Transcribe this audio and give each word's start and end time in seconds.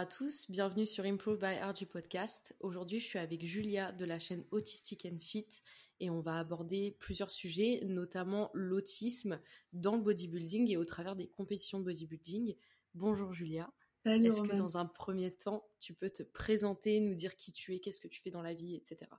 Bonjour 0.00 0.12
à 0.12 0.16
tous, 0.16 0.50
bienvenue 0.50 0.86
sur 0.86 1.04
Improve 1.04 1.40
by 1.40 1.56
RG 1.56 1.84
Podcast. 1.84 2.56
Aujourd'hui, 2.60 3.00
je 3.00 3.04
suis 3.04 3.18
avec 3.18 3.44
Julia 3.44 3.92
de 3.92 4.06
la 4.06 4.18
chaîne 4.18 4.44
Autistic 4.50 5.04
and 5.04 5.18
Fit 5.20 5.46
et 6.00 6.08
on 6.08 6.20
va 6.20 6.38
aborder 6.38 6.96
plusieurs 7.00 7.30
sujets, 7.30 7.82
notamment 7.84 8.50
l'autisme 8.54 9.38
dans 9.74 9.96
le 9.96 10.00
bodybuilding 10.00 10.70
et 10.70 10.78
au 10.78 10.86
travers 10.86 11.16
des 11.16 11.26
compétitions 11.26 11.80
de 11.80 11.84
bodybuilding. 11.84 12.56
Bonjour 12.94 13.34
Julia. 13.34 13.70
Salut 14.06 14.28
Est-ce 14.28 14.40
que 14.40 14.56
dans 14.56 14.78
un 14.78 14.86
premier 14.86 15.32
temps, 15.32 15.68
tu 15.80 15.92
peux 15.92 16.08
te 16.08 16.22
présenter, 16.22 16.98
nous 17.00 17.14
dire 17.14 17.36
qui 17.36 17.52
tu 17.52 17.74
es, 17.74 17.78
qu'est-ce 17.78 18.00
que 18.00 18.08
tu 18.08 18.22
fais 18.22 18.30
dans 18.30 18.40
la 18.40 18.54
vie, 18.54 18.76
etc. 18.76 19.10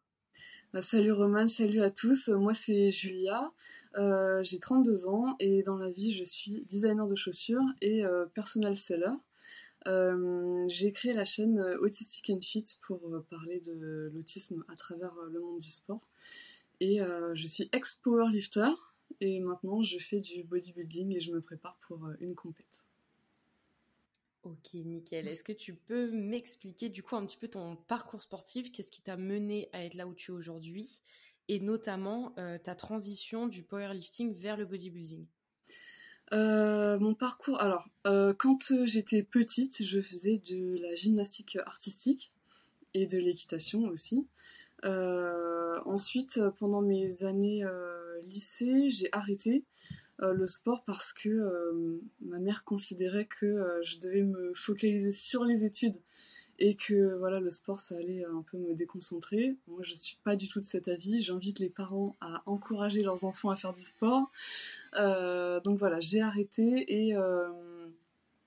Bah, 0.73 0.81
salut 0.81 1.11
Roman, 1.11 1.47
salut 1.47 1.83
à 1.83 1.91
tous. 1.91 2.29
Moi 2.29 2.55
c'est 2.55 2.89
Julia, 2.89 3.51
euh, 3.99 4.41
j'ai 4.41 4.59
32 4.59 5.07
ans 5.07 5.35
et 5.39 5.61
dans 5.61 5.77
la 5.77 5.91
vie 5.91 6.11
je 6.11 6.23
suis 6.23 6.65
designer 6.65 7.07
de 7.07 7.15
chaussures 7.15 7.61
et 7.81 8.03
euh, 8.03 8.25
personal 8.33 8.75
seller. 8.75 9.11
Euh, 9.87 10.63
j'ai 10.67 10.91
créé 10.91 11.13
la 11.13 11.25
chaîne 11.25 11.59
Autistic 11.79 12.29
and 12.29 12.41
Fit 12.41 12.65
pour 12.81 13.01
parler 13.29 13.59
de 13.61 14.11
l'autisme 14.13 14.63
à 14.67 14.75
travers 14.75 15.13
le 15.31 15.39
monde 15.39 15.59
du 15.59 15.69
sport. 15.69 16.01
Et 16.79 16.99
je 17.33 17.47
suis 17.47 17.69
ex-powerlifter 17.71 18.71
et 19.19 19.39
maintenant 19.39 19.83
je 19.83 19.99
fais 19.99 20.19
du 20.19 20.43
bodybuilding 20.43 21.15
et 21.15 21.19
je 21.19 21.31
me 21.31 21.41
prépare 21.41 21.77
pour 21.87 22.09
une 22.19 22.35
compète. 22.35 22.85
Ok, 24.43 24.73
nickel. 24.73 25.27
Est-ce 25.27 25.43
que 25.43 25.51
tu 25.51 25.75
peux 25.75 26.09
m'expliquer 26.11 26.89
du 26.89 27.03
coup 27.03 27.15
un 27.15 27.25
petit 27.25 27.37
peu 27.37 27.47
ton 27.47 27.75
parcours 27.75 28.21
sportif? 28.21 28.71
Qu'est-ce 28.71 28.91
qui 28.91 29.01
t'a 29.01 29.17
mené 29.17 29.69
à 29.73 29.83
être 29.83 29.93
là 29.93 30.07
où 30.07 30.15
tu 30.15 30.31
es 30.31 30.33
aujourd'hui? 30.33 31.01
Et 31.47 31.59
notamment 31.59 32.33
ta 32.63 32.75
transition 32.75 33.47
du 33.47 33.63
powerlifting 33.63 34.33
vers 34.33 34.57
le 34.57 34.65
bodybuilding? 34.65 35.27
Euh, 36.33 36.97
mon 36.99 37.13
parcours, 37.13 37.59
alors, 37.59 37.89
euh, 38.07 38.33
quand 38.33 38.71
euh, 38.71 38.85
j'étais 38.85 39.21
petite, 39.21 39.83
je 39.83 39.99
faisais 39.99 40.37
de 40.37 40.77
la 40.81 40.95
gymnastique 40.95 41.57
artistique 41.65 42.31
et 42.93 43.05
de 43.05 43.17
l'équitation 43.17 43.83
aussi. 43.85 44.27
ensuite, 44.83 46.39
pendant 46.57 46.81
mes 46.81 47.23
années 47.23 47.63
lycée, 48.27 48.89
j'ai 48.89 49.09
arrêté 49.11 49.63
le 50.19 50.45
sport 50.45 50.83
parce 50.85 51.13
que 51.13 52.01
ma 52.21 52.39
mère 52.39 52.63
considérait 52.63 53.25
que 53.25 53.79
je 53.81 53.97
devais 53.99 54.23
me 54.23 54.53
focaliser 54.53 55.11
sur 55.11 55.45
les 55.45 55.63
études 55.63 55.97
et 56.61 56.75
que 56.75 57.15
voilà 57.17 57.39
le 57.39 57.49
sport 57.49 57.79
ça 57.79 57.95
allait 57.95 58.23
un 58.23 58.43
peu 58.43 58.57
me 58.59 58.75
déconcentrer. 58.75 59.57
Moi 59.67 59.81
je 59.81 59.95
suis 59.95 60.17
pas 60.23 60.35
du 60.35 60.47
tout 60.47 60.59
de 60.59 60.65
cet 60.65 60.87
avis. 60.87 61.23
J'invite 61.23 61.57
les 61.57 61.69
parents 61.69 62.15
à 62.21 62.43
encourager 62.45 63.01
leurs 63.01 63.25
enfants 63.25 63.49
à 63.49 63.55
faire 63.55 63.73
du 63.73 63.81
sport. 63.81 64.31
Euh, 64.95 65.59
donc 65.61 65.79
voilà 65.79 65.99
j'ai 65.99 66.21
arrêté 66.21 66.85
et 66.87 67.15
euh, 67.15 67.49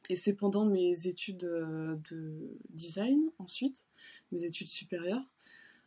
et 0.08 0.14
c'est 0.14 0.32
pendant 0.34 0.64
mes 0.64 1.08
études 1.08 1.38
de 1.38 2.56
design 2.70 3.30
ensuite, 3.38 3.84
mes 4.30 4.44
études 4.44 4.68
supérieures, 4.68 5.26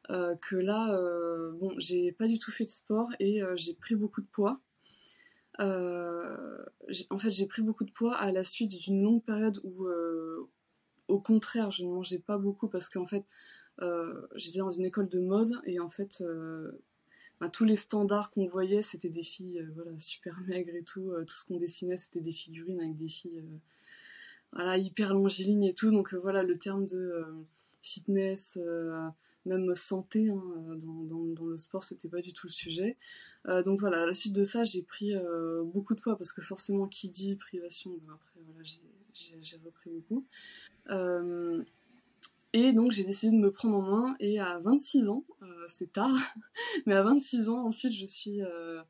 euh, 0.10 0.36
que 0.36 0.58
là 0.58 1.00
bon 1.54 1.74
j'ai 1.78 2.12
pas 2.12 2.28
du 2.28 2.40
tout 2.40 2.52
fait 2.52 2.66
de 2.66 2.70
sport 2.70 3.10
et 3.22 3.40
j'ai 3.56 3.74
pris 3.74 3.96
beaucoup 3.96 4.22
de 4.22 4.28
poids. 4.28 4.60
en 5.60 7.18
fait, 7.20 7.32
j'ai 7.32 7.46
pris 7.46 7.62
beaucoup 7.62 7.86
de 7.86 7.92
poids 7.92 8.16
à 8.16 8.32
la 8.32 8.44
suite 8.44 8.78
d'une 8.82 9.02
longue 9.02 9.24
période 9.24 9.62
où, 9.64 9.88
au 11.07 11.19
contraire, 11.19 11.72
je 11.72 11.84
ne 11.84 11.90
mangeais 11.90 12.19
pas 12.19 12.38
beaucoup 12.38 12.68
parce 12.68 12.90
qu'en 12.90 13.06
fait, 13.06 13.25
euh, 13.81 14.28
j'étais 14.35 14.59
dans 14.59 14.72
une 14.72 14.85
école 14.85 15.07
de 15.07 15.19
mode 15.19 15.51
et 15.66 15.79
en 15.79 15.90
fait, 15.90 16.22
euh, 16.22 16.72
bah, 17.40 17.50
tous 17.50 17.66
les 17.66 17.75
standards 17.75 18.31
qu'on 18.31 18.47
voyait, 18.47 18.81
c'était 18.81 19.09
des 19.09 19.23
filles 19.23 19.59
euh, 19.59 19.72
voilà, 19.75 19.97
super 20.00 20.40
maigres 20.47 20.75
et 20.75 20.84
tout. 20.84 21.12
tout 21.28 21.35
ce 21.35 21.45
qu'on 21.45 21.57
dessinait, 21.57 21.97
c'était 21.97 22.22
des 22.22 22.31
figurines 22.31 22.79
avec 22.79 22.97
des 22.97 23.07
filles 23.07 23.44
voilà, 24.53 24.78
hyper 24.78 25.13
longilignes 25.13 25.66
et 25.66 25.73
tout. 25.73 25.91
Donc 25.91 26.13
voilà, 26.13 26.44
le 26.44 26.57
terme 26.57 26.85
de 26.85 27.25
fitness, 27.81 28.57
même 29.45 29.75
santé 29.75 30.29
hein, 30.29 30.44
dans, 30.75 31.45
le 31.45 31.57
sport, 31.57 31.84
c'était 31.84 32.09
pas 32.09 32.22
du 32.22 32.34
tout 32.34 32.47
le 32.47 32.51
sujet. 32.51 32.97
donc 33.66 33.79
voilà, 33.79 34.03
à 34.03 34.06
la 34.06 34.13
suite 34.13 34.34
de 34.34 34.44
ça, 34.44 34.63
j'ai 34.63 34.81
pris 34.81 35.13
beaucoup 35.66 35.95
de 35.95 36.01
poids 36.01 36.18
parce 36.18 36.34
que 36.34 36.41
forcément, 36.41 36.88
qui 36.88 37.09
dit 37.09 37.35
privation, 37.35 37.91
ben 38.06 38.13
après 38.13 38.39
voilà, 38.45 38.63
j'ai 38.63 38.81
repris 39.64 39.90
beaucoup. 39.90 40.26
Euh, 40.90 41.64
et 42.54 42.72
donc 42.72 42.92
j'ai 42.92 43.04
décidé 43.04 43.36
de 43.36 43.42
me 43.42 43.52
prendre 43.52 43.76
en 43.76 43.82
main 43.82 44.16
et 44.20 44.40
à 44.40 44.58
26 44.60 45.08
ans, 45.10 45.26
euh, 45.42 45.66
c'est 45.68 45.92
tard, 45.92 46.16
mais 46.86 46.96
à 46.96 47.04
26 47.04 47.50
ans 47.50 47.66
ensuite 47.66 47.94
je 47.94 48.06
suis, 48.06 48.42
euh, 48.42 48.82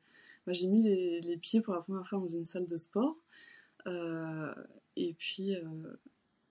bah, 0.46 0.52
j'ai 0.52 0.68
mis 0.68 0.82
les, 0.82 1.36
pieds 1.38 1.60
pour 1.60 1.74
la 1.74 1.82
première 1.82 2.06
fois 2.06 2.18
dans 2.18 2.26
une 2.26 2.44
salle 2.44 2.66
de 2.66 2.76
sport. 2.76 3.16
et 4.96 5.14
puis 5.14 5.54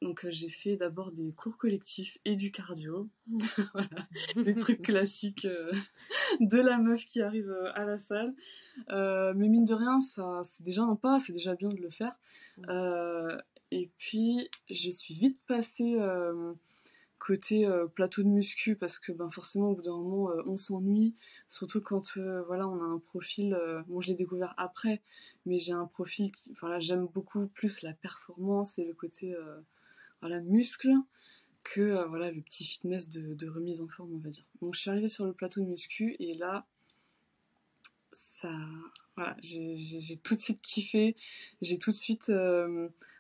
donc 0.02 0.28
j'ai 0.30 0.50
fait 0.50 0.76
d'abord 0.76 1.12
des 1.12 1.32
cours 1.32 1.58
collectifs 1.58 2.18
et 2.26 2.36
du 2.36 2.52
cardio, 2.52 3.10
voilà, 3.74 4.08
les 4.36 4.54
trucs 4.54 4.82
classiques 4.84 5.48
de 6.40 6.58
la 6.58 6.78
meuf 6.78 7.06
qui 7.06 7.22
arrive 7.22 7.52
à 7.74 7.86
la 7.86 8.00
salle. 8.00 8.36
mais 8.90 9.48
mine 9.48 9.66
de 9.66 9.74
rien, 9.74 10.02
ça 10.02 10.42
c'est 10.44 10.64
déjà 10.64 10.84
un 10.84 10.96
pas, 10.96 11.20
c'est 11.20 11.34
déjà 11.34 11.56
bien 11.56 11.70
de 11.70 11.82
le 11.82 11.90
faire. 11.90 12.16
Et 13.72 13.92
puis, 13.98 14.50
je 14.70 14.90
suis 14.90 15.14
vite 15.14 15.42
passée 15.46 15.96
euh, 16.00 16.54
côté 17.20 17.66
euh, 17.66 17.88
plateau 17.88 18.24
de 18.24 18.30
muscu 18.30 18.76
parce 18.76 19.00
que 19.00 19.12
ben 19.12 19.30
forcément 19.30 19.72
au 19.72 19.76
bout 19.76 19.82
d'un 19.82 19.98
moment 19.98 20.32
euh, 20.32 20.42
on 20.46 20.58
s'ennuie. 20.58 21.16
Surtout 21.48 21.82
quand 21.82 22.18
voilà 22.48 22.68
on 22.68 22.80
a 22.82 22.86
un 22.86 23.00
profil 23.00 23.58
bon 23.88 24.00
je 24.00 24.08
l'ai 24.08 24.14
découvert 24.14 24.54
après 24.58 25.02
mais 25.46 25.60
j'ai 25.60 25.74
un 25.74 25.86
profil 25.86 26.32
voilà 26.62 26.80
j'aime 26.80 27.08
beaucoup 27.08 27.48
plus 27.48 27.82
la 27.82 27.94
performance 27.94 28.78
et 28.80 28.86
le 28.86 28.94
côté 28.94 29.36
muscle 30.44 30.94
que 31.64 32.06
voilà 32.08 32.32
le 32.32 32.42
petit 32.42 32.66
fitness 32.66 33.10
de, 33.10 33.50
remise 33.50 33.82
en 33.82 33.88
forme 33.88 34.14
on 34.14 34.20
va 34.20 34.30
dire. 34.30 34.46
Donc 34.62 34.76
je 34.76 34.82
suis 34.82 34.90
arrivée 34.90 35.08
sur 35.08 35.26
le 35.26 35.34
plateau 35.34 35.62
de 35.62 35.66
muscu 35.66 36.16
et 36.20 36.36
là 36.36 36.66
ça 38.14 38.54
voilà 39.16 39.36
j'ai 39.42 40.20
tout 40.24 40.36
de 40.36 40.40
suite 40.40 40.62
kiffé. 40.62 41.16
J'ai 41.62 41.80
tout 41.80 41.92
de 41.92 41.98
suite 41.98 42.32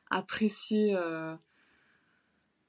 apprécier 0.09 0.95
euh, 0.95 1.35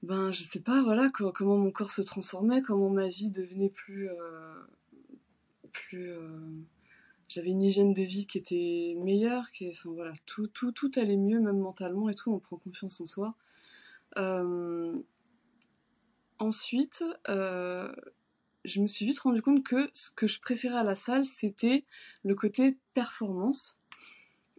ben 0.02 0.30
je 0.30 0.42
sais 0.42 0.60
pas 0.60 0.82
voilà 0.82 1.10
comment 1.10 1.56
mon 1.56 1.70
corps 1.70 1.90
se 1.90 2.02
transformait 2.02 2.62
comment 2.62 2.90
ma 2.90 3.08
vie 3.08 3.30
devenait 3.30 3.70
plus 3.70 4.10
euh, 4.10 4.54
plus 5.72 6.10
euh, 6.10 6.38
j'avais 7.28 7.50
une 7.50 7.62
hygiène 7.62 7.92
de 7.92 8.02
vie 8.02 8.26
qui 8.26 8.38
était 8.38 8.94
meilleure 8.98 9.50
qui 9.50 9.70
enfin 9.70 9.90
voilà 9.90 10.12
tout 10.26 10.46
tout 10.48 10.72
tout 10.72 10.90
allait 10.96 11.16
mieux 11.16 11.40
même 11.40 11.58
mentalement 11.58 12.08
et 12.08 12.14
tout 12.14 12.32
on 12.32 12.38
prend 12.38 12.56
confiance 12.56 13.00
en 13.00 13.06
soi. 13.06 13.34
Ensuite 16.40 17.04
je 18.64 18.80
me 18.80 18.86
suis 18.86 19.06
vite 19.06 19.20
rendu 19.20 19.42
compte 19.42 19.64
que 19.64 19.90
ce 19.94 20.10
que 20.10 20.26
je 20.26 20.40
préférais 20.40 20.78
à 20.78 20.84
la 20.84 20.94
salle 20.94 21.24
c'était 21.24 21.84
le 22.24 22.34
côté 22.34 22.76
performance 22.94 23.77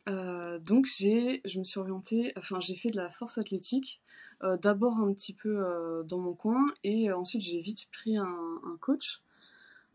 euh, 0.09 0.57
donc 0.59 0.87
j'ai, 0.97 1.41
je 1.45 1.59
me 1.59 1.63
suis 1.63 1.79
orientée, 1.79 2.33
enfin 2.37 2.59
j'ai 2.59 2.75
fait 2.75 2.89
de 2.89 2.97
la 2.97 3.09
force 3.09 3.37
athlétique, 3.37 4.01
euh, 4.43 4.57
d'abord 4.57 4.97
un 4.97 5.13
petit 5.13 5.33
peu 5.33 5.63
euh, 5.63 6.03
dans 6.03 6.17
mon 6.17 6.33
coin 6.33 6.65
et 6.83 7.11
ensuite 7.11 7.41
j'ai 7.41 7.61
vite 7.61 7.87
pris 7.91 8.17
un, 8.17 8.25
un 8.25 8.77
coach. 8.79 9.21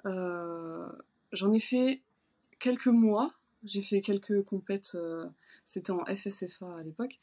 J'en 0.04 1.52
ai 1.52 1.58
fait 1.58 2.02
quelques 2.60 2.86
mois, 2.86 3.34
j'ai 3.64 3.82
fait 3.82 4.00
quelques 4.02 4.42
compètes, 4.44 4.96
c'était 5.64 5.90
en 5.90 6.04
FSFA 6.04 6.76
à 6.76 6.82
l'époque. 6.82 7.18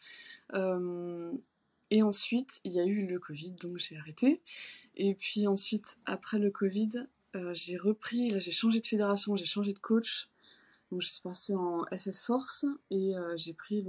et 1.91 2.03
ensuite 2.03 2.59
il 2.65 2.73
y 2.73 2.79
a 2.79 2.85
eu 2.85 3.05
le 3.05 3.19
Covid, 3.19 3.51
donc 3.61 3.77
j'ai 3.77 3.97
arrêté. 3.97 4.41
Et 4.95 5.15
puis 5.15 5.47
ensuite 5.47 5.97
après 6.05 6.39
le 6.39 6.51
Covid, 6.51 7.07
j'ai 7.53 7.77
repris, 7.77 8.31
là 8.31 8.39
j'ai 8.39 8.51
changé 8.51 8.81
de 8.81 8.87
fédération, 8.87 9.37
j'ai 9.37 9.45
changé 9.45 9.71
de 9.71 9.79
coach. 9.79 10.30
Donc 10.91 11.01
je 11.01 11.07
suis 11.07 11.21
passée 11.21 11.55
en 11.55 11.85
FF 11.85 12.17
Force 12.17 12.65
et 12.89 13.15
euh, 13.15 13.33
j'ai 13.37 13.53
pris 13.53 13.85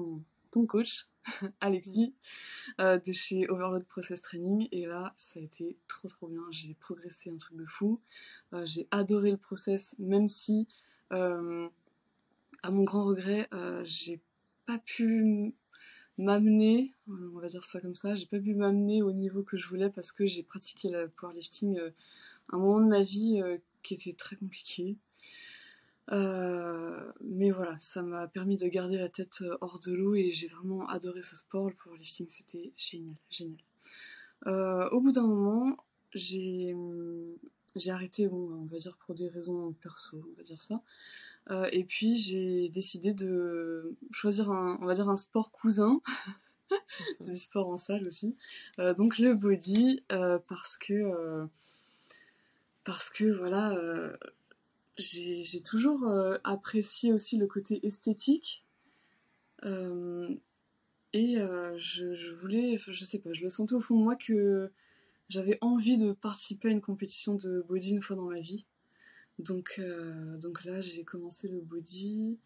ton 0.52 0.66
coach, 0.66 1.08
Alexis, 1.60 2.14
euh, 2.80 2.96
de 2.98 3.12
chez 3.12 3.48
Overload 3.48 3.84
Process 3.86 4.22
Training. 4.22 4.68
Et 4.70 4.86
là, 4.86 5.12
ça 5.16 5.40
a 5.40 5.42
été 5.42 5.76
trop 5.88 6.06
trop 6.06 6.28
bien. 6.28 6.42
J'ai 6.52 6.74
progressé 6.74 7.30
un 7.30 7.36
truc 7.36 7.56
de 7.56 7.66
fou. 7.66 8.00
Euh, 8.52 8.64
j'ai 8.66 8.86
adoré 8.92 9.32
le 9.32 9.36
process, 9.36 9.96
même 9.98 10.28
si, 10.28 10.68
à 11.10 12.70
mon 12.70 12.84
grand 12.84 13.04
regret, 13.04 13.48
j'ai 13.82 14.20
pas 14.64 14.78
pu 14.78 15.54
m'amener, 16.16 16.94
on 17.08 17.38
va 17.38 17.48
dire 17.48 17.64
ça 17.64 17.80
comme 17.80 17.96
ça, 17.96 18.14
j'ai 18.14 18.26
pas 18.26 18.38
pu 18.38 18.54
m'amener 18.54 19.02
au 19.02 19.12
niveau 19.12 19.42
que 19.42 19.56
je 19.56 19.68
voulais 19.68 19.90
parce 19.90 20.12
que 20.12 20.24
j'ai 20.24 20.42
pratiqué 20.42 20.88
le 20.88 21.08
powerlifting 21.08 21.78
un 22.50 22.56
moment 22.56 22.80
de 22.80 22.88
ma 22.88 23.02
vie 23.02 23.42
qui 23.82 23.94
était 23.94 24.14
très 24.14 24.36
compliqué. 24.36 24.96
Euh, 26.10 27.12
mais 27.20 27.50
voilà, 27.50 27.76
ça 27.78 28.02
m'a 28.02 28.26
permis 28.26 28.56
de 28.56 28.66
garder 28.66 28.98
la 28.98 29.08
tête 29.08 29.42
euh, 29.42 29.56
hors 29.60 29.78
de 29.78 29.92
l'eau 29.92 30.14
et 30.14 30.30
j'ai 30.30 30.48
vraiment 30.48 30.86
adoré 30.88 31.22
ce 31.22 31.36
sport. 31.36 31.68
Le 31.68 31.76
powerlifting, 31.76 32.28
c'était 32.28 32.72
génial, 32.76 33.14
génial. 33.30 33.60
Euh, 34.46 34.88
au 34.90 35.00
bout 35.00 35.12
d'un 35.12 35.26
moment, 35.26 35.76
j'ai 36.12 36.74
j'ai 37.74 37.90
arrêté, 37.90 38.28
bon, 38.28 38.50
on 38.62 38.66
va 38.66 38.78
dire 38.78 38.98
pour 39.06 39.14
des 39.14 39.28
raisons 39.28 39.72
perso, 39.80 40.22
on 40.30 40.36
va 40.36 40.42
dire 40.42 40.60
ça. 40.60 40.82
et 41.70 41.84
puis 41.84 42.18
j'ai 42.18 42.68
décidé 42.68 43.14
de 43.14 43.96
choisir 44.10 44.50
un, 44.50 44.78
un 44.82 45.16
sport 45.16 45.50
cousin 45.50 46.02
c'est 47.18 47.32
du 47.32 47.38
sport 47.38 47.68
en 47.68 47.78
salle 47.78 48.06
aussi. 48.06 48.36
Donc 48.78 49.18
le 49.18 49.34
body, 49.34 50.02
parce 50.48 50.76
que 50.76 51.48
parce 52.84 53.08
que 53.08 53.24
voilà, 53.24 53.74
j'ai 54.96 55.62
toujours 55.62 56.06
apprécié 56.44 57.12
aussi 57.12 57.36
le 57.36 57.46
côté 57.46 57.84
esthétique. 57.86 58.64
et 59.64 61.36
je, 61.76 62.14
je, 62.14 62.32
voulais, 62.32 62.76
je 62.76 63.04
sais 63.04 63.18
pas, 63.18 63.32
je 63.32 63.44
le 63.44 63.50
sentais 63.50 63.74
au 63.74 63.80
fond 63.80 63.98
de 63.98 64.04
moi 64.04 64.16
que 64.16 64.70
j'avais 65.28 65.58
envie 65.60 65.96
de 65.96 66.12
participer 66.12 66.68
à 66.68 66.72
une 66.72 66.80
compétition 66.80 67.34
de 67.34 67.64
body 67.68 67.90
une 67.92 68.02
fois 68.02 68.16
dans 68.16 68.28
ma 68.28 68.40
vie. 68.40 68.66
Donc, 69.38 69.80
donc 70.38 70.64
là, 70.64 70.80
j'ai 70.80 71.04
commencé 71.04 71.48
le 71.48 71.60
body. 71.60 72.38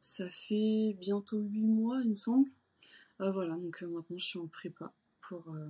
Ça 0.00 0.28
fait 0.30 0.96
bientôt 0.98 1.40
8 1.40 1.60
mois, 1.66 2.00
il 2.02 2.10
me 2.10 2.14
semble. 2.16 2.50
Voilà, 3.28 3.54
donc 3.56 3.82
euh, 3.82 3.86
maintenant 3.86 4.16
je 4.16 4.24
suis 4.24 4.38
en 4.38 4.46
prépa 4.46 4.94
pour 5.20 5.50
euh, 5.50 5.68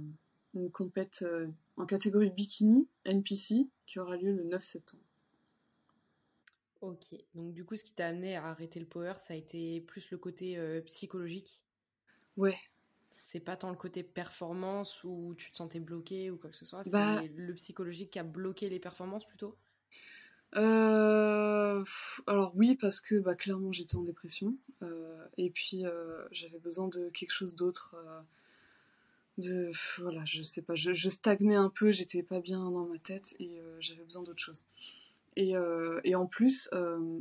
une 0.55 0.71
compète 0.71 1.23
euh, 1.23 1.49
en 1.77 1.85
catégorie 1.85 2.31
bikini 2.31 2.87
NPC 3.05 3.67
qui 3.87 3.99
aura 3.99 4.17
lieu 4.17 4.33
le 4.33 4.45
9 4.45 4.63
septembre. 4.63 5.03
Ok, 6.81 7.15
donc 7.35 7.53
du 7.53 7.65
coup 7.65 7.77
ce 7.77 7.85
qui 7.85 7.93
t'a 7.93 8.07
amené 8.07 8.37
à 8.37 8.47
arrêter 8.47 8.81
le 8.81 8.87
power, 8.87 9.15
ça 9.19 9.35
a 9.35 9.37
été 9.37 9.81
plus 9.83 10.11
le 10.11 10.19
côté 10.19 10.59
psychologique? 10.87 11.63
Ouais. 12.37 12.57
C'est 13.13 13.41
pas 13.41 13.57
tant 13.57 13.71
le 13.71 13.77
côté 13.77 14.03
performance 14.03 15.05
où 15.05 15.35
tu 15.37 15.51
te 15.51 15.57
sentais 15.57 15.81
bloqué 15.81 16.31
ou 16.31 16.39
quoi 16.39 16.49
que 16.49 16.57
ce 16.57 16.65
soit, 16.65 16.83
bah 16.89 17.19
c'est 17.21 17.29
le 17.29 17.55
psychologique 17.55 18.11
qui 18.11 18.19
a 18.19 18.23
bloqué 18.23 18.71
les 18.71 18.79
performances 18.79 19.27
plutôt? 19.27 19.59
Euh, 20.57 21.85
alors 22.27 22.53
oui, 22.57 22.77
parce 22.77 23.01
que 23.01 23.17
bah, 23.17 23.35
clairement 23.35 23.73
j'étais 23.73 23.97
en 23.97 24.03
dépression. 24.03 24.57
Euh, 24.83 25.25
et 25.37 25.51
puis 25.51 25.87
euh, 25.87 26.27
j'avais 26.33 26.59
besoin 26.59 26.89
de 26.89 27.09
quelque 27.11 27.33
chose 27.33 27.55
d'autre. 27.55 27.95
de, 29.39 29.71
voilà, 29.99 30.25
je 30.25 30.43
sais 30.43 30.63
pas, 30.63 30.75
je, 30.75 31.09
stagnais 31.09 31.55
un 31.55 31.71
peu, 31.71 31.91
j'étais 31.93 32.23
pas 32.23 32.41
bien 32.41 32.59
dans 32.59 32.87
ma 32.87 32.99
tête 32.99 33.35
et 33.39 33.61
j'avais 33.81 34.05
besoin 34.05 34.23
d'autre 34.23 34.43
chose. 34.43 34.65
Et, 35.37 35.55
et, 36.05 36.15
en 36.15 36.27
plus, 36.27 36.69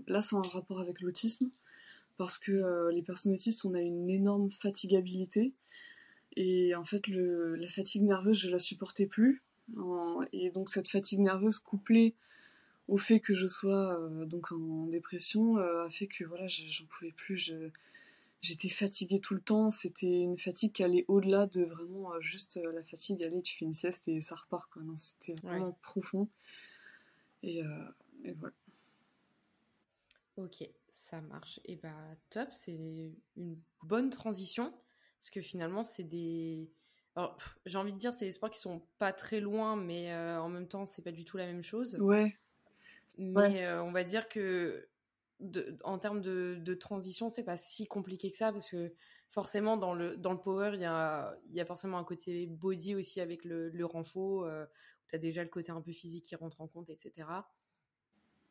là 0.07 0.21
c'est 0.21 0.35
en 0.35 0.41
rapport 0.41 0.79
avec 0.79 1.00
l'autisme, 1.01 1.50
parce 2.17 2.38
que 2.38 2.89
les 2.91 3.01
personnes 3.01 3.33
autistes, 3.33 3.65
on 3.65 3.73
a 3.73 3.81
une 3.81 4.09
énorme 4.09 4.51
fatigabilité. 4.51 5.53
Et 6.35 6.75
en 6.75 6.83
fait, 6.85 7.07
le, 7.07 7.56
la 7.56 7.69
fatigue 7.69 8.03
nerveuse, 8.03 8.39
je 8.39 8.50
la 8.50 8.59
supportais 8.59 9.06
plus. 9.06 9.44
et 10.33 10.50
donc 10.50 10.69
cette 10.69 10.89
fatigue 10.89 11.19
nerveuse 11.19 11.59
couplée 11.59 12.15
au 12.89 12.97
fait 12.97 13.19
que 13.19 13.33
je 13.33 13.47
sois 13.47 14.00
euh, 14.00 14.25
donc 14.25 14.51
en 14.51 14.88
dépression 14.88 15.57
euh, 15.57 15.85
a 15.85 15.89
fait 15.89 16.07
que 16.07 16.23
voilà 16.25 16.47
j'en 16.47 16.85
pouvais 16.85 17.11
plus. 17.11 17.53
J'étais 18.41 18.69
fatiguée 18.69 19.19
tout 19.19 19.33
le 19.33 19.41
temps. 19.41 19.69
C'était 19.69 20.21
une 20.21 20.38
fatigue 20.38 20.71
qui 20.71 20.83
allait 20.83 21.03
au-delà 21.07 21.45
de 21.45 21.63
vraiment 21.63 22.13
euh, 22.13 22.21
juste 22.21 22.59
la 22.73 22.83
fatigue. 22.83 23.23
Allez 23.23 23.41
tu 23.41 23.57
fais 23.57 23.65
une 23.65 23.73
sieste 23.73 24.07
et 24.07 24.21
ça 24.21 24.35
repart 24.35 24.69
quoi. 24.71 24.81
C'était 24.97 25.39
vraiment 25.41 25.77
profond 25.81 26.27
et, 27.44 27.62
voilà. 28.38 28.56
Ok 30.38 30.69
ça 30.91 31.21
marche. 31.21 31.59
Et 31.65 31.75
bah 31.75 31.95
top 32.30 32.50
c'est 32.53 32.77
une 33.36 33.57
bonne 33.83 34.09
transition. 34.09 34.71
Parce 35.18 35.30
que 35.31 35.41
finalement 35.41 35.83
c'est 35.83 36.03
des 36.03 36.69
j'ai 37.65 37.77
envie 37.77 37.91
de 37.91 37.97
dire 37.97 38.13
c'est 38.13 38.25
des 38.25 38.31
sports 38.31 38.50
qui 38.50 38.59
sont 38.59 38.81
pas 38.97 39.12
très 39.12 39.41
loin 39.41 39.75
mais 39.75 40.13
en 40.15 40.47
même 40.47 40.68
temps 40.68 40.86
c'est 40.86 41.01
pas 41.01 41.12
du 41.12 41.25
tout 41.25 41.38
la 41.38 41.45
même 41.45 41.63
chose. 41.63 41.97
Ouais. 42.00 42.38
Mais 43.18 43.65
euh, 43.65 43.83
on 43.83 43.92
va 43.92 44.03
dire 44.06 44.30
que 44.30 44.88
en 45.83 46.00
termes 46.00 46.21
de, 46.21 46.57
de 46.59 46.74
transition, 46.74 47.30
c'est 47.30 47.44
pas 47.44 47.57
si 47.57 47.88
compliqué 47.88 48.31
que 48.31 48.38
ça 48.38 48.51
parce 48.51 48.69
que 48.69 48.94
forcément 49.30 49.77
dans 49.77 49.94
le, 49.94 50.18
dans 50.18 50.31
le 50.31 50.39
power, 50.39 50.71
il 50.74 50.81
y 50.81 50.85
a, 50.85 51.38
y 51.51 51.62
a 51.62 51.65
forcément 51.65 51.97
un 51.97 52.03
côté 52.03 52.47
body 52.47 52.95
aussi 52.95 53.21
avec 53.21 53.45
le, 53.45 53.69
le 53.69 53.85
renfort. 53.85 54.44
Euh, 54.44 54.65
tu 55.09 55.15
as 55.15 55.19
déjà 55.19 55.44
le 55.44 55.50
côté 55.50 55.71
un 55.71 55.81
peu 55.81 55.91
physique 55.91 56.25
qui 56.25 56.35
rentre 56.35 56.61
en 56.61 56.67
compte, 56.67 56.89
etc. 56.89 57.27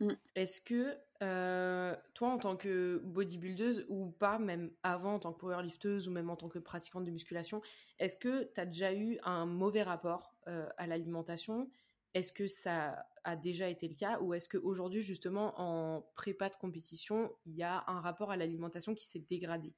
Mm. 0.01 0.13
Est-ce 0.35 0.61
que 0.61 0.97
euh, 1.23 1.97
toi, 2.15 2.29
en 2.29 2.39
tant 2.39 2.57
que 2.57 3.01
bodybuildeuse 3.05 3.87
ou 3.89 4.11
pas, 4.11 4.39
même 4.39 4.71
avant 4.83 5.15
en 5.15 5.19
tant 5.19 5.33
que 5.33 5.39
powerlifteuse 5.41 6.09
ou 6.09 6.11
même 6.11 6.31
en 6.31 6.37
tant 6.37 6.49
que 6.49 6.59
pratiquante 6.59 7.05
de 7.05 7.11
musculation, 7.11 7.63
est-ce 7.99 8.17
que 8.17 8.45
tu 8.55 8.61
as 8.61 8.67
déjà 8.67 8.95
eu 8.95 9.19
un 9.25 9.47
mauvais 9.47 9.83
rapport 9.83 10.35
à 10.79 10.87
l'alimentation? 10.87 11.69
Est-ce 12.15 12.33
que 12.33 12.49
ça 12.49 13.07
a 13.25 13.37
déjà 13.37 13.69
été 13.69 13.87
le 13.87 13.95
cas? 13.95 14.19
Ou 14.21 14.35
est-ce 14.35 14.49
qu'aujourd'hui, 14.49 15.03
justement, 15.03 15.61
en 15.61 16.03
prépa 16.15 16.49
de 16.49 16.57
compétition, 16.57 17.31
il 17.45 17.55
y 17.55 17.63
a 17.63 17.85
un 17.87 18.01
rapport 18.01 18.31
à 18.31 18.37
l'alimentation 18.37 18.95
qui 18.95 19.07
s'est 19.07 19.25
dégradé? 19.29 19.75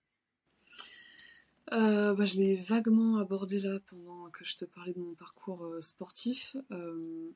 Euh, 1.73 2.15
bah, 2.15 2.25
Je 2.25 2.37
l'ai 2.37 2.55
vaguement 2.55 3.19
abordé 3.19 3.61
là 3.61 3.79
pendant 3.89 4.31
que 4.31 4.45
je 4.45 4.57
te 4.57 4.65
parlais 4.65 4.93
de 4.93 5.01
mon 5.01 5.15
parcours 5.15 5.65
euh, 5.65 5.81
sportif. 5.81 6.57
Euh, 6.71 7.29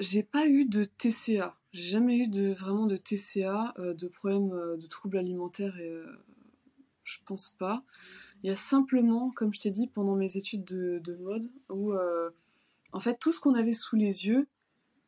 j'ai 0.00 0.22
pas 0.22 0.46
eu 0.46 0.64
de 0.64 0.84
TCA. 0.84 1.56
J'ai 1.72 1.90
jamais 1.90 2.18
eu 2.18 2.28
de, 2.28 2.52
vraiment 2.52 2.86
de 2.86 2.96
TCA, 2.96 3.74
de 3.78 4.08
problème 4.08 4.50
de 4.50 4.86
troubles 4.86 5.18
alimentaires 5.18 5.76
et 5.78 5.92
je 7.02 7.18
pense 7.26 7.50
pas. 7.58 7.82
Il 8.42 8.48
y 8.48 8.52
a 8.52 8.54
simplement, 8.54 9.32
comme 9.32 9.52
je 9.52 9.58
t'ai 9.58 9.70
dit, 9.70 9.88
pendant 9.88 10.14
mes 10.14 10.36
études 10.36 10.64
de, 10.64 11.00
de 11.02 11.16
mode, 11.16 11.50
où 11.68 11.94
en 12.92 13.00
fait, 13.00 13.18
tout 13.18 13.32
ce 13.32 13.40
qu'on 13.40 13.54
avait 13.54 13.72
sous 13.72 13.96
les 13.96 14.26
yeux, 14.26 14.46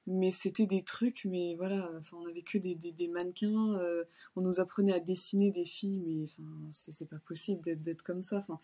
mais 0.07 0.33
c'était 0.33 0.67
des 0.67 0.83
trucs, 0.83 1.25
mais 1.25 1.55
voilà, 1.57 1.91
enfin, 1.99 2.17
on 2.21 2.27
avait 2.27 2.43
que 2.43 2.59
des, 2.59 2.75
des, 2.75 3.09
mannequins, 3.09 3.75
euh, 3.79 4.05
on 4.37 4.41
nous 4.41 4.61
apprenait 4.61 4.93
à 4.93 5.01
dessiner 5.01 5.51
des 5.51 5.65
filles, 5.65 6.03
mais 6.07 6.25
enfin, 6.25 6.43
c'est 6.71 7.09
pas 7.09 7.19
possible 7.19 7.61
d'être 7.63 8.03
comme 8.03 8.23
ça. 8.23 8.39
Enfin, 8.39 8.59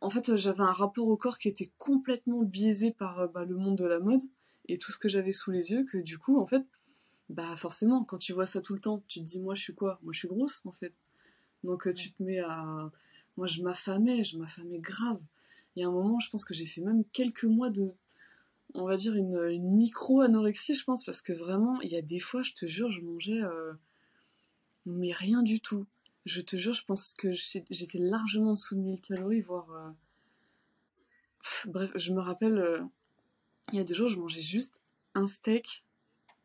en 0.00 0.10
fait, 0.10 0.36
j'avais 0.36 0.62
un 0.62 0.72
rapport 0.72 1.08
au 1.08 1.16
corps 1.16 1.38
qui 1.38 1.48
était 1.48 1.70
complètement 1.78 2.42
biaisé 2.42 2.90
par 2.90 3.20
euh, 3.20 3.26
bah, 3.26 3.44
le 3.44 3.56
monde 3.56 3.76
de 3.76 3.86
la 3.86 3.98
mode 3.98 4.22
et 4.68 4.78
tout 4.78 4.92
ce 4.92 4.98
que 4.98 5.08
j'avais 5.08 5.32
sous 5.32 5.50
les 5.50 5.70
yeux, 5.72 5.84
que 5.84 5.98
du 5.98 6.18
coup, 6.18 6.38
en 6.38 6.46
fait, 6.46 6.64
bah 7.28 7.56
forcément, 7.56 8.04
quand 8.04 8.18
tu 8.18 8.32
vois 8.32 8.46
ça 8.46 8.60
tout 8.60 8.74
le 8.74 8.80
temps, 8.80 9.02
tu 9.08 9.20
te 9.20 9.24
dis, 9.24 9.40
moi 9.40 9.54
je 9.54 9.62
suis 9.62 9.74
quoi? 9.74 9.98
Moi 10.02 10.12
je 10.12 10.20
suis 10.20 10.28
grosse, 10.28 10.62
en 10.64 10.72
fait. 10.72 10.94
Donc 11.64 11.86
euh, 11.86 11.92
tu 11.92 12.12
te 12.12 12.22
mets 12.22 12.38
à... 12.38 12.90
Moi 13.36 13.46
je 13.46 13.62
m'affamais, 13.62 14.24
je 14.24 14.38
m'affamais 14.38 14.78
grave. 14.78 15.20
Il 15.74 15.82
y 15.82 15.84
a 15.84 15.88
un 15.88 15.92
moment, 15.92 16.20
je 16.20 16.30
pense 16.30 16.44
que 16.44 16.54
j'ai 16.54 16.66
fait 16.66 16.80
même 16.80 17.04
quelques 17.12 17.44
mois 17.44 17.70
de 17.70 17.92
on 18.76 18.86
va 18.86 18.96
dire, 18.96 19.14
une, 19.14 19.58
micro-anorexie, 19.58 20.74
je 20.74 20.84
pense, 20.84 21.04
parce 21.04 21.22
que 21.22 21.32
vraiment, 21.32 21.80
il 21.80 21.90
y 21.90 21.96
a 21.96 22.02
des 22.02 22.18
fois, 22.18 22.42
je 22.42 22.52
te 22.52 22.66
jure, 22.66 22.90
je 22.90 23.00
mangeais, 23.00 23.42
euh, 23.42 23.72
mais 24.84 25.12
rien 25.12 25.42
du 25.42 25.60
tout. 25.60 25.86
Je 26.24 26.40
te 26.40 26.56
jure, 26.56 26.74
je 26.74 26.84
pense 26.84 27.14
que 27.14 27.32
j'étais 27.32 27.98
largement 27.98 28.50
en 28.50 28.54
dessous 28.54 28.74
de 28.74 28.80
1000 28.80 29.00
calories, 29.00 29.40
voire. 29.40 29.70
Euh, 29.70 29.90
bref, 31.66 31.90
je 31.94 32.12
me 32.12 32.20
rappelle, 32.20 32.58
euh, 32.58 32.80
il 33.72 33.78
y 33.78 33.80
a 33.80 33.84
des 33.84 33.94
jours, 33.94 34.08
je 34.08 34.18
mangeais 34.18 34.42
juste 34.42 34.80
un 35.14 35.26
steak 35.26 35.84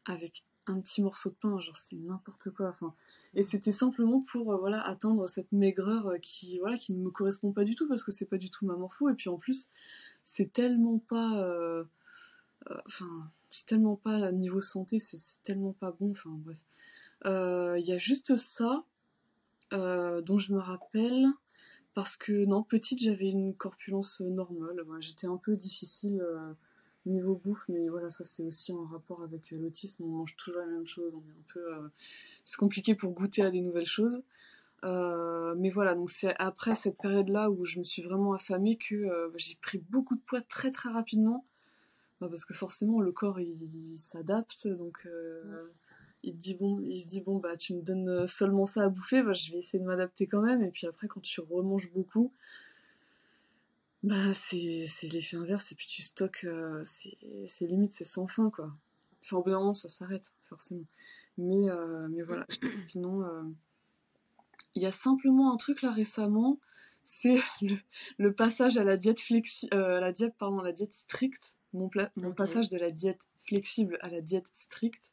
avec 0.06 0.44
un 0.68 0.80
petit 0.80 1.02
morceau 1.02 1.32
de 1.32 1.36
pain, 1.36 1.60
genre 1.60 1.76
c'est 1.76 1.96
n'importe 1.96 2.52
quoi. 2.52 2.70
Enfin, 2.70 2.94
et 3.34 3.44
c'était 3.44 3.72
simplement 3.72 4.22
pour 4.22 4.56
voilà 4.58 4.82
atteindre 4.82 5.28
cette 5.28 5.52
maigreur 5.52 6.14
qui 6.22 6.60
voilà 6.60 6.78
qui 6.78 6.94
ne 6.94 7.00
me 7.00 7.10
correspond 7.10 7.52
pas 7.52 7.64
du 7.64 7.76
tout 7.76 7.88
parce 7.88 8.04
que 8.04 8.12
c'est 8.12 8.26
pas 8.26 8.38
du 8.38 8.52
tout 8.52 8.66
ma 8.66 8.76
morpho. 8.76 9.10
Et 9.10 9.16
puis 9.16 9.30
en 9.30 9.38
plus, 9.38 9.70
c'est 10.24 10.54
tellement 10.54 11.00
pas 11.00 11.44
enfin, 12.86 13.32
c'est 13.50 13.66
tellement 13.66 13.96
pas 13.96 14.32
niveau 14.32 14.62
santé, 14.62 15.00
c'est 15.00 15.18
tellement 15.44 15.74
pas 15.74 15.92
bon. 15.92 16.12
Enfin, 16.12 16.32
bref. 16.32 16.58
Il 17.24 17.30
euh, 17.30 17.80
y 17.80 17.92
a 17.92 17.98
juste 17.98 18.36
ça 18.36 18.84
euh, 19.74 20.22
dont 20.22 20.40
je 20.40 20.54
me 20.54 20.60
rappelle 20.60 21.28
parce 21.94 22.18
que 22.18 22.46
non, 22.46 22.64
petite, 22.64 23.00
j'avais 23.04 23.30
une 23.30 23.54
corpulence 23.54 24.22
normale. 24.22 24.84
J'étais 25.00 25.28
un 25.28 25.38
peu 25.38 25.56
difficile 25.56 26.24
niveau 27.06 27.36
bouffe, 27.36 27.66
mais 27.68 27.90
voilà, 27.90 28.10
ça 28.10 28.24
c'est 28.24 28.44
aussi 28.44 28.72
en 28.72 28.86
rapport 28.86 29.24
avec 29.24 29.52
l'autisme. 29.52 30.04
On 30.04 30.08
mange 30.08 30.36
toujours 30.38 30.62
la 30.62 30.68
même 30.68 30.88
chose. 30.88 31.16
On 31.16 31.20
est 31.20 31.32
un 31.32 31.46
peu, 31.54 31.90
c'est 32.46 32.58
compliqué 32.58 32.96
pour 32.96 33.12
goûter 33.12 33.42
à 33.42 33.52
des 33.52 33.62
nouvelles 33.62 33.86
choses. 33.86 34.24
mais 34.84 35.70
voilà, 35.70 35.96
donc 35.96 36.10
c'est 36.10 36.34
après 36.40 36.76
cette 36.76 36.98
période-là 36.98 37.52
où 37.52 37.66
je 37.66 37.80
me 37.80 37.84
suis 37.84 38.02
vraiment 38.02 38.34
affamée 38.34 38.78
que 38.78 39.32
j'ai 39.36 39.56
pris 39.62 39.80
beaucoup 39.80 40.16
de 40.16 40.22
poids 40.22 40.42
très 40.42 40.72
très 40.72 40.90
rapidement. 40.90 41.46
Bah, 42.22 42.28
parce 42.30 42.46
que 42.46 42.54
forcément 42.54 43.02
le 43.02 43.12
corps 43.12 43.40
il, 43.40 43.98
s'adapte 43.98 44.68
donc 44.68 45.08
euh, 45.08 45.72
il 46.22 46.36
dit 46.36 46.54
bon 46.54 46.80
il 46.80 47.00
se 47.00 47.08
dit 47.08 47.22
bon 47.22 47.40
bah 47.40 47.58
tu 47.58 47.74
me 47.74 47.82
donnes 47.82 48.10
euh, 48.10 48.28
seulement 48.28 48.68
ça 48.68 48.84
à 48.84 48.90
bouffer 48.90 49.24
bah, 49.24 49.34
je 49.34 49.52
vais 49.52 49.58
essayer 49.58 49.80
de 49.80 49.88
m'adapter 49.88 50.28
quand 50.28 50.42
même 50.42 50.62
et 50.62 50.70
puis 50.70 50.86
après 50.86 51.08
quand 51.08 51.22
tu 51.22 51.42
remanges 51.42 51.92
beaucoup 51.92 52.32
bah 54.04 54.36
c'est 54.36 54.86
l'effet 55.12 55.36
inverse 55.36 55.72
et 55.72 55.76
puis 55.76 55.88
tu 55.88 56.04
stockes 56.04 56.44
euh, 56.44 56.84
c'est 56.86 57.66
limite 57.66 57.94
c'est 57.94 58.04
sans 58.04 58.28
fin 58.28 58.52
quoi. 58.52 58.72
Enfin 59.24 59.38
au 59.38 59.44
bout 59.44 59.50
d'un 59.50 59.60
moment 59.60 59.74
ça 59.74 59.90
s'arrête 59.90 60.32
forcément. 60.48 60.86
Mais 61.40 61.66
mais 62.10 62.22
voilà 62.22 62.46
sinon 62.88 63.26
il 64.76 64.84
y 64.84 64.86
a 64.86 64.92
simplement 64.92 65.52
un 65.52 65.58
truc 65.58 65.82
là 65.82 65.90
récemment 65.90 66.60
c'est 67.04 67.38
le, 68.20 68.32
passage 68.32 68.78
à 68.78 68.84
la 68.84 68.96
diète 68.96 69.20
flexi 69.20 69.68
la 69.72 70.12
diète 70.12 70.36
pardon 70.38 70.62
la 70.62 70.72
diète 70.72 70.94
stricte 70.94 71.56
mon, 71.74 71.90
passage 72.34 72.70
de 72.70 72.78
la 72.78 72.92
diète 72.92 73.22
flexible 73.44 73.98
à 74.02 74.10
la 74.10 74.22
diète 74.22 74.50
stricte, 74.54 75.12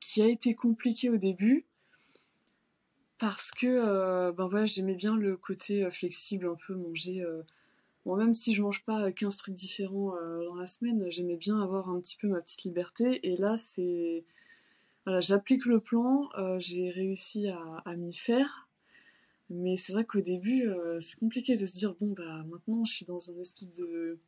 qui 0.00 0.22
a 0.22 0.26
été 0.26 0.54
compliqué 0.54 1.10
au 1.10 1.16
début, 1.16 1.66
parce 3.18 3.50
que 3.52 4.30
ben 4.32 4.46
voilà, 4.48 4.66
j'aimais 4.66 4.96
bien 4.96 5.16
le 5.16 5.36
côté 5.36 5.88
flexible, 5.90 6.46
un 6.46 6.56
peu 6.66 6.74
manger. 6.74 7.24
Bon, 8.04 8.16
même 8.16 8.34
si 8.34 8.52
je 8.54 8.62
mange 8.62 8.84
pas 8.84 9.12
15 9.12 9.36
trucs 9.36 9.54
différents 9.54 10.14
dans 10.44 10.56
la 10.56 10.66
semaine, 10.66 11.08
j'aimais 11.08 11.36
bien 11.36 11.60
avoir 11.60 11.88
un 11.88 12.00
petit 12.00 12.16
peu 12.16 12.26
ma 12.26 12.40
petite 12.40 12.64
liberté. 12.64 13.20
Et 13.22 13.36
là, 13.36 13.56
c'est. 13.56 14.24
Voilà, 15.04 15.20
j'applique 15.20 15.66
le 15.66 15.80
plan, 15.80 16.28
j'ai 16.58 16.90
réussi 16.90 17.48
à, 17.48 17.82
à 17.84 17.94
m'y 17.94 18.14
faire. 18.14 18.68
Mais 19.50 19.76
c'est 19.76 19.92
vrai 19.92 20.04
qu'au 20.04 20.20
début, 20.20 20.66
c'est 21.00 21.18
compliqué 21.18 21.56
de 21.56 21.66
se 21.66 21.76
dire 21.76 21.94
bon, 22.00 22.14
bah 22.16 22.44
maintenant, 22.50 22.84
je 22.84 22.92
suis 22.92 23.04
dans 23.04 23.30
un 23.30 23.38
espèce 23.38 23.70
de 23.72 24.18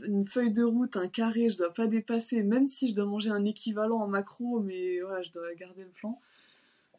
une 0.00 0.26
feuille 0.26 0.52
de 0.52 0.62
route, 0.62 0.96
un 0.96 1.08
carré, 1.08 1.48
je 1.48 1.58
dois 1.58 1.72
pas 1.72 1.86
dépasser, 1.86 2.42
même 2.42 2.66
si 2.66 2.90
je 2.90 2.94
dois 2.94 3.04
manger 3.04 3.30
un 3.30 3.44
équivalent 3.44 4.00
en 4.00 4.08
macro, 4.08 4.60
mais 4.60 5.00
voilà, 5.00 5.22
je 5.22 5.32
dois 5.32 5.54
garder 5.54 5.84
le 5.84 5.90
plan. 5.90 6.20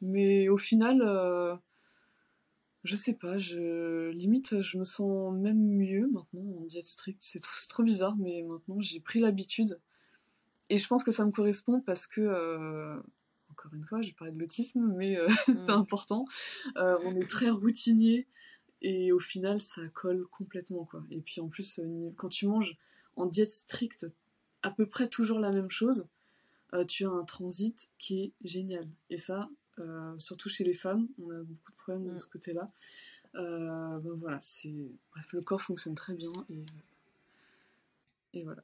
Mais 0.01 0.49
au 0.49 0.57
final, 0.57 1.01
euh, 1.01 1.55
je 2.83 2.95
sais 2.95 3.13
pas, 3.13 3.37
je 3.37 4.09
limite, 4.11 4.61
je 4.61 4.77
me 4.77 4.83
sens 4.83 5.33
même 5.33 5.59
mieux 5.59 6.07
maintenant 6.11 6.61
en 6.61 6.65
diète 6.65 6.85
stricte. 6.85 7.21
C'est 7.21 7.41
trop, 7.41 7.83
bizarre, 7.83 8.15
mais 8.17 8.43
maintenant 8.43 8.79
j'ai 8.79 8.99
pris 8.99 9.19
l'habitude. 9.19 9.79
Et 10.69 10.77
je 10.77 10.87
pense 10.87 11.03
que 11.03 11.11
ça 11.11 11.25
me 11.25 11.31
correspond 11.31 11.81
parce 11.81 12.07
que, 12.07 12.21
euh, 12.21 12.97
encore 13.51 13.73
une 13.73 13.85
fois, 13.85 14.01
j'ai 14.01 14.13
parlé 14.13 14.33
de 14.33 14.39
l'autisme, 14.39 14.93
mais 14.97 15.17
euh, 15.17 15.27
c'est 15.45 15.69
mm. 15.69 15.79
important. 15.79 16.25
on 16.75 17.15
est 17.15 17.29
très 17.29 17.49
routinier 17.49 18.27
et 18.87 19.11
au 19.11 19.19
final, 19.19 19.61
ça 19.61 19.81
colle 19.93 20.25
complètement, 20.27 20.85
quoi. 20.85 21.03
Et 21.11 21.21
puis 21.21 21.41
en 21.41 21.47
plus, 21.47 21.79
quand 22.15 22.29
tu 22.29 22.47
manges 22.47 22.77
en 23.15 23.25
diète 23.25 23.51
stricte 23.51 24.05
à 24.61 24.71
peu 24.71 24.85
près 24.85 25.07
toujours 25.07 25.39
la 25.39 25.51
même 25.51 25.69
chose, 25.69 26.07
tu 26.87 27.05
as 27.05 27.09
un 27.09 27.23
transit 27.23 27.89
qui 27.97 28.21
est 28.21 28.33
génial. 28.43 28.87
Et 29.09 29.17
ça, 29.17 29.49
euh, 29.79 30.17
surtout 30.17 30.49
chez 30.49 30.63
les 30.63 30.73
femmes, 30.73 31.07
on 31.21 31.29
a 31.31 31.43
beaucoup 31.43 31.71
de 31.71 31.77
problèmes 31.77 32.05
de 32.05 32.11
mm. 32.11 32.17
ce 32.17 32.27
côté-là. 32.27 32.71
Euh, 33.35 33.99
ben 33.99 34.13
voilà, 34.15 34.39
c'est 34.39 34.73
bref, 35.11 35.33
le 35.33 35.41
corps 35.41 35.61
fonctionne 35.61 35.95
très 35.95 36.13
bien 36.13 36.31
et, 36.49 36.63
et 38.33 38.43
voilà. 38.43 38.63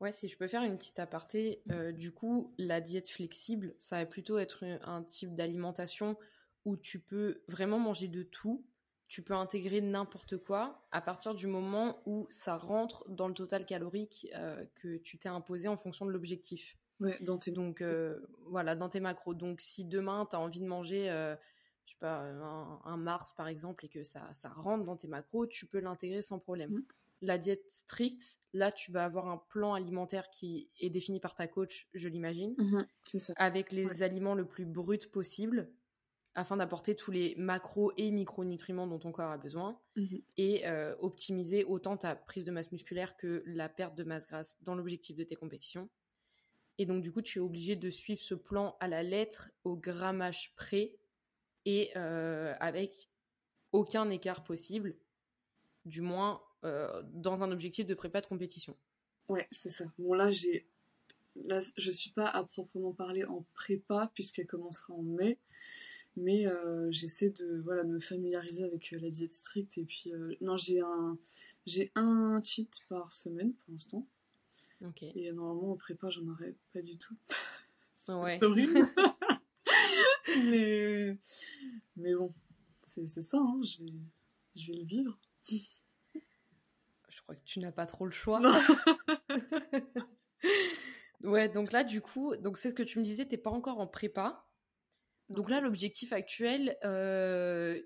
Ouais, 0.00 0.12
si 0.12 0.28
je 0.28 0.36
peux 0.36 0.46
faire 0.46 0.62
une 0.62 0.76
petite 0.76 0.98
aparté, 0.98 1.60
euh, 1.70 1.92
du 1.92 2.12
coup, 2.12 2.52
la 2.58 2.80
diète 2.80 3.08
flexible, 3.08 3.74
ça 3.78 3.98
va 3.98 4.06
plutôt 4.06 4.38
être 4.38 4.64
un 4.82 5.02
type 5.02 5.34
d'alimentation 5.34 6.16
où 6.64 6.76
tu 6.76 7.00
peux 7.00 7.40
vraiment 7.48 7.78
manger 7.78 8.08
de 8.08 8.22
tout, 8.22 8.64
tu 9.08 9.22
peux 9.22 9.34
intégrer 9.34 9.80
n'importe 9.80 10.36
quoi 10.36 10.86
à 10.92 11.00
partir 11.00 11.34
du 11.34 11.46
moment 11.46 12.00
où 12.06 12.26
ça 12.30 12.56
rentre 12.56 13.08
dans 13.08 13.26
le 13.26 13.34
total 13.34 13.66
calorique 13.66 14.28
que 14.76 14.98
tu 14.98 15.18
t'es 15.18 15.28
imposé 15.28 15.66
en 15.66 15.76
fonction 15.76 16.06
de 16.06 16.10
l'objectif. 16.10 16.76
Ouais, 17.00 17.16
dans 17.20 17.38
tes... 17.38 17.50
Donc 17.50 17.80
euh, 17.80 18.18
voilà, 18.46 18.74
dans 18.74 18.88
tes 18.88 19.00
macros. 19.00 19.34
Donc 19.34 19.60
si 19.60 19.84
demain 19.84 20.26
tu 20.28 20.36
as 20.36 20.40
envie 20.40 20.60
de 20.60 20.66
manger, 20.66 21.10
euh, 21.10 21.36
je 21.86 21.92
sais 21.92 21.98
pas, 21.98 22.22
un, 22.84 22.96
Mars 22.96 23.32
par 23.32 23.48
exemple, 23.48 23.84
et 23.86 23.88
que 23.88 24.04
ça, 24.04 24.28
ça 24.34 24.48
rentre 24.48 24.84
dans 24.84 24.96
tes 24.96 25.08
macros, 25.08 25.46
tu 25.46 25.66
peux 25.66 25.80
l'intégrer 25.80 26.22
sans 26.22 26.38
problème. 26.38 26.70
Mmh. 26.70 26.84
La 27.20 27.36
diète 27.36 27.64
stricte, 27.68 28.38
là 28.52 28.70
tu 28.70 28.92
vas 28.92 29.04
avoir 29.04 29.28
un 29.28 29.38
plan 29.48 29.74
alimentaire 29.74 30.30
qui 30.30 30.70
est 30.78 30.90
défini 30.90 31.18
par 31.18 31.34
ta 31.34 31.48
coach, 31.48 31.88
je 31.92 32.08
l'imagine, 32.08 32.54
mmh 32.58 32.86
c'est 33.02 33.18
ça. 33.18 33.32
avec 33.36 33.72
les 33.72 34.02
aliments 34.02 34.34
le 34.34 34.44
plus 34.44 34.66
bruts 34.66 35.08
possible 35.12 35.68
afin 36.38 36.56
d'apporter 36.56 36.94
tous 36.94 37.10
les 37.10 37.34
macros 37.36 37.92
et 37.96 38.12
micronutriments 38.12 38.86
dont 38.86 39.00
ton 39.00 39.10
corps 39.10 39.32
a 39.32 39.38
besoin 39.38 39.76
mmh 39.96 40.18
et 40.36 40.68
euh, 40.68 40.94
optimiser 41.00 41.64
autant 41.64 41.96
ta 41.96 42.14
prise 42.14 42.44
de 42.44 42.52
masse 42.52 42.70
musculaire 42.70 43.16
que 43.16 43.42
la 43.44 43.68
perte 43.68 43.96
de 43.96 44.04
masse 44.04 44.28
grasse 44.28 44.56
dans 44.62 44.76
l'objectif 44.76 45.16
de 45.16 45.24
tes 45.24 45.34
compétitions. 45.34 45.90
Et 46.78 46.86
donc, 46.86 47.02
du 47.02 47.10
coup, 47.10 47.22
tu 47.22 47.38
es 47.38 47.42
obligé 47.42 47.74
de 47.74 47.90
suivre 47.90 48.20
ce 48.20 48.34
plan 48.34 48.76
à 48.78 48.86
la 48.86 49.02
lettre, 49.02 49.50
au 49.64 49.74
grammage 49.74 50.54
près, 50.54 50.94
et 51.64 51.90
euh, 51.96 52.54
avec 52.60 53.10
aucun 53.72 54.08
écart 54.08 54.44
possible, 54.44 54.96
du 55.86 56.02
moins 56.02 56.40
euh, 56.64 57.02
dans 57.14 57.42
un 57.42 57.50
objectif 57.50 57.84
de 57.84 57.94
prépa 57.94 58.20
de 58.20 58.26
compétition. 58.26 58.76
Ouais, 59.28 59.48
c'est 59.50 59.70
ça. 59.70 59.86
Bon, 59.98 60.14
là, 60.14 60.30
j'ai. 60.30 60.68
Là, 61.34 61.60
je 61.76 61.90
suis 61.90 62.10
pas 62.10 62.28
à 62.28 62.44
proprement 62.44 62.92
parler 62.92 63.24
en 63.24 63.44
prépa, 63.54 64.12
puisqu'elle 64.14 64.46
commencera 64.46 64.94
en 64.94 65.02
mai. 65.02 65.36
Mais 66.20 66.46
euh, 66.46 66.90
j'essaie 66.90 67.30
de, 67.30 67.60
voilà, 67.64 67.84
de 67.84 67.90
me 67.90 68.00
familiariser 68.00 68.64
avec 68.64 68.90
la 68.90 69.10
diète 69.10 69.32
stricte. 69.32 69.78
Et 69.78 69.84
puis, 69.84 70.12
non, 70.40 70.56
j'ai 70.56 70.80
un, 70.80 71.18
j'ai 71.66 71.92
un 71.94 72.40
cheat 72.42 72.80
par 72.88 73.12
semaine 73.12 73.52
pour 73.52 73.72
l'instant. 73.72 74.06
Et 75.02 75.32
normalement, 75.32 75.72
en 75.72 75.76
prépa, 75.76 76.08
j'en 76.10 76.26
aurais 76.28 76.54
pas 76.72 76.82
du 76.82 76.98
tout. 76.98 77.16
c'est 77.96 78.12
ouais. 78.12 78.38
horrible. 78.42 78.78
mais... 80.44 81.16
mais 81.96 82.14
bon, 82.14 82.32
c'est 82.82 83.06
ça, 83.06 83.38
hein. 83.38 83.60
je, 83.62 83.82
vais... 83.82 83.92
je 84.54 84.72
vais 84.72 84.78
le 84.78 84.84
vivre. 84.84 85.18
Je 85.50 87.22
crois 87.22 87.34
que 87.34 87.44
tu 87.44 87.58
n'as 87.58 87.72
pas 87.72 87.86
trop 87.86 88.06
le 88.06 88.12
choix. 88.12 88.40
ouais, 91.22 91.48
donc 91.48 91.72
là, 91.72 91.84
du 91.84 92.00
coup, 92.00 92.36
donc 92.36 92.56
c'est 92.56 92.70
ce 92.70 92.74
que 92.74 92.82
tu 92.82 92.98
me 92.98 93.04
disais, 93.04 93.26
t'es 93.26 93.36
pas 93.36 93.50
encore 93.50 93.80
en 93.80 93.86
prépa. 93.86 94.47
Donc 95.28 95.50
là, 95.50 95.60
l'objectif 95.60 96.12
actuel, 96.12 96.76
euh, 96.84 97.80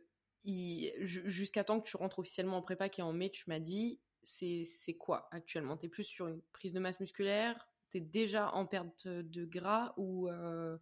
jusqu'à 0.45 1.65
temps 1.65 1.81
que 1.81 1.89
tu 1.89 1.97
rentres 1.97 2.21
officiellement 2.21 2.59
en 2.59 2.63
prépa, 2.63 2.89
qui 2.89 3.01
est 3.01 3.05
en 3.05 3.13
mai, 3.13 3.31
tu 3.31 3.45
m'as 3.49 3.59
dit, 3.59 4.01
c'est 4.23 4.97
quoi 4.99 5.29
actuellement? 5.33 5.77
Tu 5.77 5.87
es 5.87 5.89
plus 5.89 6.05
sur 6.05 6.29
une 6.29 6.41
prise 6.53 6.73
de 6.73 6.81
masse 6.81 7.01
musculaire? 7.01 7.69
Tu 7.91 7.99
es 7.99 8.01
déjà 8.01 8.53
en 8.53 8.67
perte 8.67 9.09
de 9.09 9.45
gras 9.45 9.93
ou 9.97 10.29
euh, 10.29 10.79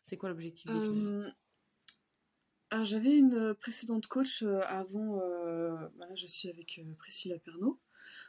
c'est 0.00 0.16
quoi 0.16 0.28
l'objectif 0.28 0.70
euh, 0.70 1.30
J'avais 2.82 3.16
une 3.16 3.54
précédente 3.54 4.06
coach 4.08 4.42
avant, 4.42 5.20
voilà, 5.94 6.14
je 6.16 6.26
suis 6.26 6.48
avec 6.48 6.80
Priscilla 6.98 7.38
Pernaud. 7.38 7.80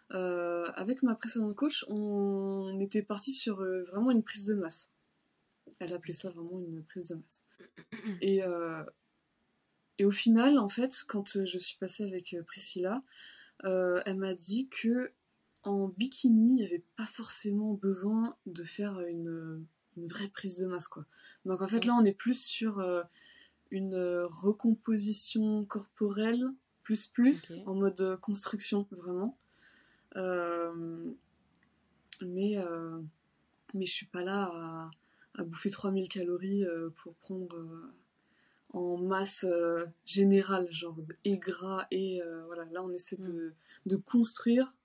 avec 0.09 1.01
ma 1.01 1.15
précédente 1.15 1.55
coach, 1.55 1.85
on 1.87 2.79
était 2.79 3.01
parti 3.01 3.31
sur 3.31 3.57
vraiment 3.57 4.11
une 4.11 4.23
prise 4.23 4.45
de 4.45 4.53
masse. 4.53 4.91
Elle 5.81 5.93
appelait 5.93 6.13
ça 6.13 6.29
vraiment 6.29 6.59
une 6.59 6.83
prise 6.83 7.07
de 7.09 7.15
masse. 7.15 7.43
Et, 8.21 8.41
et 9.97 10.05
au 10.05 10.11
final, 10.11 10.57
en 10.57 10.69
fait, 10.69 11.03
quand 11.07 11.45
je 11.45 11.57
suis 11.59 11.77
passée 11.77 12.03
avec 12.03 12.35
Priscilla, 12.47 13.03
euh, 13.65 14.01
elle 14.05 14.17
m'a 14.17 14.33
dit 14.33 14.67
que 14.69 15.11
en 15.63 15.89
bikini, 15.89 16.47
il 16.47 16.55
n'y 16.55 16.65
avait 16.65 16.83
pas 16.97 17.05
forcément 17.05 17.73
besoin 17.73 18.35
de 18.47 18.63
faire 18.63 18.99
une, 19.01 19.63
vraie 19.95 20.29
prise 20.29 20.57
de 20.57 20.65
masse. 20.65 20.87
Quoi. 20.87 21.05
Donc 21.45 21.61
en 21.61 21.67
fait, 21.67 21.85
là, 21.85 21.93
on 21.93 22.03
est 22.03 22.13
plus 22.13 22.43
sur 22.43 22.79
euh, 22.79 23.03
une 23.69 23.95
recomposition 23.95 25.65
corporelle, 25.65 26.43
plus 26.81 27.05
plus, 27.05 27.59
en 27.67 27.75
mode 27.75 28.17
construction, 28.21 28.87
vraiment. 28.89 29.37
Euh, 30.15 31.13
mais, 32.21 32.57
mais 33.75 33.85
je 33.85 33.93
suis 33.93 34.07
pas 34.07 34.23
là 34.23 34.49
à, 34.51 34.91
à 35.35 35.43
bouffer 35.43 35.69
3000 35.69 36.09
calories 36.09 36.65
pour 36.95 37.15
prendre 37.15 37.55
en 38.73 38.97
masse 38.97 39.43
euh, 39.43 39.85
générale, 40.05 40.67
genre 40.71 40.97
et 41.25 41.37
gras 41.37 41.87
et 41.91 42.21
euh, 42.21 42.43
voilà. 42.45 42.65
Là, 42.71 42.83
on 42.83 42.91
essaie 42.91 43.17
de, 43.17 43.31
mm. 43.31 43.53
de, 43.87 43.95
construire 43.97 44.75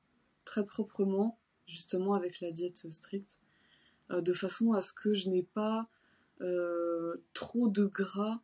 très 0.44 0.64
proprement, 0.64 1.38
justement 1.66 2.14
avec 2.14 2.40
la 2.40 2.50
diète 2.50 2.90
stricte, 2.90 3.38
euh, 4.10 4.20
de 4.20 4.32
façon 4.32 4.72
à 4.72 4.82
ce 4.82 4.92
que 4.92 5.14
je 5.14 5.28
n'ai 5.28 5.42
pas 5.42 5.88
trop 7.32 7.68
de 7.68 7.86
gras, 7.86 8.40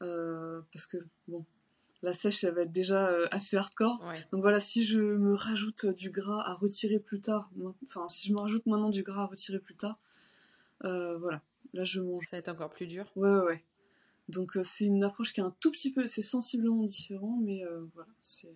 parce 0.00 0.88
que 0.88 0.96
bon, 1.28 1.44
la 2.02 2.14
sèche, 2.14 2.42
elle 2.42 2.52
va 2.52 2.62
être 2.62 2.72
déjà 2.72 3.06
assez 3.30 3.56
hardcore. 3.56 4.02
Donc 4.32 4.40
voilà, 4.40 4.58
si 4.58 4.82
je 4.82 4.98
me 4.98 5.32
rajoute 5.32 5.86
du 5.86 6.10
gras 6.10 6.42
à 6.44 6.54
retirer 6.54 6.98
plus 6.98 7.20
tard, 7.20 7.48
enfin 7.84 8.08
si 8.08 8.26
je 8.26 8.32
me 8.32 8.40
rajoute 8.40 8.66
maintenant 8.66 8.90
du 8.90 9.04
gras 9.04 9.22
à 9.22 9.26
retirer 9.26 9.60
plus 9.60 9.76
tard, 9.76 10.00
voilà, 10.82 11.42
là 11.72 11.84
je 11.84 12.00
mange. 12.00 12.26
Ça 12.26 12.36
va 12.36 12.38
être 12.38 12.48
encore 12.48 12.70
plus 12.70 12.86
dur. 12.86 13.10
Ouais, 13.16 13.30
ouais, 13.30 13.44
ouais. 13.44 13.64
Donc 14.28 14.56
euh, 14.56 14.62
c'est 14.62 14.84
une 14.84 15.04
approche 15.04 15.32
qui 15.32 15.40
est 15.40 15.44
un 15.44 15.54
tout 15.60 15.70
petit 15.70 15.92
peu, 15.92 16.06
c'est 16.06 16.22
sensiblement 16.22 16.84
différent, 16.84 17.38
mais 17.42 17.64
euh, 17.64 17.84
voilà, 17.94 18.10
c'est 18.22 18.54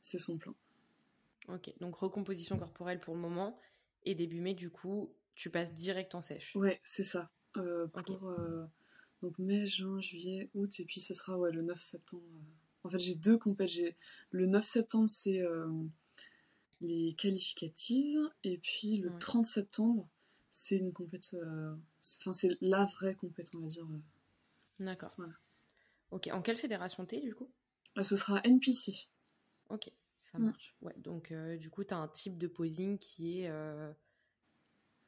c'est 0.00 0.18
son 0.18 0.38
plan. 0.38 0.54
Ok, 1.48 1.72
donc 1.80 1.96
recomposition 1.96 2.58
corporelle 2.58 3.00
pour 3.00 3.14
le 3.14 3.20
moment, 3.20 3.58
et 4.04 4.14
début 4.14 4.40
mai, 4.40 4.54
du 4.54 4.70
coup, 4.70 5.12
tu 5.34 5.50
passes 5.50 5.72
direct 5.74 6.14
en 6.14 6.22
sèche. 6.22 6.54
Ouais, 6.56 6.80
c'est 6.84 7.04
ça. 7.04 7.30
Euh, 7.56 7.86
pour 7.86 8.34
donc 9.22 9.38
mai, 9.38 9.66
juin, 9.66 10.00
juillet, 10.00 10.50
août, 10.54 10.78
et 10.78 10.84
puis 10.84 11.00
ce 11.00 11.12
sera 11.12 11.36
ouais, 11.36 11.50
le 11.50 11.62
9 11.62 11.80
septembre. 11.80 12.22
En 12.84 12.90
fait, 12.90 12.98
j'ai 12.98 13.14
deux 13.14 13.36
compètes. 13.36 13.96
Le 14.30 14.46
9 14.46 14.64
septembre, 14.64 15.08
c'est 15.08 15.42
les 16.80 17.14
qualificatives, 17.14 18.30
et 18.44 18.58
puis 18.58 18.98
le 18.98 19.10
30 19.18 19.46
septembre, 19.46 20.08
c'est 20.58 20.76
une 20.76 20.92
compète. 20.92 21.34
Euh, 21.34 21.74
enfin, 22.20 22.32
c'est 22.32 22.56
la 22.60 22.84
vraie 22.84 23.14
compète, 23.14 23.50
on 23.54 23.60
va 23.60 23.68
dire. 23.68 23.84
Euh. 23.84 24.84
D'accord. 24.84 25.14
Ok. 26.10 26.28
En 26.32 26.42
quelle 26.42 26.56
fédération 26.56 27.04
t'es 27.04 27.20
du 27.20 27.34
coup? 27.34 27.50
Euh, 27.96 28.02
Ce 28.02 28.16
sera 28.16 28.40
NPC. 28.44 29.08
Ok, 29.68 29.90
ça 30.18 30.38
mm. 30.38 30.44
marche. 30.44 30.74
Ouais. 30.82 30.94
Donc, 30.98 31.32
du 31.58 31.70
coup, 31.70 31.84
tu 31.84 31.94
as 31.94 31.98
un 31.98 32.08
type 32.08 32.38
de 32.38 32.46
posing 32.46 32.98
qui 32.98 33.40
est 33.40 33.50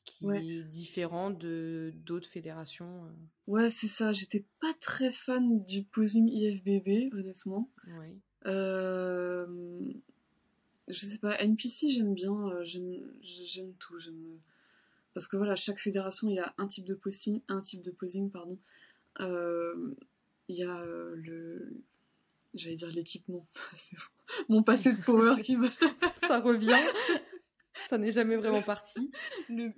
qui 0.04 0.26
est 0.26 0.64
différent 0.64 1.30
de 1.30 1.92
d'autres 1.94 2.28
fédérations. 2.28 3.04
Euh. 3.04 3.10
Ouais, 3.46 3.70
c'est 3.70 3.88
ça. 3.88 4.12
J'étais 4.12 4.44
pas 4.60 4.72
très 4.80 5.10
fan 5.10 5.62
du 5.64 5.84
posing 5.84 6.28
IFBB, 6.28 7.12
honnêtement. 7.14 7.70
Oui. 7.98 8.18
Euh, 8.46 9.46
je 10.88 11.06
sais 11.06 11.18
pas, 11.18 11.38
NPC 11.38 11.90
j'aime 11.90 12.14
bien, 12.14 12.32
euh, 12.32 12.64
j'aime 12.64 13.74
tout, 13.78 13.98
j'aime 13.98 14.38
parce 15.14 15.26
que 15.26 15.36
voilà, 15.36 15.56
chaque 15.56 15.80
fédération 15.80 16.28
il 16.28 16.36
y 16.36 16.40
a 16.40 16.54
un 16.58 16.66
type 16.66 16.84
de 16.84 16.94
posing, 16.94 17.42
un 17.48 17.60
type 17.60 17.82
de 17.82 17.90
posing 17.90 18.30
pardon. 18.30 18.58
Il 19.18 20.56
y 20.56 20.64
a 20.64 20.84
le, 20.84 21.82
j'allais 22.54 22.74
dire 22.74 22.90
l'équipement, 22.90 23.46
mon 24.48 24.62
passé 24.62 24.92
de 24.92 25.00
power 25.02 25.40
qui 25.42 25.56
me, 25.56 25.68
ça 26.26 26.40
revient 26.40 26.76
ça 27.88 27.98
n'est 27.98 28.12
jamais 28.12 28.36
vraiment 28.36 28.62
parti. 28.62 29.10
Le, 29.48 29.72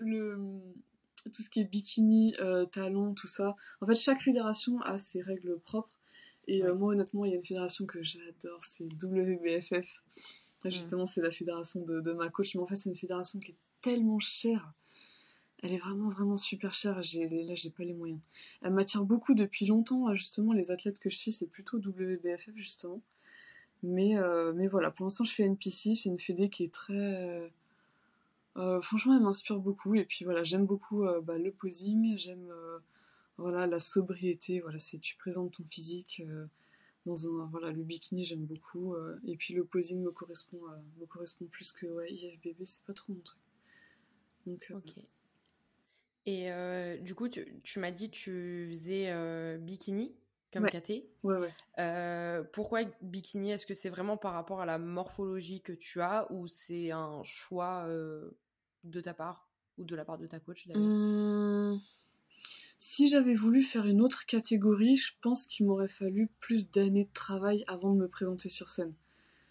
tout 1.32 1.42
ce 1.42 1.50
qui 1.50 1.60
est 1.60 1.64
bikini, 1.64 2.34
euh, 2.40 2.66
talons, 2.66 3.14
tout 3.14 3.26
ça. 3.26 3.54
En 3.80 3.86
fait, 3.86 3.94
chaque 3.94 4.20
fédération 4.20 4.80
a 4.80 4.98
ses 4.98 5.20
règles 5.20 5.58
propres. 5.60 5.98
Et 6.48 6.64
euh, 6.64 6.74
moi, 6.74 6.92
honnêtement, 6.92 7.24
il 7.24 7.30
y 7.30 7.34
a 7.34 7.36
une 7.36 7.44
fédération 7.44 7.86
que 7.86 8.02
j'adore, 8.02 8.64
c'est 8.64 8.84
WBFF. 8.84 10.02
Mm. 10.64 10.70
Justement, 10.70 11.06
c'est 11.06 11.22
la 11.22 11.30
fédération 11.30 11.80
de, 11.82 12.12
ma 12.12 12.28
coach. 12.28 12.54
Mais 12.54 12.62
en 12.62 12.66
fait, 12.66 12.76
c'est 12.76 12.90
une 12.90 12.96
fédération 12.96 13.38
qui 13.38 13.52
est 13.52 13.58
tellement 13.80 14.18
chère. 14.18 14.72
Elle 15.62 15.72
est 15.72 15.78
vraiment, 15.78 16.08
vraiment 16.08 16.36
super 16.36 16.74
chère. 16.74 16.96
Là, 16.96 17.02
j'ai 17.02 17.70
pas 17.70 17.84
les 17.84 17.94
moyens. 17.94 18.20
Elle 18.62 18.72
m'attire 18.72 19.04
beaucoup 19.04 19.34
depuis 19.34 19.66
longtemps. 19.66 20.12
Justement, 20.14 20.52
les 20.52 20.70
athlètes 20.70 20.98
que 20.98 21.08
je 21.08 21.16
suis, 21.16 21.32
c'est 21.32 21.46
plutôt 21.46 21.78
WBFF, 21.78 22.50
justement. 22.56 23.00
Mais, 23.82 24.16
euh, 24.18 24.52
mais 24.54 24.66
voilà, 24.66 24.90
pour 24.90 25.06
l'instant, 25.06 25.24
je 25.24 25.34
fais 25.34 25.44
NPC. 25.44 25.94
C'est 25.94 26.08
une 26.08 26.18
fédé 26.18 26.48
qui 26.50 26.64
est 26.64 26.72
très 26.72 27.50
euh, 28.56 28.80
franchement, 28.82 29.16
elle 29.16 29.22
m'inspire 29.22 29.58
beaucoup. 29.58 29.94
Et 29.94 30.04
puis 30.04 30.24
voilà, 30.24 30.44
j'aime 30.44 30.66
beaucoup 30.66 31.04
euh, 31.04 31.20
bah, 31.20 31.38
le 31.38 31.52
posing, 31.52 32.16
j'aime 32.16 32.50
euh, 32.50 32.78
voilà 33.38 33.66
la 33.66 33.80
sobriété. 33.80 34.60
Voilà, 34.60 34.78
c'est 34.78 34.98
tu 34.98 35.16
présentes 35.16 35.52
ton 35.52 35.64
physique 35.70 36.22
dans 37.06 37.26
un 37.26 37.46
voilà 37.46 37.72
le 37.72 37.82
bikini, 37.82 38.24
j'aime 38.24 38.44
beaucoup. 38.44 38.94
et 39.26 39.36
puis 39.36 39.54
le 39.54 39.64
posing 39.64 40.02
me 40.02 40.10
correspond 40.10 40.60
me 41.00 41.06
correspond 41.06 41.46
plus 41.46 41.72
que 41.72 41.86
ouais, 41.86 42.12
IFBB, 42.12 42.64
c'est 42.64 42.84
pas 42.84 42.92
trop 42.92 43.12
mon 43.12 43.20
truc. 43.20 43.40
Donc, 44.46 44.72
ok. 44.74 45.04
Et 46.26 46.50
du 47.00 47.14
coup, 47.14 47.28
tu, 47.28 47.60
tu 47.62 47.78
m'as 47.80 47.90
dit 47.90 48.10
tu 48.10 48.66
faisais 48.70 49.12
bikini 49.58 50.14
comme 50.52 50.64
ouais. 50.64 50.70
KT. 50.70 51.04
Ouais, 51.24 51.38
ouais. 51.38 52.42
pourquoi 52.52 52.82
bikini? 53.00 53.52
Est-ce 53.52 53.66
que 53.66 53.74
c'est 53.74 53.88
vraiment 53.88 54.16
par 54.16 54.34
rapport 54.34 54.60
à 54.60 54.66
la 54.66 54.78
morphologie 54.78 55.62
que 55.62 55.72
tu 55.72 56.00
as 56.00 56.30
ou 56.30 56.46
c'est 56.46 56.90
un 56.90 57.22
choix 57.24 57.86
de 58.84 59.00
ta 59.00 59.14
part 59.14 59.48
ou 59.78 59.84
de 59.84 59.96
la 59.96 60.04
part 60.04 60.18
de 60.18 60.26
ta 60.26 60.38
coach 60.38 60.66
mmh. 60.68 61.78
Si 62.78 63.08
j'avais 63.08 63.34
voulu 63.34 63.62
faire 63.62 63.86
une 63.86 64.02
autre 64.02 64.26
catégorie, 64.26 64.96
je 64.96 65.12
pense 65.22 65.46
qu'il 65.46 65.66
m'aurait 65.66 65.88
fallu 65.88 66.28
plus 66.40 66.70
d'années 66.70 67.04
de 67.04 67.12
travail 67.12 67.64
avant 67.68 67.94
de 67.94 68.00
me 68.00 68.08
présenter 68.08 68.48
sur 68.48 68.70
scène. 68.70 68.92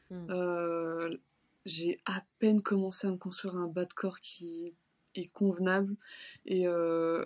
Mmh. 0.09 1.17
J'ai 1.65 1.99
à 2.05 2.23
peine 2.39 2.61
commencé 2.61 3.07
à 3.07 3.11
me 3.11 3.17
construire 3.17 3.55
un 3.55 3.67
bas 3.67 3.85
de 3.85 3.93
corps 3.93 4.19
qui 4.19 4.73
est 5.15 5.31
convenable. 5.31 5.95
Et 6.45 6.67
euh, 6.67 7.25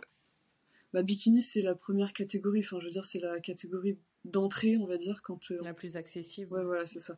bah, 0.94 1.04
bikini, 1.04 1.42
c'est 1.42 1.62
la 1.62 1.76
première 1.76 2.14
catégorie. 2.14 2.60
Enfin, 2.60 2.80
je 2.80 2.86
veux 2.86 2.92
dire, 2.92 3.06
c'est 3.06 3.20
la 3.20 3.40
catégorie 3.40 3.98
d'entrée, 4.26 4.78
on 4.78 4.86
va 4.86 4.98
dire. 4.98 5.22
quand 5.24 5.52
euh, 5.52 5.60
La 5.64 5.74
plus 5.74 5.98
accessible. 5.98 6.52
Ouais, 6.54 6.64
voilà, 6.64 6.86
c'est 6.86 7.00
ça. 7.00 7.18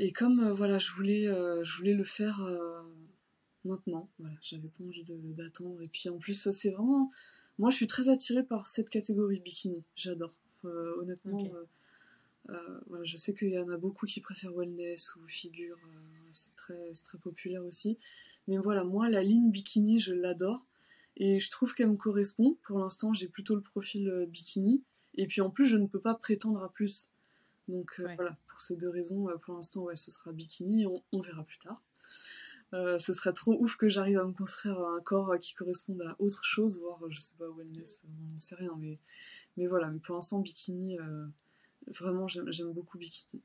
Et 0.00 0.12
comme 0.12 0.40
euh, 0.40 0.54
voilà, 0.54 0.78
je 0.78 0.92
voulais, 0.92 1.28
euh, 1.28 1.62
je 1.62 1.76
voulais 1.76 1.92
le 1.92 2.04
faire 2.04 2.40
euh, 2.40 2.80
maintenant, 3.66 4.08
voilà, 4.18 4.34
j'avais 4.40 4.68
pas 4.68 4.82
envie 4.82 5.04
d'attendre. 5.04 5.82
Et 5.82 5.88
puis 5.88 6.08
en 6.08 6.16
plus, 6.16 6.48
c'est 6.50 6.70
vraiment. 6.70 7.12
Moi, 7.58 7.68
je 7.70 7.76
suis 7.76 7.86
très 7.86 8.08
attirée 8.08 8.42
par 8.42 8.66
cette 8.66 8.88
catégorie 8.88 9.40
bikini. 9.40 9.84
J'adore. 9.94 10.32
honnêtement, 10.64 11.46
voilà, 12.86 13.04
je 13.04 13.16
sais 13.16 13.34
qu'il 13.34 13.50
y 13.50 13.58
en 13.58 13.68
a 13.68 13.76
beaucoup 13.76 14.06
qui 14.06 14.20
préfèrent 14.20 14.54
wellness 14.54 15.14
ou 15.16 15.20
figure. 15.28 15.78
c'est 16.32 16.54
très, 16.56 16.92
très 17.04 17.18
populaire 17.18 17.64
aussi. 17.64 17.98
Mais 18.48 18.56
voilà, 18.58 18.82
moi, 18.82 19.08
la 19.08 19.22
ligne 19.22 19.50
bikini, 19.50 19.98
je 19.98 20.12
l'adore. 20.12 20.66
Et 21.16 21.38
je 21.38 21.50
trouve 21.50 21.74
qu'elle 21.74 21.90
me 21.90 21.96
correspond. 21.96 22.56
Pour 22.62 22.78
l'instant, 22.78 23.12
j'ai 23.12 23.28
plutôt 23.28 23.54
le 23.54 23.60
profil 23.60 24.26
bikini. 24.28 24.82
Et 25.14 25.26
puis 25.26 25.40
en 25.40 25.50
plus, 25.50 25.66
je 25.66 25.76
ne 25.76 25.86
peux 25.86 26.00
pas 26.00 26.14
prétendre 26.14 26.62
à 26.62 26.72
plus. 26.72 27.08
Donc 27.68 28.00
voilà, 28.00 28.36
ces 28.60 28.76
deux 28.76 28.88
raisons, 28.88 29.28
euh, 29.28 29.36
pour 29.36 29.54
l'instant, 29.54 29.82
ouais, 29.82 29.96
ce 29.96 30.10
sera 30.10 30.32
bikini, 30.32 30.86
on, 30.86 31.20
verra 31.20 31.44
plus 31.44 31.58
tard. 31.58 31.82
Euh, 32.72 32.98
ce 32.98 33.12
serait 33.12 33.32
trop 33.32 33.56
ouf 33.60 33.76
que 33.76 33.88
j'arrive 33.88 34.18
à 34.18 34.24
me 34.24 34.32
construire 34.32 34.78
un 34.78 35.00
corps 35.00 35.36
qui 35.40 35.54
corresponde 35.54 36.02
à 36.02 36.14
autre 36.20 36.44
chose, 36.44 36.80
voire, 36.80 37.00
je 37.10 37.20
sais 37.20 37.34
pas, 37.36 37.48
wellness, 37.48 38.02
on 38.06 38.34
ne 38.34 38.38
sait 38.38 38.54
rien, 38.54 38.76
mais, 38.78 38.98
mais 39.56 39.66
voilà, 39.66 39.88
mais 39.88 39.98
pour 39.98 40.14
l'instant, 40.14 40.38
bikini, 40.38 40.98
euh, 40.98 41.26
vraiment, 41.86 42.28
j'aime 42.28 42.72
beaucoup 42.72 42.98
bikini. 42.98 43.42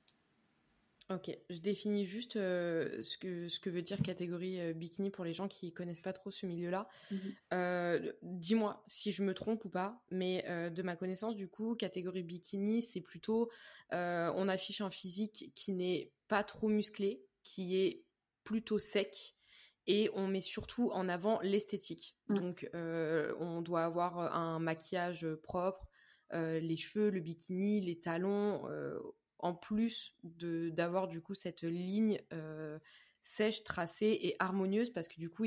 Ok, 1.12 1.30
je 1.52 1.60
définis 1.60 2.08
juste 2.08 2.36
euh, 2.36 3.04
ce, 3.04 3.20
que, 3.20 3.48
ce 3.48 3.60
que 3.60 3.70
veut 3.70 3.84
dire 3.84 4.02
catégorie 4.02 4.60
euh, 4.60 4.74
bikini 4.74 5.12
pour 5.12 5.24
les 5.24 5.36
gens 5.36 5.48
qui 5.48 5.72
connaissent 5.72 6.02
pas 6.02 6.14
trop 6.14 6.32
ce 6.32 6.48
milieu-là. 6.48 6.90
Mhm. 7.12 7.20
Euh, 7.54 8.14
dis-moi 8.24 8.84
si 8.88 9.12
je 9.12 9.22
me 9.22 9.36
trompe 9.36 9.66
ou 9.66 9.70
pas, 9.70 10.04
mais 10.10 10.44
de 10.72 10.82
ma 10.82 10.96
connaissance, 10.96 11.36
du 11.36 11.48
coup, 11.48 11.76
catégorie 11.76 12.24
bikini, 12.24 12.82
c'est 12.82 13.02
plutôt 13.02 13.52
on 13.92 14.50
affiche 14.50 14.82
un 14.82 14.90
physique 14.90 15.52
qui 15.54 15.74
n'est 15.74 16.12
pas 16.28 16.44
trop 16.44 16.70
musclé, 16.70 17.24
qui 17.44 17.78
est 17.78 18.04
plutôt 18.44 18.80
sec, 18.80 19.36
et 19.86 20.10
on 20.14 20.28
met 20.28 20.42
surtout 20.42 20.90
en 20.92 21.08
avant 21.08 21.40
l'esthétique. 21.42 22.16
Mm. 22.30 22.36
Donc, 22.40 22.70
on 22.74 23.62
doit 23.62 23.84
avoir 23.84 24.36
un 24.36 24.58
maquillage 24.58 25.28
propre, 25.44 25.88
les 26.32 26.78
cheveux, 26.78 27.10
le 27.10 27.20
bikini, 27.20 27.82
les 27.82 28.00
talons 28.00 28.62
en 29.40 29.54
plus 29.54 30.16
de 30.24 30.70
d'avoir 30.70 31.08
du 31.08 31.22
coup 31.22 31.34
cette 31.34 31.64
ligne 31.64 32.20
euh, 32.34 32.80
sèche, 33.22 33.64
tracée 33.64 34.18
et 34.22 34.36
harmonieuse, 34.40 34.92
parce 34.92 35.08
que 35.08 35.20
du 35.20 35.30
coup, 35.30 35.46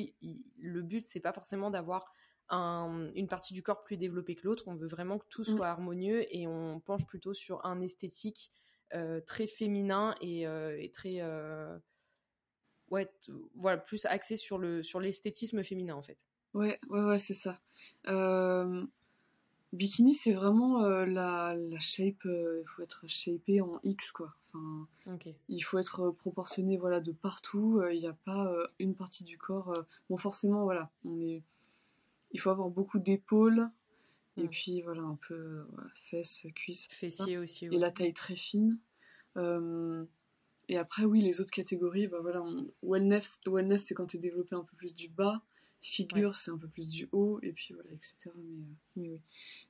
le 0.59 0.83
but 0.83 1.07
c'est 1.07 1.21
pas 1.21 1.33
forcément 1.33 1.71
d'avoir 1.71 2.13
une 2.51 3.27
partie 3.29 3.53
du 3.53 3.63
corps 3.63 3.83
plus 3.83 3.99
développée 3.99 4.35
que 4.35 4.47
l'autre. 4.47 4.65
On 4.69 4.75
veut 4.75 4.89
vraiment 4.89 5.19
que 5.19 5.27
tout 5.29 5.43
mmh. 5.43 5.57
soit 5.57 5.69
harmonieux 5.69 6.25
et 6.35 6.47
on 6.47 6.81
penche 6.81 7.07
plutôt 7.07 7.35
sur 7.35 7.65
un 7.67 7.83
esthétique 7.83 8.53
euh, 8.95 9.21
très 9.21 9.47
féminin 9.47 10.15
et, 10.23 10.47
euh, 10.47 10.83
très 10.95 11.21
ouais, 12.91 13.11
voilà, 13.55 13.79
plus 13.79 14.07
axé 14.07 14.37
sur 14.37 14.59
le 14.59 14.83
sur 14.83 14.99
l'esthétisme 15.01 15.63
féminin 15.63 15.95
en 15.95 16.03
fait. 16.03 16.27
Ouais, 16.55 16.79
ouais, 16.89 17.03
ouais, 17.03 17.19
c'est 17.19 17.35
ça. 17.35 17.61
Bikini, 19.73 20.15
c'est 20.15 20.33
vraiment 20.33 20.83
euh, 20.83 21.05
la, 21.05 21.55
la, 21.55 21.79
shape. 21.79 22.25
Euh, 22.25 22.63
il 22.63 22.69
faut 22.69 22.83
être 22.83 23.07
shapé 23.07 23.61
en 23.61 23.79
X, 23.83 24.13
quoi. 24.13 24.35
Enfin, 24.55 24.89
Il 25.49 25.61
faut 25.61 25.79
être 25.79 26.11
proportionné 26.11 26.79
voilà, 26.79 27.01
de 27.01 27.13
partout. 27.13 27.81
Euh, 27.81 27.93
il 27.93 28.01
n'y 28.01 28.07
a 28.07 28.15
pas 28.25 28.51
une 28.79 28.95
partie 28.95 29.25
du 29.25 29.37
corps. 29.37 29.75
Bon, 30.09 30.17
forcément, 30.17 30.65
voilà. 30.65 30.91
On 31.05 31.21
est... 31.21 31.43
Il 32.33 32.41
faut 32.41 32.51
avoir 32.51 32.71
beaucoup 32.71 32.99
d'épaules. 32.99 33.69
Et 34.39 34.45
mm. 34.45 34.49
puis, 34.49 34.83
voilà, 34.83 35.03
un 35.03 35.19
peu 35.29 35.67
fesses, 35.95 36.47
cuisses. 36.55 36.89
Fessiers 36.91 37.37
aussi. 37.37 37.67
Et 37.67 37.79
la 37.79 37.91
taille 37.91 38.15
très 38.15 38.37
fine. 38.37 38.79
et 39.37 40.79
après, 40.79 41.05
oui, 41.05 41.21
les 41.21 41.43
autres 41.43 41.51
catégories, 41.51 42.09
bah, 42.09 42.21
voilà, 42.23 42.43
wellness, 42.83 43.41
wellness 43.47 43.85
c'est 43.85 43.95
quand 43.95 44.07
tu 44.07 44.17
es 44.17 44.21
développé 44.21 44.57
un 44.57 44.65
peu 44.65 44.77
plus 44.77 44.95
du 44.95 45.09
bas. 45.09 45.43
Figure, 45.81 46.35
c'est 46.35 46.51
un 46.51 46.59
peu 46.59 46.67
plus 46.67 46.89
du 46.89 47.09
haut, 47.13 47.39
et 47.43 47.53
puis 47.53 47.73
voilà, 47.73 47.91
etc. 47.93 48.31
Mais, 48.37 48.57
euh, 48.57 48.75
mais 48.97 49.09
oui. 49.11 49.21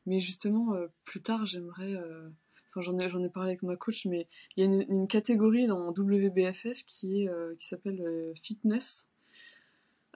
Mais 0.07 0.21
justement, 0.21 0.75
euh, 0.75 0.87
plus 1.05 1.21
tard, 1.21 1.45
j'aimerais. 1.45 1.95
Euh, 1.95 2.29
enfin, 2.71 2.81
j'en 2.81 2.99
ai, 2.99 3.11
j'en 3.11 3.23
ai 3.23 3.29
parlé 3.29 3.51
avec 3.51 3.63
ma 3.63 3.77
coach, 3.77 4.07
mais 4.07 4.27
il 4.57 4.65
y 4.65 4.67
a 4.67 4.71
une, 4.71 5.07
catégorie 5.07 5.67
dans 5.67 5.91
WBFF 5.93 6.85
qui 6.87 7.23
est 7.23 7.31
qui 7.59 7.67
s'appelle 7.67 8.33
fitness. 8.43 9.07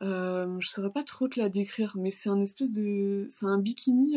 Euh, 0.00 0.58
je 0.60 0.68
saurais 0.68 0.90
pas 0.90 1.04
trop 1.04 1.28
te 1.28 1.38
la 1.38 1.50
décrire, 1.50 1.94
mais 1.96 2.10
c'est 2.10 2.30
un 2.30 2.40
espèce 2.40 2.72
de, 2.72 3.26
c'est 3.28 3.46
un 3.46 3.58
bikini 3.58 4.16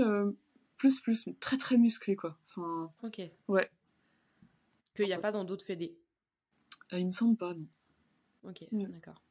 plus 0.78 1.00
plus, 1.02 1.28
mais 1.28 1.36
très 1.40 1.58
très 1.58 1.78
musclé 1.78 2.16
quoi. 2.16 2.38
Enfin. 2.48 2.92
Ok. 3.04 3.22
Ouais. 3.50 3.70
Qu'il 4.96 5.06
n'y 5.06 5.14
a 5.14 5.20
pas 5.20 5.34
dans 5.34 5.44
d'autres 5.44 5.66
fédés. 5.66 5.98
il 6.94 7.06
me 7.06 7.12
semble 7.12 7.36
pas, 7.36 7.54
non. 7.54 7.68
Ok, 8.44 8.64
d'accord. 8.72 9.25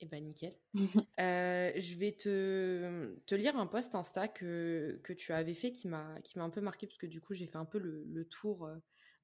Eh 0.00 0.06
ben 0.06 0.24
nickel. 0.24 0.56
Euh, 1.20 1.72
je 1.76 1.94
vais 1.96 2.12
te, 2.12 3.14
te, 3.26 3.34
lire 3.34 3.56
un 3.56 3.66
post 3.66 3.94
Insta 3.94 4.26
que, 4.28 4.98
que 5.04 5.12
tu 5.12 5.32
avais 5.32 5.52
fait 5.52 5.72
qui 5.72 5.86
m'a 5.86 6.16
un 6.36 6.50
peu 6.50 6.62
marqué 6.62 6.86
parce 6.86 6.96
que 6.96 7.06
du 7.06 7.20
coup 7.20 7.34
j'ai 7.34 7.46
fait 7.46 7.58
un 7.58 7.66
peu 7.66 7.78
le, 7.78 8.04
le 8.06 8.24
tour 8.24 8.64
euh, 8.64 8.76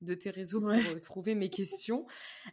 de 0.02 0.12
tes 0.12 0.28
réseaux 0.28 0.60
pour 0.60 0.70
euh, 0.70 1.00
trouver 1.00 1.34
mes 1.34 1.48
questions. 1.48 2.06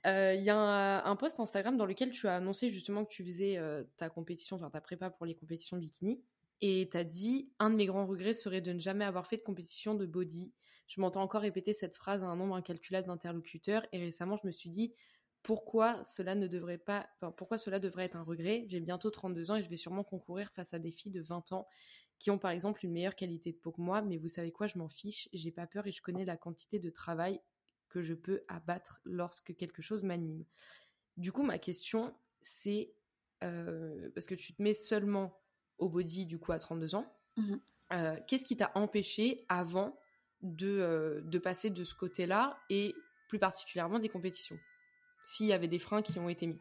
Il 0.05 0.41
y 0.41 0.49
a 0.49 0.55
un, 0.55 1.03
un, 1.03 1.15
post 1.17 1.41
Instagram 1.41 1.75
dans 1.75 1.85
lequel 1.85 2.11
tu 2.11 2.27
as 2.27 2.37
annoncé 2.37 2.69
justement 2.69 3.03
que 3.03 3.11
tu 3.11 3.25
faisais 3.25 3.59
ta 3.97 4.09
compétition, 4.09 4.55
enfin 4.55 4.69
ta 4.69 4.79
prépa 4.79 5.09
pour 5.09 5.25
les 5.25 5.35
compétitions 5.35 5.77
bikini. 5.77 6.21
Et 6.61 6.87
tu 6.89 6.97
as 6.97 7.03
dit 7.03 7.51
un 7.59 7.69
de 7.69 7.75
mes 7.75 7.85
grands 7.85 8.05
regrets 8.05 8.33
serait 8.33 8.61
de 8.61 8.71
ne 8.71 8.79
jamais 8.79 9.03
avoir 9.03 9.27
fait 9.27 9.37
de 9.37 9.43
compétition 9.43 9.95
de 9.95 10.05
body. 10.05 10.53
Je 10.87 11.01
m'entends 11.01 11.21
encore 11.21 11.41
répéter 11.41 11.73
cette 11.73 11.93
phrase 11.93 12.23
à 12.23 12.27
un 12.27 12.37
nombre 12.37 12.55
incalculable 12.55 13.07
d'interlocuteurs 13.07 13.85
et 13.91 13.99
récemment 13.99 14.37
je 14.37 14.47
me 14.47 14.51
suis 14.51 14.69
dit 14.69 14.93
pourquoi 15.43 16.03
cela 16.05 16.35
ne 16.35 16.47
devrait 16.47 16.77
pas, 16.77 17.09
pourquoi 17.37 17.57
cela 17.57 17.79
devrait 17.79 18.05
être 18.05 18.15
un 18.15 18.23
regret? 18.23 18.63
J'ai 18.67 18.79
bientôt 18.79 19.11
32 19.11 19.51
ans 19.51 19.55
et 19.57 19.63
je 19.63 19.69
vais 19.69 19.77
sûrement 19.77 20.03
concourir 20.03 20.49
face 20.51 20.73
à 20.73 20.79
des 20.79 20.91
filles 20.91 21.11
de 21.11 21.21
20 21.21 21.51
ans 21.51 21.67
qui 22.17 22.31
ont 22.31 22.37
par 22.37 22.51
exemple 22.51 22.85
une 22.85 22.93
meilleure 22.93 23.15
qualité 23.15 23.51
de 23.51 23.57
peau 23.57 23.73
que 23.73 23.81
moi, 23.81 24.01
mais 24.01 24.17
vous 24.17 24.29
savez 24.29 24.51
quoi, 24.51 24.67
je 24.67 24.77
m'en 24.77 24.87
fiche, 24.87 25.27
j'ai 25.33 25.51
pas 25.51 25.67
peur 25.67 25.85
et 25.85 25.91
je 25.91 26.01
connais 26.01 26.23
la 26.23 26.37
quantité 26.37 26.79
de 26.79 26.89
travail 26.89 27.41
que 27.89 28.01
je 28.01 28.13
peux 28.13 28.43
abattre 28.47 29.01
lorsque 29.03 29.55
quelque 29.55 29.81
chose 29.81 30.03
m'anime. 30.03 30.45
Du 31.17 31.31
coup, 31.33 31.43
ma 31.43 31.59
question, 31.59 32.15
c'est 32.41 32.95
euh, 33.43 34.09
parce 34.15 34.25
que 34.25 34.35
tu 34.35 34.53
te 34.53 34.61
mets 34.63 34.73
seulement 34.73 35.41
au 35.77 35.89
body 35.89 36.25
du 36.25 36.39
coup 36.39 36.53
à 36.53 36.59
32 36.59 36.95
ans, 36.95 37.13
mmh 37.37 37.55
euh, 37.91 38.15
qu'est-ce 38.27 38.45
qui 38.45 38.55
t'a 38.55 38.71
empêché 38.73 39.45
avant 39.49 39.99
de, 40.41 40.67
euh, 40.67 41.21
de 41.21 41.37
passer 41.37 41.69
de 41.69 41.83
ce 41.83 41.93
côté-là 41.93 42.57
et 42.69 42.95
plus 43.27 43.37
particulièrement 43.37 43.99
des 43.99 44.09
compétitions? 44.09 44.57
S'il 45.25 45.47
y 45.47 45.53
avait 45.53 45.67
des 45.67 45.79
freins 45.79 46.01
qui 46.01 46.19
ont 46.19 46.29
été 46.29 46.47
mis 46.47 46.59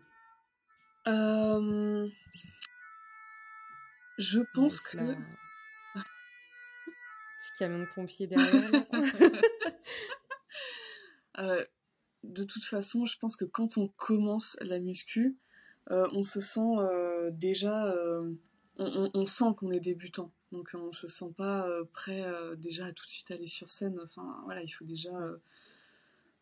Je 4.18 4.40
pense 4.54 4.80
que. 4.80 4.98
Petit 5.94 7.58
camion 7.58 7.80
de 7.80 7.88
pompier 7.94 8.26
derrière. 8.26 8.70
Euh, 11.38 11.64
de 12.24 12.44
toute 12.44 12.64
façon, 12.64 13.06
je 13.06 13.18
pense 13.18 13.36
que 13.36 13.46
quand 13.46 13.78
on 13.78 13.88
commence 13.88 14.54
la 14.60 14.80
muscu, 14.80 15.38
euh, 15.90 16.06
on 16.12 16.22
se 16.22 16.42
sent 16.42 16.60
euh, 16.60 17.30
déjà, 17.32 17.90
on, 18.76 19.26
sent 19.26 19.46
qu'on 19.56 19.70
est 19.70 19.80
débutant. 19.80 20.30
Donc 20.52 20.68
on 20.74 20.92
se 20.92 21.08
sent 21.08 21.32
pas 21.38 21.66
prêt 21.94 22.22
déjà 22.58 22.84
à 22.84 22.92
tout 22.92 23.06
de 23.06 23.10
suite 23.10 23.30
aller 23.30 23.46
sur 23.46 23.70
scène. 23.70 23.98
Enfin 24.04 24.42
voilà, 24.44 24.62
il 24.62 24.68
faut 24.68 24.84
déjà 24.84 25.10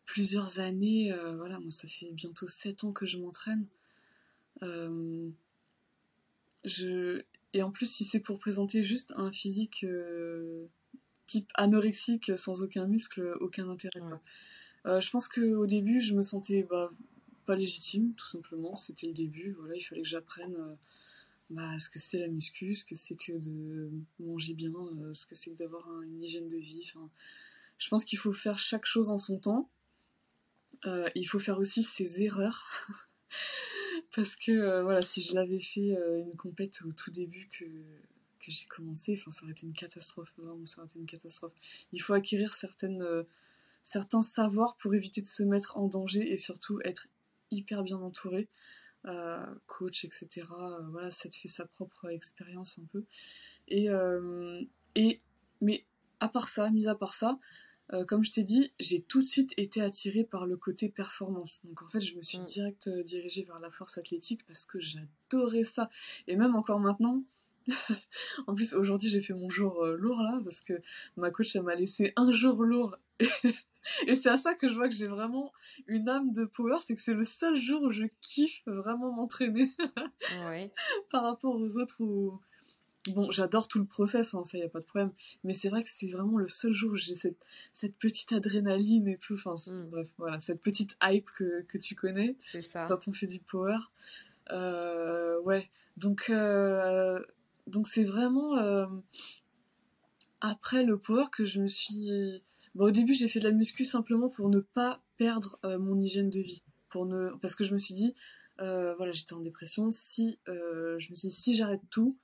plusieurs 0.05 0.59
années. 0.59 1.13
voilà, 1.37 1.59
moi 1.59 1.71
ça 1.71 1.87
fait 1.87 2.11
bientôt 2.11 2.47
sept 2.47 2.83
ans 2.83 2.91
que 2.91 3.05
je 3.05 3.17
m'entraîne. 3.17 3.65
je 6.63 7.23
et 7.53 7.63
en 7.63 7.71
plus 7.71 7.85
si 7.85 8.05
c'est 8.05 8.19
pour 8.21 8.39
présenter 8.39 8.81
juste 8.83 9.13
un 9.17 9.31
physique 9.31 9.85
type 11.27 11.49
anorexique 11.55 12.31
sans 12.37 12.61
aucun 12.63 12.87
muscle, 12.87 13.35
aucun 13.39 13.69
intérêt. 13.69 14.01
Euh, 14.85 14.99
je 14.99 15.09
pense 15.11 15.27
qu'au 15.27 15.65
début, 15.65 16.01
je 16.01 16.13
me 16.13 16.21
sentais 16.21 16.63
bah, 16.63 16.91
pas 17.45 17.55
légitime, 17.55 18.13
tout 18.15 18.27
simplement. 18.27 18.75
C'était 18.75 19.07
le 19.07 19.13
début, 19.13 19.55
voilà, 19.59 19.75
il 19.75 19.81
fallait 19.81 20.01
que 20.01 20.07
j'apprenne 20.07 20.55
euh, 20.55 20.75
bah, 21.49 21.77
ce 21.79 21.89
que 21.89 21.99
c'est 21.99 22.19
la 22.19 22.27
muscu, 22.27 22.73
ce 22.75 22.85
que 22.85 22.95
c'est 22.95 23.15
que 23.15 23.33
de 23.33 23.91
manger 24.19 24.53
bien, 24.53 24.73
euh, 24.73 25.13
ce 25.13 25.25
que 25.25 25.35
c'est 25.35 25.51
que 25.51 25.57
d'avoir 25.57 26.01
une 26.01 26.21
hygiène 26.21 26.47
de 26.47 26.57
vie. 26.57 26.91
je 27.77 27.89
pense 27.89 28.05
qu'il 28.05 28.19
faut 28.19 28.33
faire 28.33 28.57
chaque 28.57 28.85
chose 28.85 29.09
en 29.09 29.17
son 29.17 29.37
temps. 29.37 29.69
Il 30.85 31.25
faut 31.25 31.39
faire 31.39 31.57
aussi 31.57 31.83
ses 31.83 32.23
erreurs. 32.23 32.65
Parce 34.15 34.35
que 34.35 34.81
voilà, 34.81 35.01
si 35.01 35.21
je 35.21 35.33
l'avais 35.33 35.59
fait 35.59 35.95
une 36.19 36.35
compète 36.35 36.81
au 36.83 36.91
tout 36.91 37.11
début 37.11 37.49
que, 37.49 37.65
que 37.65 38.51
j'ai 38.51 38.65
commencé, 38.65 39.15
ça 39.15 39.43
aurait 39.43 39.51
été 39.51 39.65
une 39.65 39.73
catastrophe. 39.73 40.33
Vraiment, 40.37 40.65
ça 40.65 40.81
aurait 40.81 40.89
été 40.89 40.99
une 40.99 41.05
catastrophe. 41.05 41.53
Il 41.93 42.01
faut 42.01 42.13
acquérir 42.13 42.53
certaines 42.53 43.25
certains 43.83 44.21
savoirs 44.21 44.75
pour 44.77 44.93
éviter 44.93 45.21
de 45.21 45.27
se 45.27 45.43
mettre 45.43 45.77
en 45.77 45.87
danger 45.87 46.31
et 46.31 46.37
surtout 46.37 46.79
être 46.83 47.07
hyper 47.51 47.83
bien 47.83 47.97
entouré. 47.97 48.47
Euh, 49.05 49.43
coach, 49.65 50.05
etc. 50.05 50.27
Euh, 50.51 50.87
voilà, 50.91 51.09
ça 51.09 51.27
te 51.27 51.35
fait 51.35 51.47
sa 51.47 51.65
propre 51.65 52.09
expérience 52.09 52.77
un 52.77 52.85
peu. 52.85 53.03
Et, 53.67 53.89
euh, 53.89 54.61
et, 54.93 55.21
mais 55.59 55.85
à 56.19 56.29
part 56.29 56.49
ça, 56.49 56.69
mis 56.69 56.87
à 56.87 56.93
part 56.93 57.15
ça, 57.15 57.39
comme 58.07 58.23
je 58.23 58.31
t'ai 58.31 58.43
dit, 58.43 58.71
j'ai 58.79 59.01
tout 59.01 59.19
de 59.19 59.25
suite 59.25 59.53
été 59.57 59.81
attirée 59.81 60.23
par 60.23 60.45
le 60.45 60.57
côté 60.57 60.89
performance. 60.89 61.61
Donc 61.65 61.81
en 61.81 61.87
fait, 61.87 62.01
je 62.01 62.15
me 62.15 62.21
suis 62.21 62.39
mm. 62.39 62.43
direct 62.43 62.89
dirigée 62.89 63.43
vers 63.43 63.59
la 63.59 63.69
force 63.69 63.97
athlétique 63.97 64.45
parce 64.47 64.65
que 64.65 64.79
j'adorais 64.79 65.63
ça. 65.63 65.89
Et 66.27 66.35
même 66.35 66.55
encore 66.55 66.79
maintenant, 66.79 67.23
en 68.47 68.55
plus, 68.55 68.73
aujourd'hui, 68.73 69.09
j'ai 69.09 69.21
fait 69.21 69.33
mon 69.33 69.49
jour 69.49 69.85
lourd 69.85 70.21
là 70.21 70.39
parce 70.43 70.61
que 70.61 70.73
ma 71.17 71.31
coach, 71.31 71.55
elle 71.55 71.63
m'a 71.63 71.75
laissé 71.75 72.13
un 72.15 72.31
jour 72.31 72.63
lourd 72.63 72.95
Et 74.07 74.15
c'est 74.15 74.29
à 74.29 74.37
ça 74.37 74.53
que 74.53 74.69
je 74.69 74.75
vois 74.75 74.87
que 74.87 74.95
j'ai 74.95 75.07
vraiment 75.07 75.51
une 75.87 76.07
âme 76.09 76.31
de 76.31 76.45
power, 76.45 76.77
c'est 76.85 76.95
que 76.95 77.01
c'est 77.01 77.13
le 77.13 77.25
seul 77.25 77.55
jour 77.55 77.81
où 77.81 77.91
je 77.91 78.05
kiffe 78.21 78.61
vraiment 78.65 79.11
m'entraîner. 79.11 79.69
Par 81.11 81.23
rapport 81.23 81.55
aux 81.55 81.77
autres 81.77 82.01
où... 82.01 82.39
Bon, 83.07 83.31
j'adore 83.31 83.67
tout 83.67 83.79
le 83.79 83.85
process, 83.85 84.35
hein, 84.35 84.43
ça 84.43 84.59
y 84.59 84.63
a 84.63 84.69
pas 84.69 84.79
de 84.79 84.85
problème. 84.85 85.11
Mais 85.43 85.55
c'est 85.55 85.69
vrai 85.69 85.81
que 85.81 85.89
c'est 85.89 86.07
vraiment 86.07 86.37
le 86.37 86.47
seul 86.47 86.71
jour 86.73 86.91
où 86.91 86.95
j'ai 86.95 87.15
cette, 87.15 87.39
cette 87.73 87.95
petite 87.95 88.31
adrénaline 88.31 89.07
et 89.07 89.17
tout. 89.17 89.33
Enfin, 89.33 89.55
mm. 89.55 89.89
bref, 89.89 90.09
voilà, 90.17 90.39
cette 90.39 90.61
petite 90.61 90.95
hype 91.01 91.29
que, 91.31 91.63
que 91.63 91.79
tu 91.79 91.95
connais. 91.95 92.35
C'est 92.39 92.61
ça. 92.61 92.85
Quand 92.87 93.07
on 93.07 93.11
fait 93.11 93.27
du 93.27 93.39
power. 93.39 93.77
Euh, 94.51 95.39
ouais. 95.41 95.69
Donc, 95.97 96.29
euh, 96.29 97.19
donc 97.65 97.87
c'est 97.87 98.03
vraiment 98.03 98.57
euh, 98.57 98.85
après 100.39 100.83
le 100.83 100.97
power 100.97 101.25
que 101.31 101.43
je 101.43 101.59
me 101.59 101.67
suis 101.67 102.11
bah, 102.75 102.85
au 102.85 102.91
début, 102.91 103.13
j'ai 103.13 103.29
fait 103.29 103.39
de 103.39 103.45
la 103.45 103.51
muscu 103.51 103.83
simplement 103.83 104.29
pour 104.29 104.49
ne 104.49 104.59
pas 104.59 105.01
perdre 105.17 105.59
mon 105.63 105.99
hygiène 105.99 106.29
de 106.29 106.39
vie. 106.39 106.63
Pour 106.89 107.05
ne... 107.05 107.31
Parce 107.41 107.55
que 107.55 107.63
je 107.63 107.73
me 107.73 107.79
suis 107.79 107.93
dit, 107.93 108.13
voilà, 108.57 109.11
j'étais 109.11 109.33
en 109.33 109.41
dépression. 109.41 109.89
Si, 109.91 110.39
je 110.47 111.09
me 111.09 111.15
suis 111.15 111.27
dit, 111.27 111.35
si 111.35 111.55
j'arrête 111.55 111.81
tout, 111.89 112.17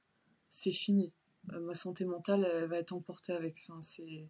c'est 0.49 0.71
fini. 0.71 1.13
ma 1.45 1.73
santé 1.73 2.05
mentale, 2.05 2.45
elle 2.45 2.69
va 2.69 2.77
être 2.79 2.93
emportée 2.93 3.33
avec. 3.33 3.65
Enfin, 3.67 3.81
c'est. 3.81 4.27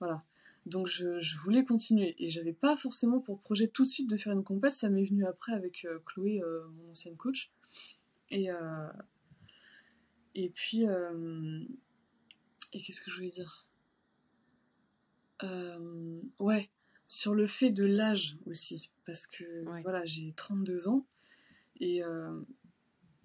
Voilà. 0.00 0.24
Donc 0.66 0.86
je, 0.86 1.18
je, 1.20 1.38
voulais 1.38 1.64
continuer. 1.64 2.14
Et 2.18 2.28
j'avais 2.28 2.52
pas 2.52 2.76
forcément 2.76 3.20
pour 3.20 3.40
projet 3.40 3.68
tout 3.68 3.84
de 3.84 3.90
suite 3.90 4.10
de 4.10 4.16
faire 4.16 4.32
une 4.32 4.44
compète. 4.44 4.72
Ça 4.72 4.88
m'est 4.88 5.04
venu 5.04 5.26
après 5.26 5.52
avec 5.52 5.86
Chloé, 6.06 6.42
mon 6.72 6.90
ancienne 6.90 7.16
coach. 7.16 7.50
Et. 8.30 8.48
Et 10.34 10.50
puis. 10.50 10.84
Et 12.72 12.82
qu'est-ce 12.82 13.00
que 13.00 13.10
je 13.10 13.16
voulais 13.16 13.30
dire? 13.30 13.68
Euh, 15.42 16.20
ouais, 16.38 16.68
sur 17.06 17.34
le 17.34 17.46
fait 17.46 17.70
de 17.70 17.84
l'âge 17.84 18.36
aussi, 18.46 18.90
parce 19.06 19.26
que 19.26 19.64
voilà, 19.82 20.04
j'ai 20.04 20.32
32 20.36 20.88
ans 20.88 21.06
et, 21.80 22.02
euh, 22.02 22.40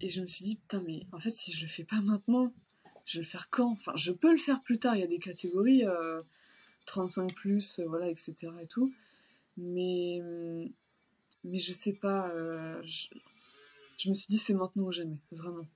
et 0.04 0.08
je 0.08 0.20
me 0.20 0.26
suis 0.26 0.44
dit, 0.44 0.56
putain, 0.56 0.82
mais 0.86 1.06
en 1.12 1.18
fait, 1.18 1.34
si 1.34 1.54
je 1.54 1.62
le 1.62 1.66
fais 1.66 1.82
pas 1.82 2.02
maintenant, 2.02 2.52
je 3.06 3.18
vais 3.18 3.22
le 3.22 3.26
faire 3.26 3.48
quand? 3.48 3.70
Enfin, 3.70 3.92
je 3.96 4.12
peux 4.12 4.30
le 4.30 4.36
faire 4.36 4.62
plus 4.62 4.78
tard, 4.78 4.94
il 4.96 5.00
y 5.00 5.02
a 5.02 5.06
des 5.06 5.16
catégories, 5.16 5.82
35 6.84 7.22
euh, 7.22 7.34
plus, 7.34 7.80
voilà, 7.86 8.10
etc. 8.10 8.34
et 8.60 8.66
tout, 8.66 8.92
mais, 9.56 10.20
mais 11.42 11.58
je 11.58 11.72
sais 11.72 11.94
pas, 11.94 12.30
je, 12.82 13.06
je, 13.96 14.10
me 14.10 14.14
suis 14.14 14.26
dit, 14.28 14.36
c'est 14.36 14.52
maintenant 14.52 14.84
ou 14.84 14.92
jamais, 14.92 15.16
vraiment. 15.32 15.66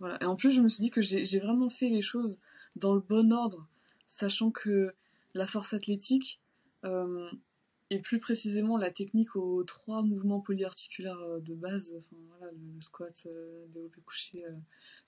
Voilà. 0.00 0.20
Et 0.22 0.24
en 0.24 0.34
plus, 0.34 0.50
je 0.50 0.60
me 0.60 0.68
suis 0.68 0.82
dit 0.82 0.90
que 0.90 1.00
j'ai 1.00 1.38
vraiment 1.38 1.68
fait 1.68 1.88
les 1.88 2.02
choses 2.02 2.40
dans 2.74 2.94
le 2.94 3.00
bon 3.00 3.32
ordre, 3.32 3.68
sachant 4.08 4.50
que 4.50 4.92
la 5.34 5.46
force 5.46 5.72
athlétique 5.72 6.40
euh, 6.84 7.30
et 7.90 8.00
plus 8.00 8.20
précisément 8.20 8.76
la 8.76 8.90
technique 8.90 9.34
aux 9.36 9.64
trois 9.64 10.02
mouvements 10.02 10.40
polyarticulaires 10.40 11.20
euh, 11.20 11.40
de 11.40 11.54
base, 11.54 11.94
enfin 11.98 12.16
voilà, 12.28 12.52
le, 12.52 12.80
squat, 12.80 13.26
euh, 13.26 13.66
développé 13.68 14.00
couché, 14.02 14.32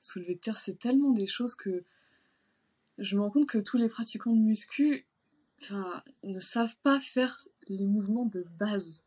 soulevé 0.00 0.34
de 0.34 0.40
terre, 0.40 0.56
c'est 0.56 0.78
tellement 0.78 1.10
des 1.10 1.26
choses 1.26 1.54
que 1.54 1.84
je 2.98 3.16
me 3.16 3.22
rends 3.22 3.30
compte 3.30 3.48
que 3.48 3.58
tous 3.58 3.76
les 3.76 3.88
pratiquants 3.88 4.34
de 4.34 4.40
muscu 4.40 5.06
enfin, 5.62 6.02
ne 6.22 6.38
savent 6.38 6.76
pas 6.82 6.98
faire 6.98 7.46
les 7.68 7.86
mouvements 7.86 8.26
de 8.26 8.44
base. 8.58 9.02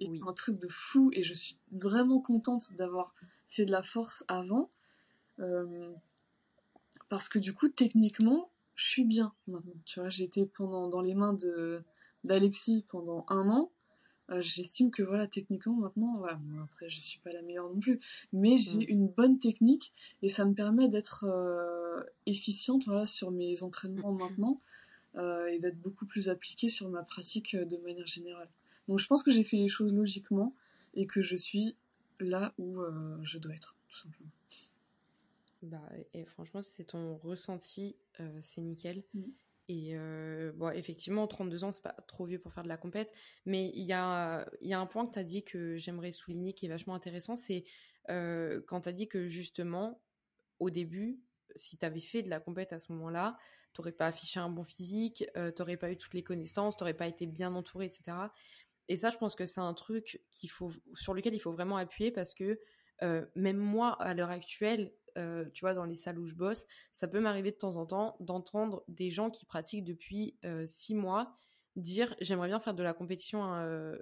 Et 0.00 0.06
c'est 0.06 0.28
un 0.28 0.32
truc 0.32 0.58
de 0.60 0.68
fou 0.68 1.10
et 1.12 1.22
je 1.22 1.34
suis 1.34 1.58
vraiment 1.72 2.20
contente 2.20 2.72
d'avoir 2.74 3.14
fait 3.48 3.64
de 3.64 3.72
la 3.72 3.82
force 3.82 4.24
avant. 4.28 4.70
parce 7.08 7.28
que 7.28 7.38
du 7.38 7.52
coup, 7.52 7.68
techniquement, 7.68 8.50
je 8.74 8.86
suis 8.86 9.04
bien 9.04 9.34
maintenant. 9.46 9.74
Tu 9.84 9.98
vois, 9.98 10.08
j'ai 10.08 10.24
été 10.24 10.46
pendant 10.46 10.88
dans 10.88 11.00
les 11.00 11.14
mains 11.14 11.32
de 11.32 11.82
d'Alexis 12.24 12.84
pendant 12.88 13.24
un 13.28 13.48
an. 13.48 13.70
Euh, 14.30 14.42
j'estime 14.42 14.90
que 14.90 15.02
voilà, 15.02 15.26
techniquement 15.26 15.74
maintenant, 15.74 16.24
après 16.62 16.88
je 16.88 17.00
suis 17.00 17.18
pas 17.20 17.32
la 17.32 17.40
meilleure 17.40 17.72
non 17.72 17.80
plus, 17.80 17.98
mais 18.32 18.58
j'ai 18.58 18.80
mm. 18.80 18.88
une 18.88 19.08
bonne 19.08 19.38
technique 19.38 19.94
et 20.20 20.28
ça 20.28 20.44
me 20.44 20.52
permet 20.52 20.88
d'être 20.88 21.24
euh, 21.24 22.02
efficiente 22.26 22.84
voilà 22.84 23.06
sur 23.06 23.30
mes 23.30 23.62
entraînements 23.62 24.12
mm. 24.12 24.18
maintenant 24.18 24.60
euh, 25.16 25.46
et 25.46 25.58
d'être 25.58 25.80
beaucoup 25.80 26.04
plus 26.04 26.28
appliquée 26.28 26.68
sur 26.68 26.90
ma 26.90 27.02
pratique 27.02 27.56
de 27.56 27.78
manière 27.78 28.06
générale. 28.06 28.50
Donc 28.86 28.98
je 28.98 29.06
pense 29.06 29.22
que 29.22 29.30
j'ai 29.30 29.44
fait 29.44 29.56
les 29.56 29.68
choses 29.68 29.94
logiquement 29.94 30.54
et 30.92 31.06
que 31.06 31.22
je 31.22 31.34
suis 31.34 31.74
là 32.20 32.52
où 32.58 32.82
je 33.22 33.38
dois 33.38 33.54
être, 33.54 33.76
tout 33.88 33.96
simplement. 33.96 34.30
Bah, 35.62 35.82
et 36.14 36.24
franchement, 36.24 36.60
c'est 36.60 36.84
ton 36.84 37.16
ressenti, 37.16 37.96
c'est 38.40 38.60
nickel. 38.60 39.02
Mm. 39.14 39.22
Et 39.68 39.90
euh, 39.92 40.50
bon, 40.54 40.70
effectivement, 40.70 41.26
32 41.26 41.64
ans, 41.64 41.72
c'est 41.72 41.82
pas 41.82 41.94
trop 42.06 42.24
vieux 42.24 42.38
pour 42.38 42.54
faire 42.54 42.62
de 42.62 42.68
la 42.68 42.78
compète. 42.78 43.12
Mais 43.44 43.70
il 43.74 43.84
y 43.84 43.92
a, 43.92 44.48
y 44.62 44.72
a 44.72 44.80
un 44.80 44.86
point 44.86 45.06
que 45.06 45.12
tu 45.12 45.18
as 45.18 45.24
dit 45.24 45.44
que 45.44 45.76
j'aimerais 45.76 46.10
souligner 46.10 46.54
qui 46.54 46.66
est 46.66 46.70
vachement 46.70 46.94
intéressant. 46.94 47.36
C'est 47.36 47.64
euh, 48.08 48.62
quand 48.66 48.82
tu 48.82 48.88
as 48.88 48.92
dit 48.92 49.08
que 49.08 49.26
justement, 49.26 50.00
au 50.58 50.70
début, 50.70 51.20
si 51.54 51.76
tu 51.76 51.84
avais 51.84 52.00
fait 52.00 52.22
de 52.22 52.30
la 52.30 52.40
compète 52.40 52.72
à 52.72 52.78
ce 52.78 52.90
moment-là, 52.92 53.36
tu 53.74 53.82
n'aurais 53.82 53.92
pas 53.92 54.06
affiché 54.06 54.40
un 54.40 54.48
bon 54.48 54.64
physique, 54.64 55.26
tu 55.34 55.40
n'aurais 55.58 55.76
pas 55.76 55.90
eu 55.90 55.98
toutes 55.98 56.14
les 56.14 56.22
connaissances, 56.24 56.76
tu 56.76 56.82
n'aurais 56.82 56.94
pas 56.94 57.06
été 57.06 57.26
bien 57.26 57.54
entouré, 57.54 57.84
etc. 57.84 58.16
Et 58.88 58.96
ça, 58.96 59.10
je 59.10 59.18
pense 59.18 59.34
que 59.34 59.44
c'est 59.44 59.60
un 59.60 59.74
truc 59.74 60.22
faut, 60.48 60.72
sur 60.94 61.12
lequel 61.12 61.34
il 61.34 61.40
faut 61.40 61.52
vraiment 61.52 61.76
appuyer 61.76 62.10
parce 62.10 62.32
que 62.32 62.58
même 63.34 63.58
moi, 63.58 64.00
à 64.02 64.14
l'heure 64.14 64.30
actuelle, 64.30 64.92
tu 65.52 65.60
vois, 65.60 65.74
dans 65.74 65.84
les 65.84 65.96
salles 65.96 66.18
où 66.18 66.26
je 66.26 66.34
bosse, 66.34 66.66
ça 66.92 67.08
peut 67.08 67.20
m'arriver 67.20 67.50
de 67.50 67.56
temps 67.56 67.76
en 67.76 67.86
temps 67.86 68.16
d'entendre 68.20 68.84
des 68.88 69.10
gens 69.10 69.30
qui 69.30 69.44
pratiquent 69.46 69.84
depuis 69.84 70.36
six 70.66 70.94
mois 70.94 71.36
dire 71.78 72.14
j'aimerais 72.20 72.48
bien 72.48 72.60
faire 72.60 72.74
de 72.74 72.82
la 72.82 72.92
compétition 72.92 73.42
mmh. 73.42 73.98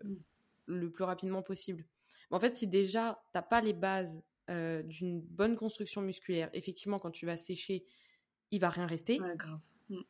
le 0.66 0.90
plus 0.90 1.04
rapidement 1.04 1.42
possible. 1.42 1.84
Mais 2.30 2.36
en 2.36 2.40
fait, 2.40 2.54
si 2.54 2.66
déjà 2.66 3.22
t'as 3.32 3.42
pas 3.42 3.60
les 3.60 3.72
bases 3.72 4.22
d'une 4.48 5.20
bonne 5.20 5.56
construction 5.56 6.02
musculaire, 6.02 6.50
effectivement, 6.52 6.98
quand 6.98 7.10
tu 7.10 7.26
vas 7.26 7.36
sécher, 7.36 7.84
il 8.50 8.60
va 8.60 8.70
rien 8.70 8.86
rester. 8.86 9.18
grave. 9.18 9.60
Mmh. 9.88 10.00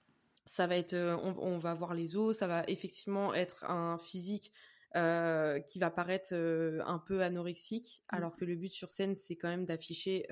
Ça 0.45 0.67
va 0.67 0.77
être, 0.77 0.95
on, 0.95 1.59
va 1.59 1.75
voir 1.75 1.95
les 1.95 2.17
os, 2.17 2.37
ça 2.37 2.47
va 2.47 2.63
effectivement 2.69 3.35
être 3.35 3.65
un 3.65 3.99
physique 3.99 4.53
qui 4.93 5.79
va 5.79 5.91
paraître 5.91 6.35
un 6.35 6.99
peu 6.99 7.23
anorexique, 7.23 8.03
mmh. 8.13 8.17
alors 8.17 8.37
que 8.37 8.45
le 8.45 8.55
but 8.55 8.73
sur 8.73 8.91
scène, 8.91 9.15
c'est 9.15 9.37
quand 9.37 9.49
même 9.49 9.67
d'afficher 9.67 10.27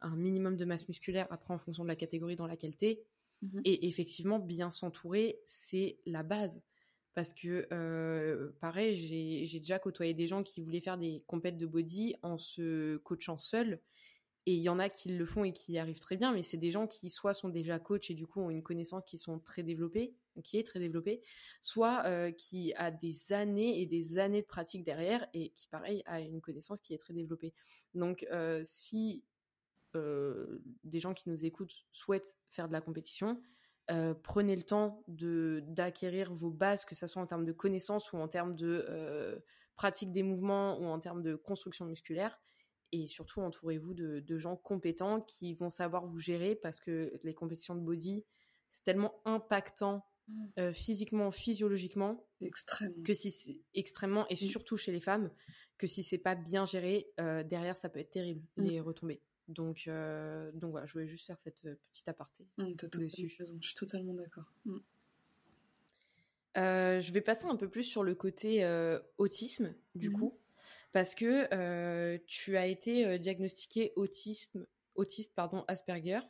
un 0.00 0.16
minimum 0.16 0.56
de 0.56 0.64
masse 0.64 0.86
musculaire, 0.88 1.26
après 1.30 1.54
en 1.54 1.58
fonction 1.58 1.82
de 1.82 1.88
la 1.88 1.96
catégorie 1.96 2.36
dans 2.36 2.46
laquelle 2.46 2.76
tu 2.76 2.86
es. 2.86 3.02
Mmh 3.42 3.60
Et 3.64 3.88
effectivement, 3.88 4.38
bien 4.38 4.72
s'entourer, 4.72 5.40
c'est 5.44 5.98
la 6.06 6.22
base. 6.22 6.62
Parce 7.14 7.32
que, 7.32 7.66
pareil, 8.60 8.94
j'ai 9.46 9.58
déjà 9.58 9.78
côtoyé 9.78 10.12
des 10.12 10.26
gens 10.26 10.42
qui 10.42 10.60
voulaient 10.60 10.82
faire 10.82 10.98
des 10.98 11.22
compètes 11.26 11.56
de 11.56 11.66
body 11.66 12.14
en 12.22 12.36
se 12.36 12.98
coachant 12.98 13.38
seuls. 13.38 13.80
Et 14.44 14.54
il 14.54 14.60
y 14.60 14.68
en 14.68 14.78
a 14.78 14.88
qui 14.88 15.08
le 15.08 15.24
font 15.24 15.42
et 15.42 15.52
qui 15.52 15.72
y 15.72 15.78
arrivent 15.78 15.98
très 15.98 16.16
bien, 16.16 16.32
mais 16.32 16.42
c'est 16.42 16.56
des 16.56 16.70
gens 16.70 16.86
qui 16.86 17.10
soit 17.10 17.34
sont 17.34 17.48
déjà 17.48 17.80
coachs 17.80 18.10
et 18.10 18.14
du 18.14 18.26
coup 18.26 18.40
ont 18.40 18.50
une 18.50 18.62
connaissance 18.62 19.04
qui 19.04 19.18
sont 19.18 19.40
très 19.40 19.64
développée, 19.64 20.14
qui 20.44 20.58
est 20.58 20.62
très 20.62 20.78
développée, 20.78 21.20
soit 21.60 22.30
qui 22.32 22.72
a 22.74 22.90
des 22.90 23.32
années 23.32 23.80
et 23.80 23.86
des 23.86 24.18
années 24.18 24.42
de 24.42 24.46
pratique 24.46 24.84
derrière 24.84 25.26
et 25.32 25.48
qui, 25.50 25.66
pareil, 25.68 26.02
a 26.06 26.20
une 26.20 26.40
connaissance 26.40 26.80
qui 26.80 26.94
est 26.94 26.98
très 26.98 27.14
développée. 27.14 27.54
Donc, 27.94 28.26
si 28.62 29.24
euh, 29.24 29.35
des 30.84 31.00
gens 31.00 31.14
qui 31.14 31.28
nous 31.28 31.44
écoutent 31.44 31.86
souhaitent 31.92 32.36
faire 32.48 32.68
de 32.68 32.72
la 32.72 32.80
compétition, 32.80 33.40
euh, 33.90 34.14
prenez 34.14 34.56
le 34.56 34.64
temps 34.64 35.04
de 35.06 35.62
d'acquérir 35.68 36.34
vos 36.34 36.50
bases, 36.50 36.84
que 36.84 36.96
ce 36.96 37.06
soit 37.06 37.22
en 37.22 37.26
termes 37.26 37.44
de 37.44 37.52
connaissances 37.52 38.12
ou 38.12 38.16
en 38.16 38.26
termes 38.26 38.56
de 38.56 38.84
euh, 38.88 39.38
pratique 39.76 40.10
des 40.10 40.24
mouvements 40.24 40.78
ou 40.80 40.86
en 40.86 40.98
termes 40.98 41.22
de 41.22 41.36
construction 41.36 41.84
musculaire. 41.84 42.40
Et 42.92 43.06
surtout, 43.06 43.40
entourez-vous 43.40 43.94
de, 43.94 44.38
gens 44.38 44.56
compétents 44.56 45.20
qui 45.20 45.54
vont 45.54 45.70
savoir 45.70 46.06
vous 46.06 46.18
gérer 46.18 46.54
parce 46.56 46.80
que 46.80 47.12
les 47.22 47.34
compétitions 47.34 47.74
de 47.74 47.80
body, 47.80 48.24
c'est 48.70 48.84
tellement 48.84 49.20
impactant 49.24 50.06
mmh. 50.28 50.72
physiquement, 50.72 51.30
physiologiquement, 51.32 52.28
extrêmement. 52.40 53.02
que 53.02 53.12
si 53.12 53.32
c'est 53.32 53.60
extrêmement 53.74 54.26
et 54.28 54.34
mmh. 54.34 54.38
surtout 54.38 54.76
chez 54.76 54.92
les 54.92 55.00
femmes, 55.00 55.30
que 55.78 55.88
si 55.88 56.04
c'est 56.04 56.18
pas 56.18 56.36
bien 56.36 56.64
géré, 56.64 57.12
derrière 57.18 57.76
ça 57.76 57.88
peut 57.88 57.98
être 57.98 58.10
terrible 58.10 58.46
mmh. 58.56 58.62
les 58.62 58.80
retombées. 58.80 59.20
Donc, 59.48 59.84
euh, 59.86 60.50
donc 60.52 60.72
voilà, 60.72 60.86
je 60.86 60.92
voulais 60.92 61.06
juste 61.06 61.26
faire 61.26 61.38
cette 61.38 61.64
euh, 61.66 61.76
petite 61.92 62.08
aparté 62.08 62.46
mmh, 62.58 62.72
dessus. 62.98 63.36
Je 63.38 63.66
suis 63.66 63.74
totalement 63.74 64.14
d'accord. 64.14 64.52
Mmh. 64.64 64.78
Euh, 66.56 67.00
je 67.00 67.12
vais 67.12 67.20
passer 67.20 67.46
un 67.46 67.56
peu 67.56 67.68
plus 67.68 67.84
sur 67.84 68.02
le 68.02 68.14
côté 68.14 68.64
autisme, 69.18 69.74
du 69.94 70.10
mmh. 70.10 70.12
coup, 70.14 70.38
parce 70.92 71.14
que 71.14 72.16
tu 72.26 72.56
as 72.56 72.66
été 72.66 73.18
diagnostiqué 73.18 73.92
autisme, 73.96 74.66
autiste 74.94 75.34
pardon, 75.34 75.64
Asperger, 75.68 76.20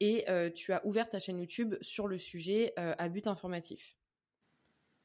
et 0.00 0.24
tu 0.54 0.72
as 0.72 0.86
ouvert 0.86 1.08
ta 1.08 1.18
chaîne 1.18 1.38
YouTube 1.38 1.74
sur 1.80 2.06
le 2.06 2.18
sujet 2.18 2.72
à 2.76 3.08
but 3.08 3.26
informatif. 3.26 3.96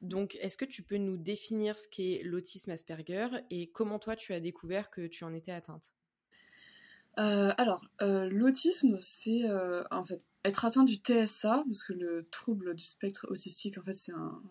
Donc, 0.02 0.36
est-ce 0.42 0.58
que 0.58 0.66
tu 0.66 0.84
peux 0.84 0.98
nous 0.98 1.18
définir 1.18 1.78
ce 1.78 1.88
qu'est 1.88 2.22
l'autisme 2.24 2.70
Asperger 2.70 3.30
et 3.50 3.72
comment 3.72 3.98
toi 3.98 4.16
tu 4.16 4.34
as 4.34 4.40
découvert 4.40 4.92
que 4.92 5.08
tu 5.08 5.24
en 5.24 5.34
étais 5.34 5.54
atteinte? 5.54 5.94
Euh, 7.20 7.54
alors, 7.58 7.86
euh, 8.02 8.28
l'autisme, 8.30 8.98
c'est 9.02 9.44
euh, 9.44 9.84
en 9.92 10.04
fait 10.04 10.24
être 10.46 10.66
atteint 10.66 10.84
du 10.84 10.96
TSA, 10.96 11.64
parce 11.66 11.84
que 11.84 11.94
le 11.94 12.26
trouble 12.26 12.74
du 12.76 12.84
spectre 12.84 13.28
autistique, 13.30 13.78
en 13.78 13.84
fait, 13.84 13.94
c'est 13.94 14.12
un, 14.12 14.42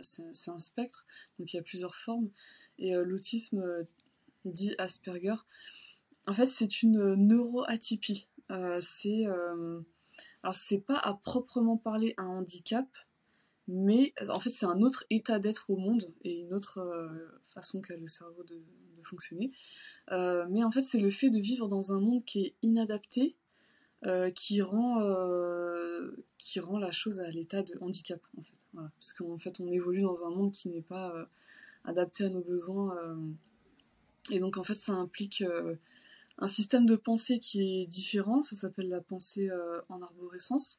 c'est, 0.00 0.50
un 0.50 0.58
spectre, 0.58 1.06
donc 1.38 1.52
il 1.52 1.56
y 1.56 1.58
a 1.58 1.62
plusieurs 1.62 1.94
formes. 1.94 2.30
Et 2.78 2.92
l'autisme 2.94 3.64
dit 4.44 4.74
Asperger, 4.78 5.36
en 6.26 6.34
fait, 6.34 6.46
c'est 6.46 6.82
une 6.82 7.14
neuroatypie. 7.14 8.28
c'est 8.80 9.24
alors 10.42 10.54
c'est 10.54 10.78
pas 10.78 10.98
à 10.98 11.14
proprement 11.14 11.78
parler 11.78 12.14
un 12.18 12.26
handicap, 12.26 12.86
mais 13.68 14.12
en 14.28 14.40
fait 14.40 14.50
c'est 14.50 14.66
un 14.66 14.80
autre 14.82 15.04
état 15.10 15.38
d'être 15.38 15.70
au 15.70 15.76
monde 15.76 16.12
et 16.24 16.40
une 16.40 16.54
autre 16.54 16.80
façon 17.44 17.80
qu'a 17.80 17.96
le 17.96 18.06
cerveau 18.06 18.42
de, 18.42 18.60
fonctionner. 19.08 19.50
Euh, 20.12 20.46
mais 20.50 20.64
en 20.64 20.70
fait, 20.70 20.80
c'est 20.80 20.98
le 20.98 21.10
fait 21.10 21.30
de 21.30 21.38
vivre 21.38 21.68
dans 21.68 21.92
un 21.92 22.00
monde 22.00 22.24
qui 22.24 22.44
est 22.44 22.54
inadapté 22.62 23.36
euh, 24.06 24.30
qui, 24.30 24.62
rend, 24.62 25.00
euh, 25.00 26.24
qui 26.38 26.60
rend 26.60 26.78
la 26.78 26.92
chose 26.92 27.18
à 27.20 27.30
l'état 27.30 27.62
de 27.62 27.74
handicap, 27.80 28.20
en 28.36 28.42
fait. 28.42 28.54
Parce 28.72 29.12
qu'en 29.12 29.38
fait, 29.38 29.60
on 29.60 29.72
évolue 29.72 30.02
dans 30.02 30.24
un 30.24 30.30
monde 30.30 30.52
qui 30.52 30.68
n'est 30.68 30.82
pas 30.82 31.28
adapté 31.84 32.24
à 32.24 32.28
nos 32.28 32.42
besoins. 32.42 32.96
et 34.30 34.38
donc, 34.38 34.56
en 34.56 34.64
fait, 34.64 34.76
ça 34.76 34.92
implique 34.92 35.42
un 36.38 36.46
système 36.46 36.86
de 36.86 36.96
pensée 36.96 37.40
qui 37.40 37.80
est 37.80 37.86
différent. 37.86 38.42
Ça 38.42 38.54
s'appelle 38.54 38.88
la 38.88 39.00
pensée 39.00 39.50
en 39.88 40.00
arborescence. 40.00 40.78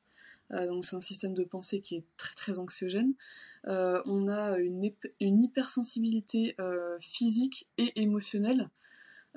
Donc 0.52 0.84
c'est 0.84 0.96
un 0.96 1.02
système 1.02 1.34
de 1.34 1.44
pensée 1.44 1.80
qui 1.82 1.96
est 1.96 2.04
très 2.18 2.36
très 2.36 2.60
anxiogène. 2.60 3.14
on 3.66 4.28
a 4.28 4.58
une, 4.58 4.92
une 5.20 5.44
hypersensibilité 5.44 6.56
physique 7.00 7.68
et 7.78 8.02
émotionnelle 8.02 8.70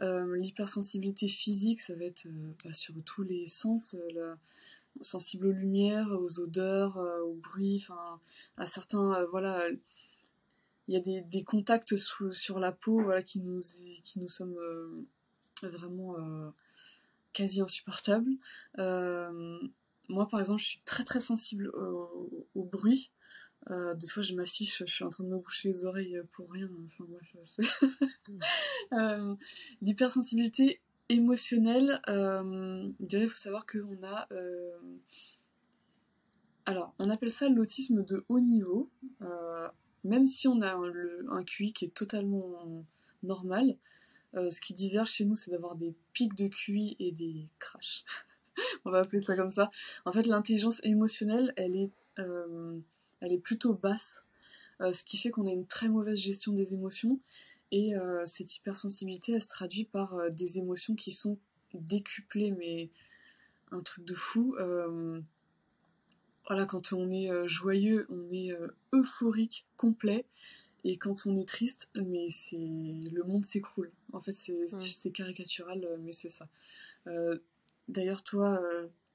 euh, 0.00 0.36
l'hypersensibilité 0.36 1.28
physique, 1.28 1.80
ça 1.80 1.94
va 1.94 2.04
être 2.04 2.26
euh, 2.26 2.52
bah, 2.64 2.72
sur 2.72 2.94
tous 3.04 3.22
les 3.22 3.46
sens, 3.46 3.94
euh, 3.94 4.34
sensible 5.02 5.46
aux 5.46 5.52
lumières, 5.52 6.10
aux 6.10 6.40
odeurs, 6.40 6.96
au 7.24 7.34
bruit, 7.34 7.82
enfin 7.82 8.20
à 8.56 8.66
certains, 8.66 9.24
voilà, 9.30 9.66
il 10.88 10.94
y 10.94 10.96
a 10.96 11.00
des, 11.00 11.22
des 11.22 11.44
contacts 11.44 11.96
sur 11.96 12.58
la 12.58 12.72
peau, 12.72 13.02
voilà, 13.02 13.22
qui 13.22 13.40
nous, 13.40 13.60
qui 14.04 14.20
nous 14.20 14.28
sommes 14.28 14.58
vraiment 15.62 16.16
quasi 17.32 17.62
insupportables. 17.62 18.32
Moi, 20.08 20.28
par 20.28 20.40
exemple, 20.40 20.60
je 20.60 20.66
suis 20.66 20.80
très 20.84 21.04
très 21.04 21.20
sensible 21.20 21.70
au, 21.74 22.64
bruit. 22.64 23.10
Euh, 23.70 23.94
des 23.94 24.08
fois, 24.08 24.22
je 24.22 24.34
m'affiche, 24.34 24.82
je 24.84 24.92
suis 24.92 25.04
en 25.04 25.10
train 25.10 25.24
de 25.24 25.28
me 25.28 25.38
boucher 25.38 25.68
les 25.68 25.84
oreilles 25.84 26.20
pour 26.32 26.50
rien. 26.50 26.68
Enfin, 26.84 27.04
bref, 27.08 27.36
mm. 28.28 28.38
euh, 28.92 29.34
D'hypersensibilité 29.80 30.80
émotionnelle, 31.12 32.00
euh, 32.08 32.90
il 33.00 33.28
faut 33.28 33.36
savoir 33.36 33.66
qu'on 33.66 34.02
a. 34.02 34.26
Euh, 34.32 34.78
alors, 36.64 36.94
on 36.98 37.10
appelle 37.10 37.30
ça 37.30 37.48
l'autisme 37.48 38.04
de 38.04 38.24
haut 38.28 38.40
niveau. 38.40 38.90
Euh, 39.20 39.68
même 40.04 40.26
si 40.26 40.48
on 40.48 40.60
a 40.62 40.72
un, 40.72 40.92
un, 41.28 41.44
QI 41.44 41.72
qui 41.72 41.84
est 41.84 41.94
totalement 41.94 42.84
normal, 43.22 43.76
ce 44.34 44.60
qui 44.60 44.74
diverge 44.74 45.10
chez 45.10 45.24
nous, 45.24 45.36
c'est 45.36 45.50
d'avoir 45.50 45.76
des 45.76 45.94
pics 46.12 46.34
de 46.34 46.48
QI 46.48 46.96
et 46.98 47.12
des 47.12 47.48
crashs. 47.58 48.04
on 48.84 48.90
va 48.90 49.00
appeler 49.00 49.20
ça 49.20 49.36
comme 49.36 49.50
ça. 49.50 49.70
En 50.04 50.12
fait, 50.12 50.26
l'intelligence 50.26 50.80
émotionnelle, 50.84 51.52
elle 51.56 51.76
est 51.76 51.90
elle 53.22 53.32
est 53.32 53.38
plutôt 53.38 53.72
basse, 53.72 54.24
euh, 54.80 54.92
ce 54.92 55.04
qui 55.04 55.16
fait 55.16 55.30
qu'on 55.30 55.46
a 55.46 55.52
une 55.52 55.66
très 55.66 55.88
mauvaise 55.88 56.18
gestion 56.18 56.52
des 56.52 56.74
émotions. 56.74 57.20
Et 57.70 57.96
euh, 57.96 58.26
cette 58.26 58.54
hypersensibilité, 58.56 59.32
elle 59.32 59.40
se 59.40 59.48
traduit 59.48 59.84
par 59.84 60.14
euh, 60.14 60.28
des 60.28 60.58
émotions 60.58 60.94
qui 60.94 61.12
sont 61.12 61.38
décuplées, 61.72 62.50
mais 62.50 62.90
un 63.70 63.80
truc 63.80 64.04
de 64.04 64.14
fou. 64.14 64.54
voilà, 66.46 66.66
quand 66.66 66.92
on 66.92 67.10
est 67.10 67.30
joyeux, 67.48 68.06
on 68.10 68.30
est 68.30 68.50
euphorique, 68.92 69.64
complet. 69.78 70.26
Et 70.84 70.98
quand 70.98 71.26
on 71.26 71.36
est 71.36 71.48
triste, 71.48 71.90
mais 71.94 72.28
c'est 72.28 72.58
le 72.58 73.22
monde 73.22 73.46
s'écroule. 73.46 73.90
En 74.12 74.20
fait, 74.20 74.32
c'est 74.32 75.12
caricatural, 75.12 75.88
mais 76.02 76.12
c'est 76.12 76.28
ça. 76.28 76.48
D'ailleurs, 77.88 78.22
toi, 78.22 78.60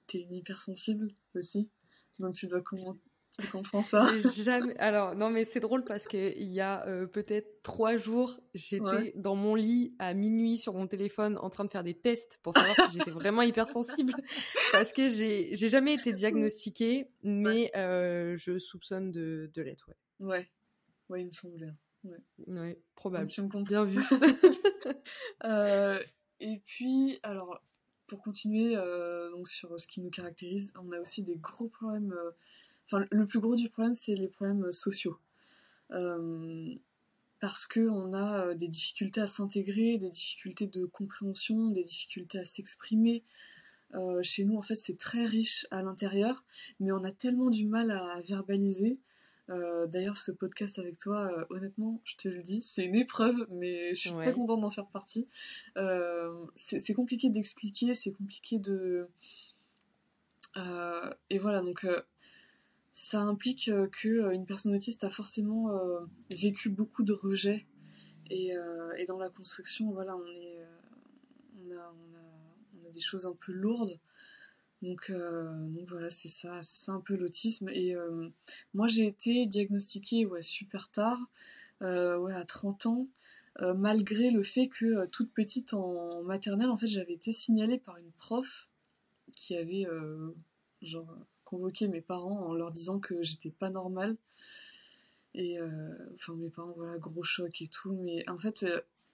t'es 0.08 0.19
une 0.19 0.34
hypersensible 0.34 1.12
aussi, 1.36 1.69
donc 2.19 2.34
tu 2.34 2.47
dois 2.47 2.62
commenter 2.62 3.10
tu 3.39 3.47
comprends 3.47 3.84
ça 3.84 4.10
jamais... 4.36 4.75
Alors, 4.80 5.15
non, 5.15 5.30
mais 5.30 5.43
c'est 5.43 5.60
drôle 5.60 5.84
parce 5.84 6.08
qu'il 6.08 6.49
y 6.49 6.60
a 6.60 6.88
euh, 6.88 7.06
peut-être 7.06 7.62
trois 7.62 7.97
jours, 7.97 8.39
j'étais 8.56 9.13
dans 9.15 9.36
mon 9.36 9.53
lit 9.53 9.93
à 9.99 10.13
minuit 10.13 10.58
sur 10.58 10.73
mon 10.73 10.88
téléphone 10.88 11.38
en 11.39 11.49
train 11.49 11.65
de 11.65 11.69
faire 11.69 11.84
des 11.84 11.93
tests 11.93 12.39
pour 12.41 12.53
savoir 12.53 12.75
si 12.89 12.97
j'étais 12.97 13.12
vraiment 13.12 13.43
hypersensible. 13.43 14.13
Parce 14.71 14.91
que 14.91 15.08
j'ai 15.08 15.56
jamais 15.56 15.93
été 15.93 16.13
diagnostiquée, 16.13 17.10
mais 17.23 17.71
euh, 17.75 18.36
je 18.38 18.58
soupçonne 18.58 19.12
de, 19.12 19.51
de 19.53 19.62
l'être, 19.62 19.89
ouais. 19.89 20.27
Ouais, 20.27 20.49
ouais, 21.10 21.21
il 21.21 21.27
me 21.27 21.32
semble 21.32 21.58
bien. 21.58 21.75
Ouais, 22.03 22.17
ouais 22.47 22.82
probable. 22.95 23.30
Bien 23.65 23.86
vu. 23.86 24.01
euh, 25.43 25.99
et 26.39 26.60
puis, 26.65 27.19
alors, 27.21 27.62
pour 28.07 28.21
continuer 28.21 28.75
euh, 28.75 29.29
donc 29.31 29.47
sur 29.47 29.79
ce 29.79 29.87
qui 29.87 30.01
nous 30.01 30.09
caractérise, 30.09 30.73
on 30.81 30.91
a 30.91 30.99
aussi 30.99 31.23
des 31.23 31.35
gros 31.35 31.67
problèmes 31.67 32.13
Enfin, 32.89 33.05
le 33.11 33.25
plus 33.25 33.41
gros 33.41 33.55
du 33.55 33.69
problème, 33.69 33.95
c'est 33.95 34.15
les 34.15 34.29
problèmes 34.29 34.71
sociaux. 34.71 35.19
Euh, 35.91 36.73
parce 37.41 37.67
qu'on 37.67 38.13
a 38.13 38.55
des 38.55 38.69
difficultés 38.69 39.19
à 39.19 39.27
s'intégrer, 39.27 39.97
des 39.97 40.09
difficultés 40.09 40.67
de 40.67 40.85
compréhension, 40.85 41.69
des 41.69 41.83
difficultés 41.83 42.39
à 42.39 42.45
s'exprimer. 42.45 43.25
chez 44.21 44.45
nous, 44.45 44.55
en 44.57 44.61
fait, 44.61 44.75
c'est 44.75 44.97
très 44.97 45.25
riche 45.25 45.67
à 45.69 45.81
l'intérieur, 45.81 46.45
mais 46.79 46.93
on 46.93 47.03
a 47.03 47.11
tellement 47.11 47.49
du 47.49 47.65
mal 47.65 47.91
à 47.91 48.21
verbaliser 48.21 48.99
euh, 49.49 49.88
d'ailleurs, 49.88 50.17
ce 50.17 50.31
podcast 50.31 50.77
avec 50.77 50.99
toi, 50.99 51.31
euh, 51.31 51.45
honnêtement, 51.49 52.01
je 52.03 52.15
te 52.17 52.27
le 52.27 52.41
dis, 52.41 52.62
c'est 52.63 52.86
une 52.86 52.95
épreuve, 52.95 53.47
mais 53.49 53.95
je 53.95 54.01
suis 54.01 54.12
très 54.12 54.33
contente 54.33 54.62
d'en 54.62 54.71
faire 54.71 54.88
partie. 54.88 55.27
Euh, 55.77 56.45
c'est 56.55 56.93
compliqué 56.93 57.29
d'expliquer, 57.29 57.93
c'est 57.93 58.12
compliqué 58.12 58.60
de. 58.60 59.07
et 61.29 61.38
voilà, 61.38 61.62
donc 61.62 61.86
ça 62.93 63.21
implique 63.21 63.71
qu'une 63.91 64.45
personne 64.45 64.75
autiste 64.75 65.03
a 65.03 65.10
forcément 65.10 65.71
vécu 66.29 66.69
beaucoup 66.69 67.03
de 67.03 67.13
rejets. 67.13 67.65
Et, 68.29 68.53
dans 69.07 69.19
la 69.19 69.29
construction, 69.29 69.91
voilà, 69.91 70.17
on, 70.17 70.25
est, 70.25 70.60
on, 71.62 71.71
a, 71.71 71.93
on 72.75 72.88
a 72.88 72.91
des 72.91 73.01
choses 73.01 73.25
un 73.25 73.36
peu 73.39 73.53
lourdes. 73.53 73.97
Donc, 74.81 75.09
euh, 75.09 75.67
donc 75.69 75.89
voilà, 75.89 76.09
c'est 76.09 76.29
ça, 76.29 76.59
c'est 76.61 76.91
un 76.91 77.01
peu 77.01 77.15
l'autisme. 77.15 77.69
Et 77.69 77.95
euh, 77.95 78.29
moi, 78.73 78.87
j'ai 78.87 79.07
été 79.07 79.45
diagnostiquée 79.45 80.25
ouais, 80.25 80.41
super 80.41 80.89
tard, 80.89 81.19
euh, 81.81 82.17
ouais, 82.17 82.33
à 82.33 82.45
30 82.45 82.85
ans, 82.85 83.07
malgré 83.75 84.29
le 84.29 84.43
fait 84.43 84.67
que 84.67 85.07
toute 85.07 85.33
petite 85.33 85.73
en 85.73 86.21
maternelle, 86.21 86.69
en 86.69 86.77
fait, 86.77 86.85
j'avais 86.85 87.13
été 87.13 87.31
signalée 87.31 87.79
par 87.79 87.97
une 87.97 88.11
prof 88.11 88.69
qui 89.35 89.55
avait 89.57 89.87
genre 90.83 91.11
convoqué 91.43 91.87
mes 91.87 92.01
parents 92.01 92.45
en 92.45 92.53
leur 92.53 92.69
disant 92.69 92.99
que 92.99 93.23
j'étais 93.23 93.49
pas 93.49 93.71
normale. 93.71 94.15
Et 95.33 95.57
enfin, 96.13 96.35
mes 96.35 96.49
parents, 96.51 96.73
voilà, 96.77 96.99
gros 96.99 97.23
choc 97.23 97.59
et 97.63 97.67
tout. 97.67 97.93
Mais 97.93 98.29
en 98.29 98.37
fait, 98.37 98.63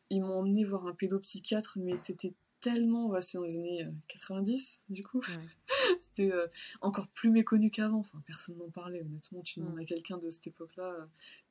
ils 0.09 0.19
m'ont 0.19 0.39
emmené 0.39 0.65
voir 0.65 0.87
un 0.87 0.93
pédopsychiatre, 0.93 1.77
mais 1.79 1.95
c'était 1.95 2.33
tellement, 2.63 3.13
c'est 3.19 3.37
dans 3.37 3.43
les 3.43 3.57
années 3.57 3.85
90 4.07 4.79
euh, 4.89 4.93
du 4.93 5.03
coup, 5.03 5.21
c'était 5.99 6.31
euh, 6.31 6.47
encore 6.79 7.09
plus 7.09 7.29
méconnu 7.29 7.69
qu'avant, 7.69 7.99
enfin 7.99 8.19
personne 8.25 8.57
n'en 8.57 8.69
parlait 8.69 9.01
honnêtement, 9.01 9.41
tu 9.41 9.59
demandes 9.59 9.77
à 9.79 9.83
quelqu'un 9.83 10.17
de 10.17 10.29
cette 10.29 10.47
époque-là, 10.47 10.93
euh, 10.93 11.05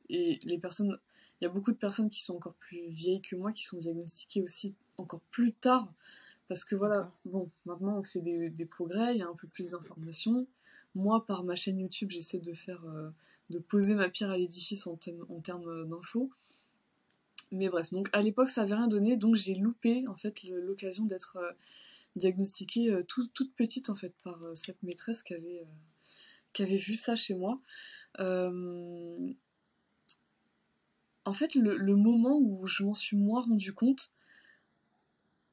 et 0.08 0.40
les 0.42 0.56
personnes, 0.56 0.98
il 1.40 1.44
y 1.44 1.46
a 1.46 1.50
beaucoup 1.50 1.70
de 1.70 1.76
personnes 1.76 2.08
qui 2.08 2.22
sont 2.22 2.34
encore 2.36 2.54
plus 2.54 2.88
vieilles 2.88 3.20
que 3.20 3.36
moi, 3.36 3.52
qui 3.52 3.64
sont 3.64 3.76
diagnostiquées 3.76 4.40
aussi 4.40 4.74
encore 4.96 5.20
plus 5.30 5.52
tard, 5.52 5.92
parce 6.48 6.64
que 6.64 6.74
voilà, 6.76 7.12
bon, 7.26 7.50
maintenant 7.66 7.98
on 7.98 8.02
fait 8.02 8.22
des, 8.22 8.66
progrès, 8.66 9.14
il 9.14 9.18
y 9.18 9.22
a 9.22 9.28
un 9.28 9.36
peu 9.36 9.48
plus 9.48 9.72
d'informations, 9.72 10.46
moi 10.94 11.26
par 11.26 11.44
ma 11.44 11.56
chaîne 11.56 11.78
YouTube 11.78 12.10
j'essaie 12.10 12.38
de 12.38 12.54
faire, 12.54 12.82
de 13.50 13.58
poser 13.58 13.94
ma 13.94 14.08
pierre 14.08 14.30
à 14.30 14.38
l'édifice 14.38 14.86
en, 14.86 14.98
en 15.28 15.40
termes 15.40 15.86
d'infos, 15.86 16.30
mais 17.52 17.68
bref, 17.68 17.92
donc 17.92 18.08
à 18.12 18.22
l'époque 18.22 18.48
ça 18.48 18.62
avait 18.62 18.74
rien 18.74 18.88
donné, 18.88 19.16
donc 19.16 19.34
j'ai 19.34 19.54
loupé 19.54 20.04
en 20.08 20.16
fait 20.16 20.42
l'occasion 20.42 21.04
d'être 21.04 21.36
euh, 21.36 21.52
diagnostiquée 22.16 22.90
euh, 22.90 23.04
toute 23.04 23.54
petite 23.54 23.90
en 23.90 23.94
fait 23.94 24.14
par 24.24 24.42
euh, 24.42 24.54
cette 24.54 24.82
maîtresse 24.82 25.22
qui 25.22 25.34
avait, 25.34 25.66
qui 26.54 26.62
avait 26.62 26.78
vu 26.78 26.94
ça 26.94 27.14
chez 27.14 27.34
moi. 27.34 27.60
en 28.18 29.34
fait, 31.34 31.54
le, 31.54 31.94
moment 31.94 32.38
où 32.38 32.66
je 32.66 32.84
m'en 32.84 32.94
suis 32.94 33.16
moi 33.16 33.42
rendu 33.42 33.74
compte, 33.74 34.12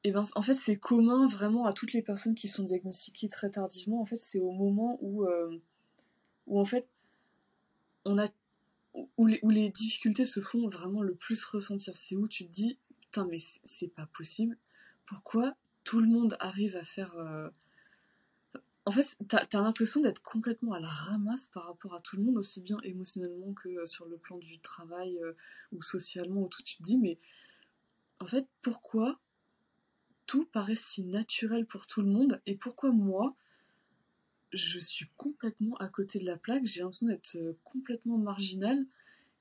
et 0.02 0.08
eh 0.08 0.12
ben, 0.12 0.24
en 0.34 0.40
fait, 0.40 0.54
c'est 0.54 0.76
commun 0.76 1.26
vraiment 1.26 1.66
à 1.66 1.74
toutes 1.74 1.92
les 1.92 2.00
personnes 2.00 2.34
qui 2.34 2.48
sont 2.48 2.64
diagnostiquées 2.64 3.28
très 3.28 3.50
tardivement. 3.50 4.00
En 4.00 4.06
fait, 4.06 4.18
c'est 4.18 4.40
au 4.40 4.50
moment 4.50 4.98
où, 5.02 5.26
où 6.46 6.58
en 6.58 6.64
fait, 6.64 6.88
on 8.06 8.18
a 8.18 8.28
où 8.94 9.26
les, 9.26 9.70
difficultés 9.70 10.24
se 10.24 10.40
font 10.40 10.68
vraiment 10.68 11.02
le 11.02 11.14
plus 11.14 11.44
ressentir. 11.44 11.96
C'est 11.96 12.16
où 12.16 12.28
tu 12.28 12.46
te 12.46 12.52
dis, 12.52 12.78
putain, 13.00 13.26
mais 13.26 13.38
c'est 13.38 13.88
pas 13.88 14.06
possible. 14.06 14.56
Pourquoi 15.06 15.54
tout 15.84 16.00
le 16.00 16.08
monde 16.08 16.36
arrive 16.40 16.76
à 16.76 16.82
faire. 16.82 17.16
Euh, 17.16 17.48
en 18.86 18.92
fait, 18.92 19.16
t'as 19.28 19.46
as, 19.52 19.62
l'impression 19.62 20.00
d'être 20.00 20.22
complètement 20.22 20.72
à 20.72 20.80
la 20.80 20.88
ramasse 20.88 21.48
par 21.48 21.66
rapport 21.66 21.94
à 21.94 22.00
tout 22.00 22.16
le 22.16 22.22
monde, 22.22 22.38
aussi 22.38 22.60
bien 22.60 22.78
émotionnellement 22.82 23.52
que 23.52 23.86
sur 23.86 24.06
le 24.06 24.16
plan 24.16 24.38
du 24.38 24.58
travail 24.60 25.18
euh, 25.22 25.32
ou 25.72 25.82
socialement, 25.82 26.42
où 26.42 26.48
tout 26.48 26.62
tu 26.62 26.76
te 26.76 26.82
dis, 26.82 26.98
mais 26.98 27.18
en 28.18 28.26
fait, 28.26 28.46
pourquoi 28.62 29.18
tout 30.26 30.44
paraît 30.44 30.76
si 30.76 31.02
naturel 31.02 31.66
pour 31.66 31.86
tout 31.86 32.02
le 32.02 32.08
monde 32.08 32.40
et 32.46 32.54
pourquoi 32.54 32.92
moi, 32.92 33.34
je 34.52 34.78
suis 34.78 35.06
complètement 35.16 35.76
à 35.76 35.88
côté 35.88 36.18
de 36.18 36.26
la 36.26 36.36
plaque, 36.36 36.64
j'ai 36.66 36.80
l'impression 36.80 37.06
d'être 37.06 37.36
euh, 37.36 37.56
complètement 37.64 38.18
marginale 38.18 38.84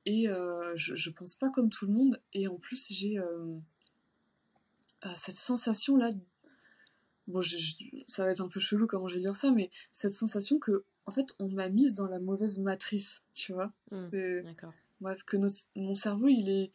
et 0.05 0.29
euh, 0.29 0.75
je, 0.75 0.95
je, 0.95 1.09
pense 1.09 1.35
pas 1.35 1.49
comme 1.49 1.69
tout 1.69 1.85
le 1.85 1.93
monde 1.93 2.21
et 2.33 2.47
en 2.47 2.55
plus 2.55 2.87
j'ai 2.91 3.19
euh, 3.19 3.57
cette 5.15 5.35
sensation 5.35 5.97
là, 5.97 6.11
bon 7.27 7.41
ça 8.07 8.25
va 8.25 8.31
être 8.31 8.41
un 8.41 8.47
peu 8.47 8.59
chelou 8.59 8.87
comment 8.87 9.07
je 9.07 9.15
vais 9.15 9.21
dire 9.21 9.35
ça, 9.35 9.51
mais 9.51 9.69
cette 9.93 10.13
sensation 10.13 10.59
que 10.59 10.83
en 11.05 11.11
fait 11.11 11.35
on 11.39 11.49
m'a 11.49 11.69
mise 11.69 11.93
dans 11.93 12.07
la 12.07 12.19
mauvaise 12.19 12.59
matrice, 12.59 13.23
tu 13.33 13.53
vois? 13.53 13.71
Mmh, 13.91 14.41
d'accord. 14.43 14.73
Bref, 15.01 15.23
que 15.23 15.37
mon 15.75 15.95
cerveau 15.95 16.27
il 16.27 16.49
est 16.49 16.71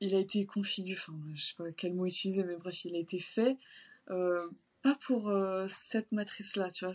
il 0.00 0.14
a 0.14 0.18
été 0.18 0.44
configuré, 0.44 0.98
enfin 0.98 1.18
je 1.34 1.46
sais 1.46 1.54
pas 1.56 1.70
quel 1.72 1.94
mot 1.94 2.06
utiliser, 2.06 2.44
mais 2.44 2.56
bref 2.56 2.84
il 2.84 2.96
a 2.96 2.98
été 2.98 3.18
fait 3.18 3.56
pas 4.84 4.94
pour 5.00 5.30
euh, 5.30 5.64
cette 5.66 6.12
matrice-là, 6.12 6.70
tu 6.70 6.84
vois. 6.84 6.92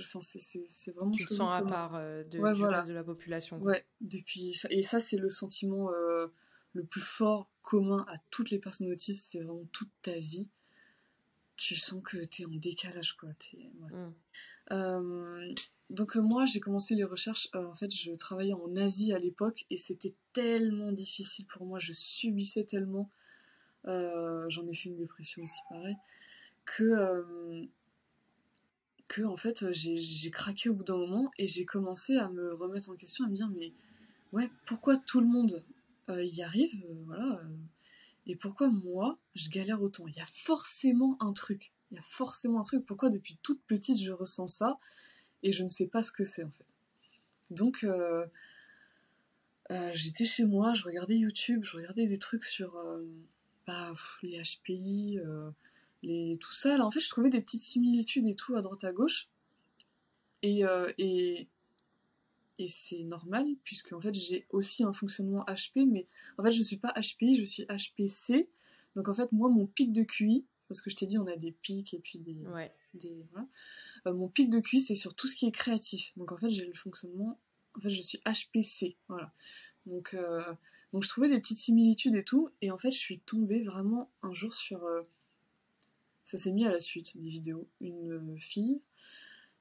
Enfin, 0.00 0.18
c'est 0.20 0.90
vraiment. 0.90 1.12
Tu 1.12 1.24
te 1.24 1.32
sens 1.32 1.48
à 1.52 1.62
part 1.62 1.94
euh, 1.94 2.24
de, 2.24 2.30
du 2.30 2.64
reste 2.64 2.88
de 2.88 2.92
la 2.92 3.04
population. 3.04 3.58
Ouais, 3.60 3.86
depuis. 4.00 4.60
Et 4.70 4.82
ça, 4.82 4.98
c'est 4.98 5.16
le 5.16 5.30
sentiment 5.30 5.92
euh, 5.92 6.26
le 6.72 6.82
plus 6.82 7.00
fort, 7.00 7.48
commun 7.62 8.04
à 8.08 8.16
toutes 8.30 8.50
les 8.50 8.58
personnes 8.58 8.90
autistes. 8.90 9.22
C'est 9.22 9.38
vraiment 9.38 9.64
toute 9.70 9.90
ta 10.02 10.18
vie. 10.18 10.48
Tu 11.56 11.76
sens 11.76 12.02
que 12.04 12.18
t'es 12.24 12.44
en 12.44 12.54
décalage, 12.54 13.16
quoi. 13.16 13.28
Mmh. 14.70 15.54
donc, 15.90 16.16
moi, 16.16 16.44
j'ai 16.44 16.58
commencé 16.58 16.96
les 16.96 17.04
recherches. 17.04 17.50
en 17.54 17.74
fait, 17.74 17.94
je 17.94 18.10
travaillais 18.16 18.52
en 18.52 18.74
Asie 18.74 19.12
à 19.12 19.18
l'époque 19.20 19.64
et 19.70 19.76
c'était 19.76 20.14
tellement 20.32 20.90
difficile 20.90 21.46
pour 21.46 21.66
moi. 21.66 21.78
Je 21.78 21.92
subissais 21.92 22.64
tellement. 22.64 23.08
J'en 23.84 24.66
ai 24.66 24.74
fait 24.74 24.88
une 24.88 24.96
dépression 24.96 25.44
aussi, 25.44 25.60
pareil 25.70 25.96
que, 26.76 26.84
euh, 26.84 27.64
que 29.08 29.22
en 29.22 29.36
fait 29.36 29.72
j'ai 29.72 30.30
craqué 30.30 30.68
au 30.68 30.74
bout 30.74 30.84
d'un 30.84 30.96
moment 30.96 31.30
et 31.38 31.46
j'ai 31.46 31.64
commencé 31.64 32.16
à 32.16 32.28
me 32.28 32.54
remettre 32.54 32.90
en 32.90 32.96
question, 32.96 33.24
à 33.24 33.28
me 33.28 33.34
dire 33.34 33.48
mais 33.56 33.72
ouais 34.32 34.50
pourquoi 34.66 34.96
tout 34.96 35.20
le 35.20 35.26
monde 35.26 35.64
euh, 36.10 36.24
y 36.24 36.42
arrive, 36.42 36.84
euh, 36.90 37.02
voilà, 37.06 37.40
et 38.26 38.36
pourquoi 38.36 38.68
moi 38.68 39.18
je 39.34 39.48
galère 39.48 39.80
autant? 39.80 40.06
Il 40.06 40.16
y 40.16 40.20
a 40.20 40.26
forcément 40.26 41.16
un 41.20 41.32
truc, 41.32 41.72
il 41.90 41.96
y 41.96 41.98
a 41.98 42.02
forcément 42.02 42.60
un 42.60 42.64
truc. 42.64 42.84
Pourquoi 42.84 43.08
depuis 43.08 43.38
toute 43.42 43.62
petite 43.62 44.00
je 44.00 44.12
ressens 44.12 44.48
ça 44.48 44.78
et 45.42 45.52
je 45.52 45.62
ne 45.62 45.68
sais 45.68 45.86
pas 45.86 46.02
ce 46.02 46.12
que 46.12 46.24
c'est 46.24 46.44
en 46.44 46.50
fait? 46.50 46.66
Donc 47.50 47.86
j'étais 49.92 50.26
chez 50.26 50.44
moi, 50.44 50.74
je 50.74 50.82
regardais 50.84 51.16
YouTube, 51.16 51.64
je 51.64 51.76
regardais 51.76 52.06
des 52.06 52.18
trucs 52.18 52.44
sur 52.44 52.78
bah, 53.66 53.94
les 54.22 54.42
HPI, 54.42 55.18
les, 56.02 56.38
tout 56.38 56.52
ça. 56.52 56.76
Là, 56.76 56.86
en 56.86 56.90
fait, 56.90 57.00
je 57.00 57.08
trouvais 57.08 57.30
des 57.30 57.40
petites 57.40 57.62
similitudes 57.62 58.26
et 58.26 58.34
tout 58.34 58.54
à 58.54 58.62
droite 58.62 58.84
à 58.84 58.92
gauche. 58.92 59.28
Et, 60.42 60.64
euh, 60.64 60.92
et, 60.98 61.48
et 62.58 62.68
c'est 62.68 63.02
normal, 63.04 63.46
puisque 63.64 63.92
en 63.92 64.00
fait, 64.00 64.14
j'ai 64.14 64.46
aussi 64.50 64.84
un 64.84 64.92
fonctionnement 64.92 65.44
HP, 65.44 65.86
mais 65.86 66.06
en 66.38 66.42
fait, 66.42 66.52
je 66.52 66.60
ne 66.60 66.64
suis 66.64 66.76
pas 66.76 66.92
HPI, 66.92 67.36
je 67.36 67.44
suis 67.44 67.66
HPC. 67.66 68.48
Donc 68.96 69.08
en 69.08 69.14
fait, 69.14 69.30
moi, 69.32 69.48
mon 69.48 69.66
pic 69.66 69.92
de 69.92 70.02
QI, 70.02 70.44
parce 70.68 70.82
que 70.82 70.90
je 70.90 70.96
t'ai 70.96 71.06
dit, 71.06 71.18
on 71.18 71.26
a 71.26 71.36
des 71.36 71.52
pics 71.52 71.94
et 71.94 71.98
puis 71.98 72.18
des. 72.18 72.36
des 72.94 73.26
voilà. 73.32 73.48
Euh, 74.06 74.14
mon 74.14 74.28
pic 74.28 74.50
de 74.50 74.60
QI, 74.60 74.80
c'est 74.80 74.94
sur 74.94 75.14
tout 75.14 75.26
ce 75.26 75.36
qui 75.36 75.46
est 75.46 75.52
créatif. 75.52 76.12
Donc 76.16 76.32
en 76.32 76.36
fait, 76.36 76.50
j'ai 76.50 76.66
le 76.66 76.74
fonctionnement. 76.74 77.40
En 77.76 77.80
fait, 77.80 77.90
je 77.90 78.02
suis 78.02 78.20
HPC. 78.26 78.96
Voilà. 79.08 79.32
Donc, 79.86 80.14
euh, 80.14 80.42
donc 80.92 81.04
je 81.04 81.08
trouvais 81.08 81.28
des 81.28 81.40
petites 81.40 81.58
similitudes 81.58 82.16
et 82.16 82.24
tout. 82.24 82.50
Et 82.60 82.70
en 82.70 82.78
fait, 82.78 82.90
je 82.90 82.98
suis 82.98 83.20
tombée 83.20 83.62
vraiment 83.62 84.10
un 84.22 84.32
jour 84.32 84.52
sur 84.52 84.84
ça 86.28 86.36
s'est 86.36 86.52
mis 86.52 86.66
à 86.66 86.70
la 86.70 86.78
suite 86.78 87.16
des 87.16 87.30
vidéos. 87.30 87.66
Une 87.80 88.12
euh, 88.12 88.36
fille 88.36 88.82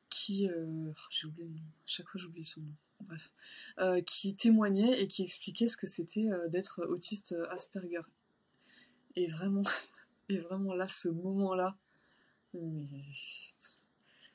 qui. 0.09 0.49
Euh, 0.49 0.91
oh, 0.91 1.01
j'ai 1.09 1.25
oublié 1.27 1.47
le 1.47 1.53
nom, 1.53 1.61
à 1.61 1.85
chaque 1.85 2.09
fois 2.09 2.19
j'oublie 2.19 2.43
son 2.43 2.59
nom. 2.59 2.75
Bref. 2.99 3.31
Euh, 3.79 4.01
qui 4.01 4.35
témoignait 4.35 5.01
et 5.01 5.07
qui 5.07 5.23
expliquait 5.23 5.69
ce 5.69 5.77
que 5.77 5.87
c'était 5.87 6.27
d'être 6.49 6.83
autiste 6.83 7.33
Asperger. 7.51 8.01
Et 9.15 9.27
vraiment, 9.27 9.63
et 10.29 10.39
vraiment 10.39 10.73
là, 10.73 10.89
ce 10.89 11.07
moment-là, 11.07 11.77
mais. 12.53 12.83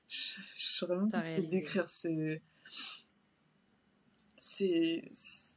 Je, 0.09 0.37
saurais 0.57 0.97
même 0.97 1.11
pas 1.11 1.39
décrire. 1.43 1.91
C'est. 1.91 2.41
C'est. 4.39 5.11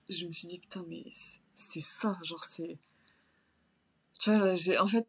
Je 0.10 0.28
me 0.28 0.32
suis 0.34 0.48
dit, 0.50 0.60
putain, 0.60 0.86
mais 0.90 1.06
c'est 1.56 1.80
ça, 1.80 2.20
genre, 2.22 2.44
c'est. 2.44 2.78
Tu 4.20 4.30
vois, 4.36 4.56
j'ai. 4.56 4.78
En 4.78 4.88
fait, 4.90 5.08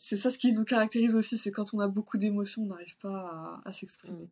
c'est 0.00 0.16
ça 0.16 0.30
ce 0.30 0.38
qui 0.38 0.52
nous 0.52 0.64
caractérise 0.64 1.16
aussi, 1.16 1.36
c'est 1.36 1.50
quand 1.50 1.74
on 1.74 1.80
a 1.80 1.88
beaucoup 1.88 2.18
d'émotions, 2.18 2.62
on 2.62 2.66
n'arrive 2.66 2.96
pas 2.98 3.60
à, 3.64 3.72
s'exprimer. 3.72 4.22
Mm. 4.22 4.28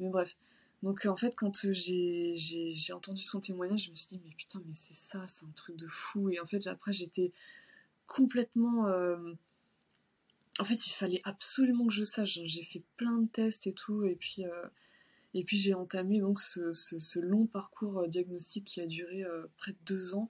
Mais 0.00 0.08
bref. 0.08 0.36
Donc 0.82 1.06
en 1.06 1.14
fait, 1.14 1.36
quand 1.36 1.66
j'ai 1.72 2.92
entendu 2.92 3.22
son 3.22 3.40
témoignage, 3.40 3.84
je 3.84 3.90
me 3.90 3.94
suis 3.94 4.08
dit, 4.08 4.20
mais 4.24 4.32
putain, 4.36 4.60
mais 4.66 4.74
c'est 4.74 4.92
ça, 4.92 5.24
c'est 5.28 5.46
un 5.46 5.52
truc 5.54 5.76
de 5.76 5.86
fou. 5.86 6.30
Et 6.30 6.40
en 6.40 6.46
fait, 6.46 6.66
après, 6.66 6.92
j'étais 6.92 7.32
complètement... 8.06 8.88
En 10.58 10.64
fait, 10.64 10.86
il 10.86 10.92
fallait 10.92 11.22
absolument 11.24 11.86
que 11.86 11.94
je 11.94 12.04
sache. 12.04 12.40
J'ai 12.44 12.64
fait 12.64 12.82
plein 12.96 13.18
de 13.18 13.28
tests 13.28 13.68
et 13.68 13.72
tout, 13.72 14.04
et 14.04 14.16
puis... 14.16 14.42
Et 15.36 15.42
puis 15.42 15.56
j'ai 15.56 15.74
entamé 15.74 16.20
donc 16.20 16.40
ce, 16.40 17.18
long 17.20 17.46
parcours 17.46 18.06
diagnostique 18.08 18.64
qui 18.64 18.80
a 18.80 18.86
duré 18.86 19.24
près 19.56 19.72
de 19.72 19.78
deux 19.86 20.16
ans, 20.16 20.28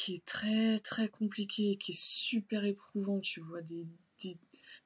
qui 0.00 0.14
est 0.14 0.24
très 0.24 0.78
très 0.78 1.10
compliqué, 1.10 1.76
qui 1.76 1.92
est 1.92 2.00
super 2.00 2.64
éprouvant. 2.64 3.20
Tu 3.20 3.40
vois 3.40 3.60
des, 3.60 3.86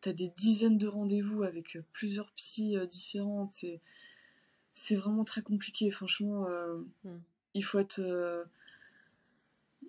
t'as 0.00 0.12
des 0.12 0.28
dizaines 0.30 0.76
de 0.76 0.88
rendez-vous 0.88 1.44
avec 1.44 1.78
plusieurs 1.92 2.32
psys 2.32 2.76
différentes. 2.88 3.62
Et, 3.62 3.80
c'est 4.72 4.96
vraiment 4.96 5.22
très 5.22 5.40
compliqué. 5.40 5.88
Franchement, 5.90 6.48
euh, 6.48 6.78
hmm. 7.04 7.20
il 7.54 7.64
faut 7.64 7.78
être, 7.78 8.00
euh, 8.00 8.44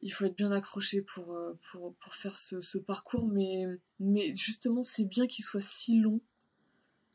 il 0.04 0.12
faut 0.12 0.26
être 0.26 0.38
bien 0.38 0.52
accroché 0.52 1.02
pour, 1.02 1.34
euh, 1.34 1.58
pour, 1.72 1.96
pour 1.96 2.14
faire 2.14 2.36
ce, 2.36 2.78
parcours. 2.78 3.28
Mais, 3.28 3.66
mais 4.00 4.36
justement, 4.36 4.84
c'est 4.84 5.06
bien 5.06 5.26
qu'il 5.26 5.44
soit 5.44 5.60
si 5.60 6.00
long 6.00 6.22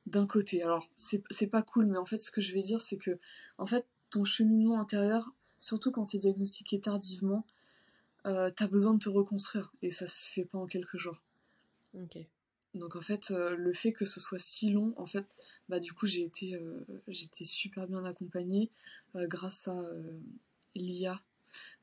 d'un 0.06 0.26
côté. 0.26 0.64
Alors, 0.64 0.90
c'est 0.96 1.46
pas 1.46 1.62
cool, 1.62 1.86
mais 1.86 1.96
en 1.98 2.04
fait, 2.04 2.18
ce 2.18 2.32
que 2.32 2.40
je 2.40 2.52
vais 2.54 2.60
dire, 2.60 2.80
c'est 2.80 2.96
que, 2.96 3.20
en 3.56 3.66
fait, 3.66 3.86
ton 4.10 4.24
cheminement 4.24 4.80
intérieur, 4.80 5.30
surtout 5.60 5.92
quand 5.92 6.06
tu 6.06 6.16
es 6.16 6.18
diagnostiqué 6.18 6.80
tardivement, 6.80 7.46
euh, 8.26 8.50
t'as 8.54 8.66
besoin 8.66 8.94
de 8.94 8.98
te 8.98 9.08
reconstruire. 9.08 9.72
Et 9.82 9.90
ça 9.90 10.06
se 10.06 10.32
fait 10.32 10.44
pas 10.44 10.58
en 10.58 10.66
quelques 10.66 10.98
jours. 10.98 11.20
Ok. 11.94 12.18
Donc 12.74 12.94
en 12.94 13.00
fait, 13.00 13.30
euh, 13.30 13.56
le 13.56 13.72
fait 13.72 13.92
que 13.92 14.04
ce 14.04 14.20
soit 14.20 14.38
si 14.38 14.70
long, 14.70 14.94
en 14.96 15.06
fait, 15.06 15.26
bah 15.68 15.80
du 15.80 15.92
coup 15.92 16.06
j'ai 16.06 16.22
été, 16.22 16.54
euh, 16.54 16.84
super 17.42 17.88
bien 17.88 18.04
accompagnée 18.04 18.70
euh, 19.16 19.26
grâce 19.26 19.66
à 19.66 19.82
l'IA, 20.76 21.20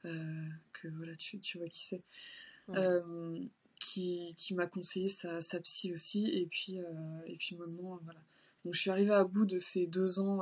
que 0.03 0.87
voilà 0.95 1.15
tu, 1.15 1.39
vois 1.57 1.67
qui 1.67 1.83
c'est, 1.83 2.01
qui, 3.79 4.53
m'a 4.53 4.67
conseillé 4.67 5.09
sa, 5.09 5.41
sa, 5.41 5.59
psy 5.59 5.91
aussi, 5.91 6.29
et 6.29 6.45
puis 6.45 6.77
et 7.25 7.35
puis 7.35 7.57
maintenant 7.57 7.99
voilà. 8.03 8.21
Donc 8.63 8.73
je 8.73 8.79
suis 8.79 8.89
arrivée 8.89 9.13
à 9.13 9.25
bout 9.25 9.45
de 9.45 9.57
ces 9.57 9.87
deux 9.87 10.19
ans 10.19 10.39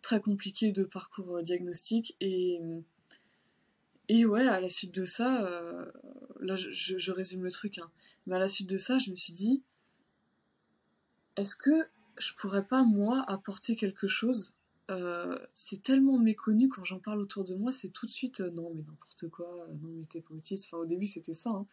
très 0.00 0.20
compliqués 0.20 0.72
de 0.72 0.84
parcours 0.84 1.42
diagnostic 1.42 2.16
et 2.20 2.60
et 4.08 4.26
ouais, 4.26 4.46
à 4.46 4.60
la 4.60 4.68
suite 4.68 4.94
de 4.94 5.04
ça, 5.04 5.44
euh, 5.44 5.90
là 6.40 6.56
je, 6.56 7.12
résume 7.12 7.44
le 7.44 7.50
truc, 7.50 7.78
hein, 7.78 7.90
mais 8.26 8.36
à 8.36 8.38
la 8.38 8.48
suite 8.48 8.68
de 8.68 8.76
ça, 8.76 8.98
je 8.98 9.10
me 9.10 9.16
suis 9.16 9.32
dit, 9.32 9.62
est-ce 11.36 11.56
que 11.56 11.86
je 12.18 12.34
pourrais 12.34 12.64
pas 12.66 12.82
moi 12.82 13.24
apporter 13.28 13.76
quelque 13.76 14.08
chose 14.08 14.52
euh, 14.90 15.38
C'est 15.54 15.82
tellement 15.82 16.18
méconnu 16.18 16.68
quand 16.68 16.84
j'en 16.84 16.98
parle 16.98 17.20
autour 17.20 17.44
de 17.44 17.54
moi, 17.54 17.72
c'est 17.72 17.90
tout 17.90 18.06
de 18.06 18.10
suite 18.10 18.40
euh, 18.40 18.50
non 18.50 18.70
mais 18.74 18.82
n'importe 18.82 19.28
quoi, 19.30 19.66
non 19.80 19.88
mais 19.96 20.06
t'es 20.06 20.20
pas 20.20 20.34
autiste. 20.34 20.66
Enfin 20.66 20.82
au 20.82 20.86
début 20.86 21.06
c'était 21.06 21.34
ça, 21.34 21.50
hein. 21.50 21.66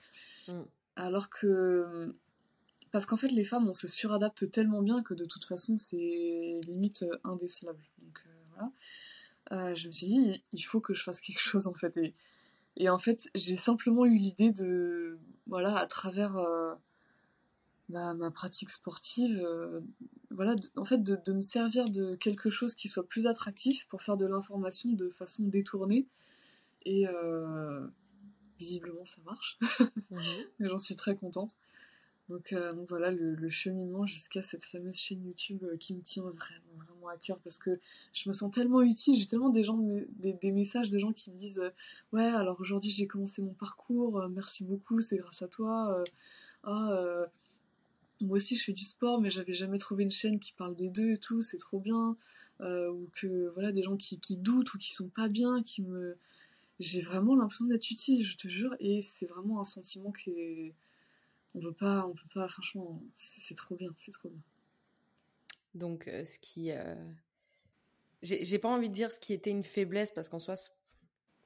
mm. 0.47 0.63
alors 0.95 1.30
que 1.30 2.15
parce 2.91 3.05
qu'en 3.05 3.17
fait 3.17 3.30
les 3.30 3.43
femmes 3.43 3.67
on 3.67 3.73
se 3.73 3.88
suradapte 3.88 4.49
tellement 4.51 4.82
bien 4.82 5.03
que 5.03 5.13
de 5.13 5.25
toute 5.25 5.45
façon 5.45 5.77
c'est 5.77 6.59
limite 6.67 7.03
indécelable. 7.23 7.84
Donc 8.01 8.25
voilà. 8.51 8.71
Euh, 9.52 9.74
je 9.76 9.88
me 9.88 9.91
suis 9.91 10.08
dit, 10.08 10.43
il 10.52 10.62
faut 10.62 10.80
que 10.80 10.93
je 10.93 11.04
fasse 11.04 11.22
quelque 11.22 11.41
chose 11.41 11.68
en 11.68 11.74
fait. 11.74 11.97
Et, 11.97 12.14
et 12.78 12.89
en 12.89 13.00
fait, 13.00 13.28
j'ai 13.36 13.58
simplement 13.58 14.06
eu 14.06 14.16
l'idée 14.16 14.52
de, 14.52 15.20
voilà, 15.47 15.78
à 15.78 15.86
travers 15.88 16.38
euh, 16.38 16.74
ma, 17.89 18.14
ma, 18.14 18.32
pratique 18.32 18.70
sportive, 18.70 19.39
euh, 19.43 19.82
voilà, 20.30 20.56
en 20.76 20.86
fait, 20.86 21.02
de, 21.02 21.18
de, 21.26 21.34
me 21.34 21.41
servir 21.41 21.89
de 21.89 22.16
quelque 22.16 22.50
chose 22.50 22.76
qui 22.76 22.88
soit 22.88 23.08
plus 23.08 23.28
attractif 23.28 23.88
pour 23.88 24.04
faire 24.04 24.18
de 24.18 24.26
l'information 24.26 24.91
de 24.91 25.10
façon 25.10 25.43
détournée. 25.43 26.08
Et 26.86 27.06
visiblement, 28.58 29.06
ça 29.06 29.22
marche. 29.26 29.58
Mhm. 30.12 30.20
J'en 30.60 30.80
suis 30.80 30.95
très 30.95 31.16
contente. 31.16 31.52
Donc, 32.30 32.53
euh, 32.53 32.73
donc 32.73 32.88
voilà 32.89 33.09
le, 33.09 33.49
cheminement 33.49 34.05
jusqu'à 34.05 34.43
cette 34.43 34.63
fameuse 34.63 34.95
chaîne 34.95 35.25
YouTube 35.25 35.63
euh, 35.63 35.77
qui 35.77 35.95
me 35.95 36.01
tient 36.01 36.23
vraiment 36.23 36.75
vraiment 36.77 37.07
à 37.07 37.17
cœur 37.17 37.39
parce 37.39 37.57
que 37.57 37.80
je 38.13 38.30
me 38.30 38.34
sens 38.34 38.51
tellement 38.51 38.84
utile. 38.84 39.15
J'ai 39.17 39.25
tellement 39.25 39.49
des 39.49 39.63
gens 39.63 39.80
des, 39.80 40.51
messages 40.51 40.91
de 40.91 40.99
gens 40.99 41.11
qui 41.11 41.32
me 41.32 41.38
disent 41.38 41.59
euh, 41.59 41.71
ouais 42.13 42.25
alors 42.25 42.59
aujourd'hui 42.61 42.91
j'ai 42.91 43.07
commencé 43.07 43.41
mon 43.41 43.53
parcours, 43.53 44.27
merci 44.30 44.63
beaucoup, 44.63 45.01
c'est 45.01 45.17
grâce 45.17 45.41
à 45.41 45.47
toi. 45.47 46.03
ah 46.63 47.25
moi 48.21 48.36
aussi 48.36 48.57
je 48.57 48.63
fais 48.65 48.73
du 48.73 48.84
sport 48.84 49.21
mais 49.21 49.30
j'avais 49.30 49.53
jamais 49.53 49.77
trouvé 49.77 50.03
une 50.03 50.11
chaîne 50.11 50.39
qui 50.39 50.53
parle 50.53 50.75
des 50.75 50.89
deux 50.89 51.11
et 51.11 51.17
tout, 51.17 51.41
c'est 51.41 51.57
trop 51.57 51.80
bien. 51.80 52.15
ou 52.61 53.09
que 53.13 53.49
voilà 53.55 53.71
des 53.71 53.82
gens 53.84 53.97
qui, 53.97 54.19
qui 54.19 54.38
doutent 54.38 54.73
ou 54.73 54.77
qui 54.77 54.93
sont 54.93 55.09
pas 55.09 55.30
bien, 55.30 55.63
qui 55.63 55.82
me 55.82 56.17
j'ai 56.80 57.01
vraiment 57.01 57.36
l'impression 57.36 57.65
d'être 57.65 57.91
utile, 57.91 58.25
je 58.25 58.38
te 58.38 58.47
jure, 58.47 58.73
et 58.80 59.01
c'est 59.01 59.25
vraiment 59.25 59.59
un 59.59 59.65
sentiment 59.65 60.11
qui 60.11 60.30
est 60.32 60.73
on 61.56 61.60
peut 61.62 61.74
pas, 61.74 62.06
on 62.06 62.14
peut 62.14 62.30
pas, 62.34 62.47
franchement, 62.47 63.02
c'est 63.14 63.56
trop 63.56 63.76
bien, 63.76 63.89
c'est 63.97 64.12
trop 64.12 64.30
bien. 64.30 64.41
Donc, 65.74 66.08
euh, 66.08 66.26
ce 66.26 66.39
qui. 66.39 66.72
Euh, 66.72 66.95
j'ai 68.22 68.60
pas 68.60 68.70
envie 68.70 68.89
de 68.89 68.93
dire 68.93 69.12
ce 69.12 69.20
qui 69.20 69.34
était 69.34 69.50
une 69.50 69.64
faiblesse, 69.64 70.12
parce 70.12 70.28
qu'en 70.28 70.39
soi, 70.39 70.56
ça 70.56 70.70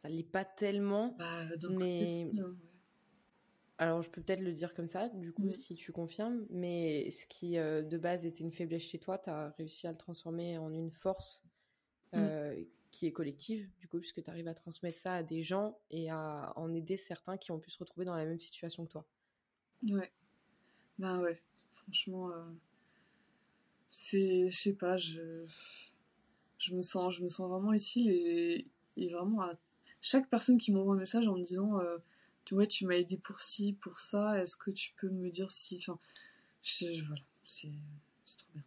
l'est 0.05 0.23
pas 0.23 0.45
tellement. 0.45 1.15
Bah, 1.19 1.45
mais. 1.69 2.23
Hein, 2.39 2.55
Alors, 3.77 4.01
je 4.01 4.09
peux 4.09 4.21
peut-être 4.21 4.41
le 4.41 4.51
dire 4.51 4.73
comme 4.73 4.87
ça, 4.87 5.09
du 5.09 5.31
coup, 5.33 5.51
si 5.51 5.75
tu 5.75 5.91
confirmes, 5.91 6.45
mais 6.49 7.09
ce 7.11 7.25
qui 7.27 7.57
euh, 7.57 7.83
de 7.83 7.97
base 7.97 8.25
était 8.25 8.43
une 8.43 8.51
faiblesse 8.51 8.83
chez 8.83 8.99
toi, 8.99 9.17
tu 9.17 9.29
as 9.29 9.49
réussi 9.57 9.87
à 9.87 9.91
le 9.91 9.97
transformer 9.97 10.57
en 10.57 10.73
une 10.73 10.91
force 10.91 11.43
mm. 12.13 12.27
qui 12.91 13.05
est 13.05 13.11
collective, 13.11 13.69
du 13.77 13.87
coup, 13.87 13.99
puisque 13.99 14.23
tu 14.23 14.29
arrives 14.29 14.47
à 14.47 14.53
transmettre 14.53 14.97
ça 14.97 15.15
à 15.15 15.23
des 15.23 15.43
gens 15.43 15.77
et 15.91 16.09
à 16.09 16.53
en 16.55 16.73
aider 16.73 16.97
certains 16.97 17.37
qui 17.37 17.51
ont 17.51 17.59
pu 17.59 17.69
se 17.69 17.77
retrouver 17.77 18.05
dans 18.05 18.15
la 18.15 18.25
même 18.25 18.39
situation 18.39 18.85
que 18.85 18.91
toi. 18.91 19.05
Ouais. 19.89 20.11
Bah 20.99 21.19
ouais. 21.19 21.41
Franchement, 21.73 22.29
euh, 22.29 22.43
c'est, 23.89 24.49
je 24.49 24.57
sais 24.57 24.73
pas, 24.73 24.97
je, 24.97 25.45
je 26.57 26.73
me 26.73 26.81
sens, 26.81 27.15
je 27.15 27.23
me 27.23 27.27
sens 27.27 27.49
vraiment 27.49 27.73
utile 27.73 28.09
et, 28.09 28.67
vraiment 29.09 29.41
à 29.41 29.53
chaque 30.01 30.29
personne 30.29 30.57
qui 30.57 30.71
m'envoie 30.71 30.95
un 30.95 30.99
message 30.99 31.27
en 31.27 31.35
me 31.35 31.43
disant, 31.43 31.79
euh, 31.79 31.97
ouais, 32.51 32.67
tu 32.67 32.85
m'as 32.85 32.95
aidé 32.95 33.17
pour 33.17 33.41
ci, 33.41 33.73
pour 33.73 33.99
ça, 33.99 34.41
est-ce 34.41 34.55
que 34.55 34.71
tu 34.71 34.93
peux 34.99 35.09
me 35.09 35.29
dire 35.29 35.51
si, 35.51 35.77
enfin, 35.77 35.99
je, 36.61 37.03
voilà, 37.05 37.21
c'est, 37.41 37.71
trop 38.37 38.47
bien. 38.53 38.63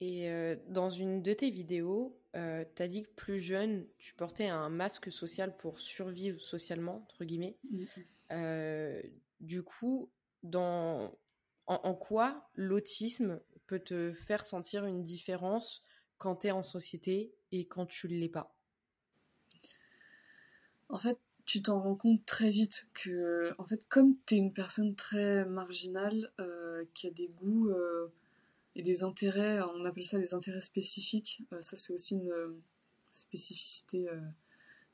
Et 0.00 0.30
euh, 0.30 0.56
dans 0.68 0.90
une 0.90 1.22
de 1.22 1.32
tes 1.32 1.50
vidéos, 1.50 2.16
euh, 2.36 2.64
tu 2.74 2.82
as 2.82 2.88
dit 2.88 3.02
que 3.04 3.10
plus 3.16 3.40
jeune, 3.40 3.86
tu 3.98 4.14
portais 4.14 4.48
un 4.48 4.68
masque 4.68 5.10
social 5.10 5.56
pour 5.56 5.80
survivre 5.80 6.40
socialement, 6.40 6.96
entre 6.96 7.24
guillemets. 7.24 7.56
Euh, 8.30 9.02
du 9.40 9.62
coup, 9.62 10.10
dans, 10.42 11.16
en, 11.66 11.94
quoi 11.94 12.50
l'autisme 12.54 13.40
peut 13.66 13.78
te 13.78 14.12
faire 14.12 14.44
sentir 14.44 14.84
une 14.84 15.00
différence 15.00 15.82
quand 16.18 16.36
tu 16.36 16.48
es 16.48 16.50
en 16.50 16.62
société 16.62 17.34
et 17.52 17.66
quand 17.66 17.86
tu 17.86 18.06
ne 18.08 18.14
l'es 18.14 18.28
pas? 18.28 18.54
En 20.90 20.98
fait, 20.98 21.18
tu 21.46 21.62
t'en 21.62 21.80
rends 21.80 21.96
compte 21.96 22.24
très 22.26 22.50
vite 22.50 22.86
que, 22.92 23.52
en 23.58 23.64
fait, 23.64 23.82
comme 23.88 24.14
tu 24.26 24.34
es 24.34 24.38
une 24.38 24.52
personne 24.52 24.94
très 24.94 25.46
marginale, 25.46 26.32
euh, 26.38 26.84
qui 26.92 27.06
a 27.06 27.10
des 27.10 27.28
goûts 27.28 27.70
et 28.76 28.82
des 28.82 29.02
intérêts, 29.02 29.60
on 29.74 29.84
appelle 29.84 30.04
ça 30.04 30.18
les 30.18 30.34
intérêts 30.34 30.60
spécifiques, 30.60 31.42
euh, 31.52 31.60
ça 31.60 31.76
c'est 31.76 31.92
aussi 31.92 32.14
une 32.14 32.60
spécificité 33.10 34.08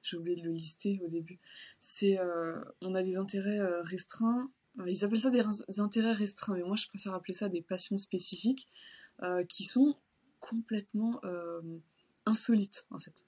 j'ai 0.02 0.16
oublié 0.16 0.36
de 0.36 0.42
le 0.42 0.52
lister 0.52 1.00
au 1.04 1.08
début. 1.08 1.38
C'est, 1.80 2.18
euh, 2.18 2.60
on 2.80 2.94
a 2.94 3.02
des 3.02 3.18
intérêts 3.18 3.60
euh, 3.60 3.82
restreints. 3.82 4.50
Euh, 4.80 4.90
ils 4.90 5.04
appellent 5.04 5.20
ça 5.20 5.30
des, 5.30 5.44
intérêts 5.80 6.12
restreints, 6.12 6.54
mais 6.54 6.62
moi 6.62 6.76
je 6.76 6.88
préfère 6.88 7.14
appeler 7.14 7.34
ça 7.34 7.48
des 7.48 7.62
passions 7.62 7.98
spécifiques, 7.98 8.68
qui 9.48 9.62
sont 9.62 9.96
complètement 10.40 11.20
insolites 12.26 12.86
en 12.90 12.98
fait. 12.98 13.24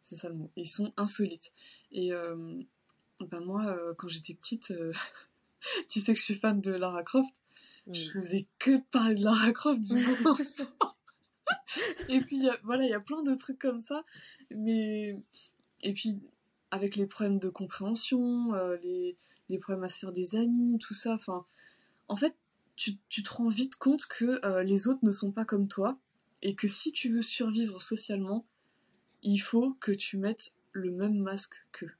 C'est 0.00 0.14
ça 0.14 0.28
le 0.28 0.36
mot. 0.36 0.52
Ils 0.54 0.68
sont 0.68 0.92
insolites. 0.96 1.52
Et 1.90 2.12
ben 2.12 3.40
moi, 3.40 3.76
quand 3.96 4.06
j'étais 4.06 4.34
petite, 4.34 4.72
tu 5.88 5.98
sais 5.98 6.12
que 6.12 6.20
je 6.20 6.24
suis 6.24 6.36
fan 6.36 6.60
de 6.60 6.70
Lara 6.70 7.02
Croft. 7.02 7.34
Je 7.90 8.10
faisais 8.10 8.46
que 8.58 8.78
parler 8.90 9.14
de 9.14 9.24
Lara 9.24 9.52
Croft 9.52 9.80
du 9.80 9.94
moment. 10.06 10.36
Et 12.08 12.20
puis 12.20 12.48
voilà, 12.64 12.84
il 12.84 12.90
y 12.90 12.94
a 12.94 13.00
plein 13.00 13.22
de 13.22 13.34
trucs 13.34 13.58
comme 13.58 13.80
ça, 13.80 14.04
mais 14.50 15.16
et 15.80 15.92
puis, 15.92 16.20
avec 16.70 16.96
les 16.96 17.06
problèmes 17.06 17.38
de 17.38 17.48
compréhension, 17.48 18.54
euh, 18.54 18.76
les, 18.82 19.16
les, 19.48 19.58
problèmes 19.58 19.84
à 19.84 19.88
se 19.88 20.00
faire 20.00 20.12
des 20.12 20.36
amis, 20.36 20.78
tout 20.78 20.94
ça, 20.94 21.14
enfin, 21.14 21.46
en 22.08 22.16
fait, 22.16 22.34
tu, 22.76 22.98
tu, 23.08 23.22
te 23.22 23.30
rends 23.30 23.48
vite 23.48 23.76
compte 23.76 24.06
que 24.06 24.44
euh, 24.44 24.62
les 24.62 24.88
autres 24.88 25.04
ne 25.04 25.12
sont 25.12 25.32
pas 25.32 25.44
comme 25.44 25.68
toi, 25.68 25.98
et 26.42 26.54
que 26.54 26.68
si 26.68 26.92
tu 26.92 27.08
veux 27.10 27.22
survivre 27.22 27.80
socialement, 27.80 28.46
il 29.22 29.38
faut 29.38 29.74
que 29.80 29.92
tu 29.92 30.16
mettes 30.16 30.52
le 30.72 30.90
même 30.90 31.18
masque 31.18 31.54
qu'eux. 31.72 31.92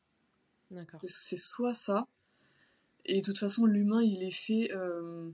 D'accord. 0.71 1.01
C'est 1.05 1.37
soit 1.37 1.75
ça, 1.75 2.07
et 3.05 3.21
de 3.21 3.27
toute 3.27 3.39
façon, 3.39 3.65
l'humain, 3.65 4.03
il 4.03 4.23
est 4.23 4.31
fait. 4.31 4.73
Euh, 4.73 5.31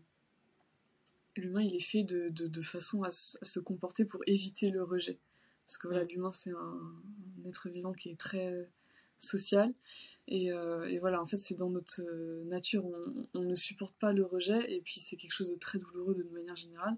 l'humain 1.37 1.63
il 1.63 1.75
est 1.75 1.81
fait 1.81 2.05
de, 2.05 2.29
de, 2.29 2.63
façon 2.63 3.03
à, 3.03 3.11
se 3.11 3.61
comporter 3.61 4.05
pour 4.05 4.23
éviter 4.27 4.71
le 4.71 4.83
rejet. 4.83 5.19
Parce 5.67 5.79
que 5.79 5.89
voilà, 5.89 6.05
l'humain 6.05 6.33
c'est 6.33 6.51
un, 6.51 7.03
être 7.47 7.69
vivant 7.69 7.93
qui 7.93 8.11
est 8.11 8.19
très 8.19 8.69
social. 9.19 9.73
Et, 10.29 10.53
euh, 10.53 10.89
et 10.89 10.99
voilà, 10.99 11.21
en 11.21 11.27
fait, 11.27 11.37
c'est 11.37 11.55
dans 11.55 11.71
notre 11.71 12.03
nature, 12.45 12.85
on, 12.87 13.27
on, 13.35 13.43
ne 13.43 13.55
supporte 13.55 13.95
pas 13.97 14.13
le 14.13 14.25
rejet, 14.25 14.73
et 14.73 14.81
puis 14.81 15.01
c'est 15.01 15.17
quelque 15.17 15.33
chose 15.33 15.51
de 15.51 15.59
très 15.59 15.79
douloureux 15.79 16.15
de 16.15 16.23
manière 16.33 16.57
générale. 16.57 16.97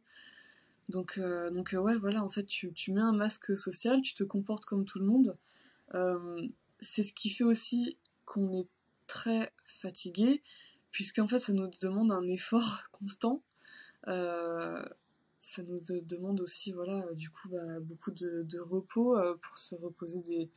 Donc, 0.89 1.19
euh, 1.19 1.51
donc 1.51 1.75
euh, 1.75 1.79
ouais, 1.79 1.97
voilà, 1.97 2.23
en 2.23 2.31
fait, 2.31 2.45
tu, 2.45 2.73
tu, 2.73 2.93
mets 2.93 3.01
un 3.01 3.13
masque 3.13 3.57
social, 3.59 4.01
tu 4.03 4.15
te 4.15 4.23
comportes 4.23 4.65
comme 4.65 4.85
tout 4.85 4.99
le 4.99 5.07
monde. 5.07 5.37
c'est 6.81 7.03
ce 7.03 7.13
qui 7.13 7.31
fait 7.31 7.45
aussi 7.45 7.97
qu'on 8.25 8.53
est 8.53 8.69
très 9.07 9.53
fatigué, 9.65 10.43
puisqu'en 10.91 11.27
fait, 11.27 11.39
ça 11.39 11.53
nous 11.53 11.71
demande 11.81 12.13
un 12.13 12.27
effort 12.29 12.83
constant. 12.93 13.43
Ça 14.07 15.63
nous 15.63 15.79
demande 16.03 16.41
aussi, 16.41 16.73
voilà, 16.73 17.13
du 17.15 17.31
coup, 17.31 17.49
bah, 17.49 17.81
beaucoup 17.81 18.11
de, 18.11 18.61
repos 18.61 19.17
pour 19.43 19.59
se 19.59 19.75
reposer 19.75 20.21
des, 20.21 20.51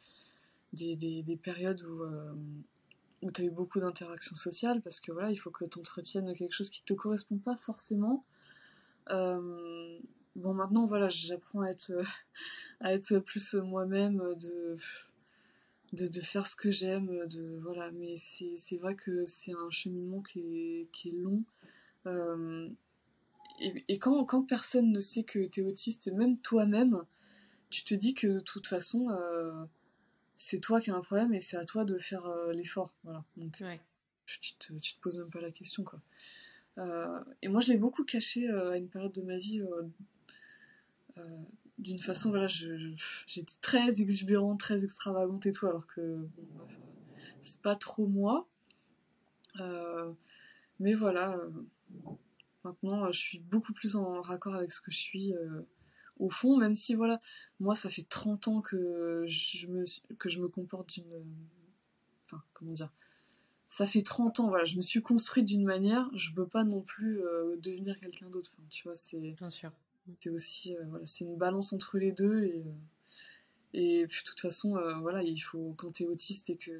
des, 0.74 0.95
des, 0.95 1.24
des 1.24 1.38
périodes 1.38 1.82
où, 1.84 2.04
euh, 2.04 2.34
où 3.22 3.32
tu 3.32 3.41
as 3.41 3.45
eu 3.45 3.50
beaucoup 3.50 3.80
d'interactions 3.80 4.36
sociales, 4.36 4.82
parce 4.82 5.00
que 5.00 5.12
voilà, 5.12 5.32
il 5.32 5.38
faut 5.38 5.52
que 5.52 5.66
tu 5.66 5.80
entretiennes 5.80 6.34
quelque 6.36 6.54
chose 6.54 6.70
qui 6.70 6.84
te 6.84 6.93
correspond 6.93 7.38
pas 7.38 7.56
forcément. 7.56 8.24
Euh, 9.10 10.00
bon, 10.36 10.54
maintenant, 10.54 10.86
voilà, 10.86 11.10
j'apprends 11.10 11.62
à 11.62 11.70
être, 11.70 13.20
plus 13.26 13.54
moi-même, 13.56 14.36
de, 14.36 14.78
faire 16.22 16.47
ce 16.47 16.56
que 16.56 16.72
j'aime, 16.72 17.28
de, 17.28 17.60
voilà, 17.62 17.91
mais 17.91 18.16
c'est 18.18 18.78
vrai 18.78 18.95
que 18.95 19.26
c'est 19.26 19.54
un 19.54 19.70
cheminement 19.70 20.22
qui 20.22 20.88
est, 21.06 21.12
long. 21.12 21.43
Euh, 22.06 22.70
et, 23.60 23.86
et 23.88 23.99
quand, 23.99 24.24
quand, 24.26 24.43
personne 24.43 24.91
ne 24.91 24.99
sait 24.99 25.24
que 25.24 25.45
tu 25.45 25.62
es 25.62 25.64
autiste, 25.64 26.12
même 26.12 26.38
toi-même, 26.39 27.03
tu 27.70 27.84
te 27.84 27.93
dis 27.93 28.14
que 28.14 28.28
de 28.28 28.39
toute 28.39 28.68
façon, 28.68 29.10
euh, 29.10 29.66
c'est 30.38 30.60
toi 30.60 30.82
qui 30.82 30.91
as 30.91 30.95
un 30.95 31.01
problème 31.01 31.34
et 31.34 31.39
c'est 31.39 31.57
à 31.57 31.66
toi 31.66 31.86
de 31.86 31.97
faire 31.97 32.26
euh, 32.26 32.51
l'effort. 32.53 32.93
Voilà. 33.03 33.24
Donc, 33.38 33.62
tu, 34.26 34.53
te, 34.55 34.74
tu 34.74 34.95
te 34.95 35.01
poses 35.01 35.18
même 35.18 35.30
pas 35.30 35.41
la 35.41 35.51
question, 35.51 35.84
quoi. 35.84 35.99
Euh, 36.78 37.20
et 37.41 37.47
moi, 37.47 37.62
je 37.62 37.72
l'ai 37.72 37.78
beaucoup 37.78 38.03
caché 38.03 38.49
à 38.49 38.78
une 38.78 38.88
période 38.88 39.12
de 39.12 39.22
ma 39.22 39.38
vie 39.38 39.62
d'une 41.78 41.99
façon, 41.99 42.30
voilà, 42.30 42.47
j'étais 42.47 43.55
très 43.60 44.01
exubérante, 44.01 44.60
très 44.60 44.86
extravagante 44.86 45.45
et 45.45 45.51
tout, 45.51 45.66
alors 45.68 45.86
que 45.88 46.26
c'est 47.41 47.62
pas 47.62 47.76
trop 47.76 48.07
moi. 48.07 48.47
mais 50.80 50.93
voilà, 50.93 51.38
maintenant, 52.64 53.12
je 53.12 53.20
suis 53.20 53.39
beaucoup 53.39 53.74
plus 53.74 53.95
en 53.95 54.22
raccord 54.22 54.55
avec 54.55 54.72
ce 54.72 54.82
que 54.82 54.91
je 54.91 54.99
suis 54.99 55.34
au 56.20 56.30
fond, 56.30 56.57
même 56.57 56.76
si 56.76 56.93
voilà, 56.93 57.20
moi 57.60 57.76
ça 57.76 57.89
fait 57.89 58.03
30 58.03 58.47
ans 58.49 58.62
que 58.62 59.24
je 59.26 59.68
me, 59.68 59.84
que 60.16 60.30
je 60.30 60.39
me 60.39 60.47
comporte 60.47 60.93
d'une. 60.93 61.26
Enfin, 62.26 62.43
comment 62.53 62.74
dire 62.74 62.91
Ça 63.70 63.86
fait 63.86 64.03
30 64.03 64.41
ans, 64.41 64.49
voilà, 64.49 64.66
je 64.66 64.76
me 64.76 64.82
suis 64.82 65.01
construite 65.01 65.45
d'une 65.45 65.64
manière, 65.64 66.10
je 66.14 66.32
peux 66.32 66.45
pas 66.45 66.64
non 66.64 66.82
plus 66.82 67.22
euh, 67.22 67.55
devenir 67.57 67.99
quelqu'un 67.99 68.30
d'autre. 68.30 68.51
Enfin, 68.53 68.68
tu 68.70 68.84
vois, 68.84 68.95
c'est. 68.95 69.32
Bien 69.32 69.49
sûr. 69.49 69.72
C'est 70.20 70.30
aussi. 70.30 70.76
Euh, 70.76 70.84
voilà, 70.89 71.05
c'est 71.07 71.24
une 71.24 71.38
balance 71.38 71.74
entre 71.74 71.97
les 71.97 72.12
deux 72.12 72.43
et. 72.43 72.64
Euh, 72.66 72.74
et 73.72 74.07
puis, 74.07 74.24
de 74.24 74.28
toute 74.28 74.39
façon, 74.39 74.80
voilà, 74.99 75.22
il 75.22 75.38
faut, 75.38 75.76
quand 75.78 75.91
tu 75.91 76.03
es 76.03 76.07
autiste 76.07 76.49
et 76.49 76.57
que. 76.57 76.72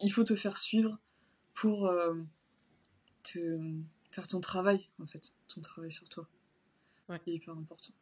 Il 0.00 0.10
faut 0.10 0.24
te 0.24 0.34
faire 0.34 0.56
suivre 0.56 0.98
pour 1.54 1.88
te, 3.22 3.60
faire 4.16 4.26
ton 4.26 4.40
travail, 4.40 4.88
en 4.98 5.04
fait, 5.04 5.34
ton 5.48 5.60
travail 5.60 5.92
sur 5.92 6.08
toi. 6.08 6.26
Ouais. 7.10 7.20
C'est 7.24 7.32
hyper 7.32 7.52
important. 7.52 7.92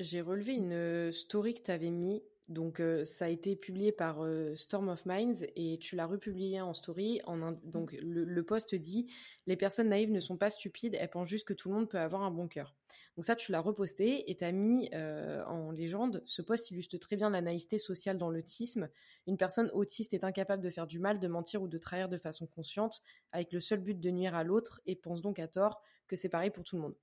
J'ai 0.00 0.20
relevé 0.20 0.54
une 0.54 0.72
euh, 0.72 1.12
story 1.12 1.54
que 1.54 1.62
tu 1.62 1.70
avais 1.70 1.90
mis. 1.90 2.20
Donc, 2.48 2.80
euh, 2.80 3.04
ça 3.04 3.26
a 3.26 3.28
été 3.28 3.54
publié 3.54 3.92
par 3.92 4.24
euh, 4.24 4.56
Storm 4.56 4.88
of 4.88 5.06
Minds 5.06 5.46
et 5.54 5.78
tu 5.78 5.94
l'as 5.94 6.06
republié 6.06 6.60
en 6.60 6.74
story. 6.74 7.20
En 7.26 7.52
donc, 7.62 7.96
le, 8.02 8.42
post 8.42 8.74
dit 8.74 9.06
Les 9.46 9.56
personnes 9.56 9.90
naïves 9.90 10.10
ne 10.10 10.18
sont 10.18 10.36
pas 10.36 10.50
stupides, 10.50 10.96
elles 10.98 11.10
pensent 11.10 11.28
juste 11.28 11.46
que 11.46 11.54
tout 11.54 11.68
le 11.68 11.76
monde 11.76 11.88
peut 11.88 12.00
avoir 12.00 12.22
un 12.22 12.32
bon 12.32 12.48
cœur. 12.48 12.74
Donc, 13.16 13.24
ça, 13.24 13.36
tu 13.36 13.52
l'as 13.52 13.60
reposté 13.60 14.30
et 14.30 14.36
tu 14.36 14.44
as 14.44 14.52
mis 14.52 14.88
en 14.94 15.70
légende 15.70 16.22
Ce 16.26 16.42
post 16.42 16.70
illustre 16.70 16.96
très 16.98 17.16
bien 17.16 17.30
la 17.30 17.42
naïveté 17.42 17.78
sociale 17.78 18.18
dans 18.18 18.30
l'autisme. 18.30 18.88
Une 19.26 19.36
personne 19.36 19.70
autiste 19.74 20.14
est 20.14 20.24
incapable 20.24 20.62
de 20.62 20.70
faire 20.70 20.86
du 20.86 20.98
mal, 20.98 21.20
de 21.20 21.28
mentir 21.28 21.62
ou 21.62 21.68
de 21.68 21.78
trahir 21.78 22.08
de 22.08 22.18
façon 22.18 22.46
consciente, 22.46 23.02
avec 23.32 23.52
le 23.52 23.60
seul 23.60 23.80
but 23.80 24.00
de 24.00 24.10
nuire 24.10 24.34
à 24.34 24.44
l'autre 24.44 24.80
et 24.86 24.96
pense 24.96 25.20
donc 25.22 25.38
à 25.38 25.48
tort 25.48 25.82
que 26.08 26.16
c'est 26.16 26.28
pareil 26.28 26.50
pour 26.50 26.64
tout 26.64 26.76
le 26.76 26.82
monde. 26.82 26.96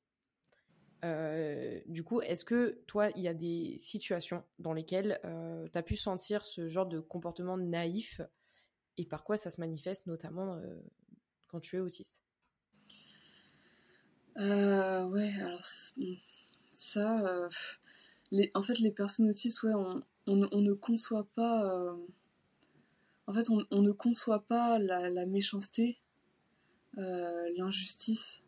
Euh, 1.06 1.80
du 1.86 2.04
coup, 2.04 2.22
est-ce 2.22 2.44
que 2.44 2.82
toi, 2.88 3.10
il 3.16 3.22
y 3.22 3.28
a 3.28 3.34
des 3.34 3.78
situations 3.78 4.44
dans 4.60 4.74
lesquelles 4.74 5.20
euh, 5.26 5.68
tu 5.72 5.78
as 5.78 5.84
pu 5.84 5.96
sentir 5.96 6.44
ce 6.44 6.68
genre 6.68 6.88
de 6.88 7.00
comportement 7.00 7.58
naïf 7.58 8.22
et 8.98 9.06
par 9.06 9.24
quoi 9.24 9.38
ça 9.38 9.50
se 9.50 9.60
manifeste, 9.60 10.08
notamment 10.08 10.56
euh, 10.56 10.82
quand 11.48 11.60
tu 11.60 11.76
es 11.78 11.80
autiste? 11.80 12.27
Ouais, 14.38 15.34
alors 15.42 15.66
ça, 16.72 17.50
les, 18.32 18.52
en 18.54 18.62
fait, 18.62 18.80
les 18.80 18.92
personnes 18.92 19.30
autistes, 19.30 19.64
ouais, 19.64 19.74
on, 19.74 20.36
ne 20.36 20.74
conçoit 20.74 21.28
pas. 21.36 21.96
en 23.28 23.34
fait, 23.34 23.50
on, 23.50 23.82
ne 23.82 23.92
conçoit 23.92 24.44
pas 24.44 24.80
la, 24.80 25.26
méchanceté, 25.26 26.00
l'injustice 26.96 28.44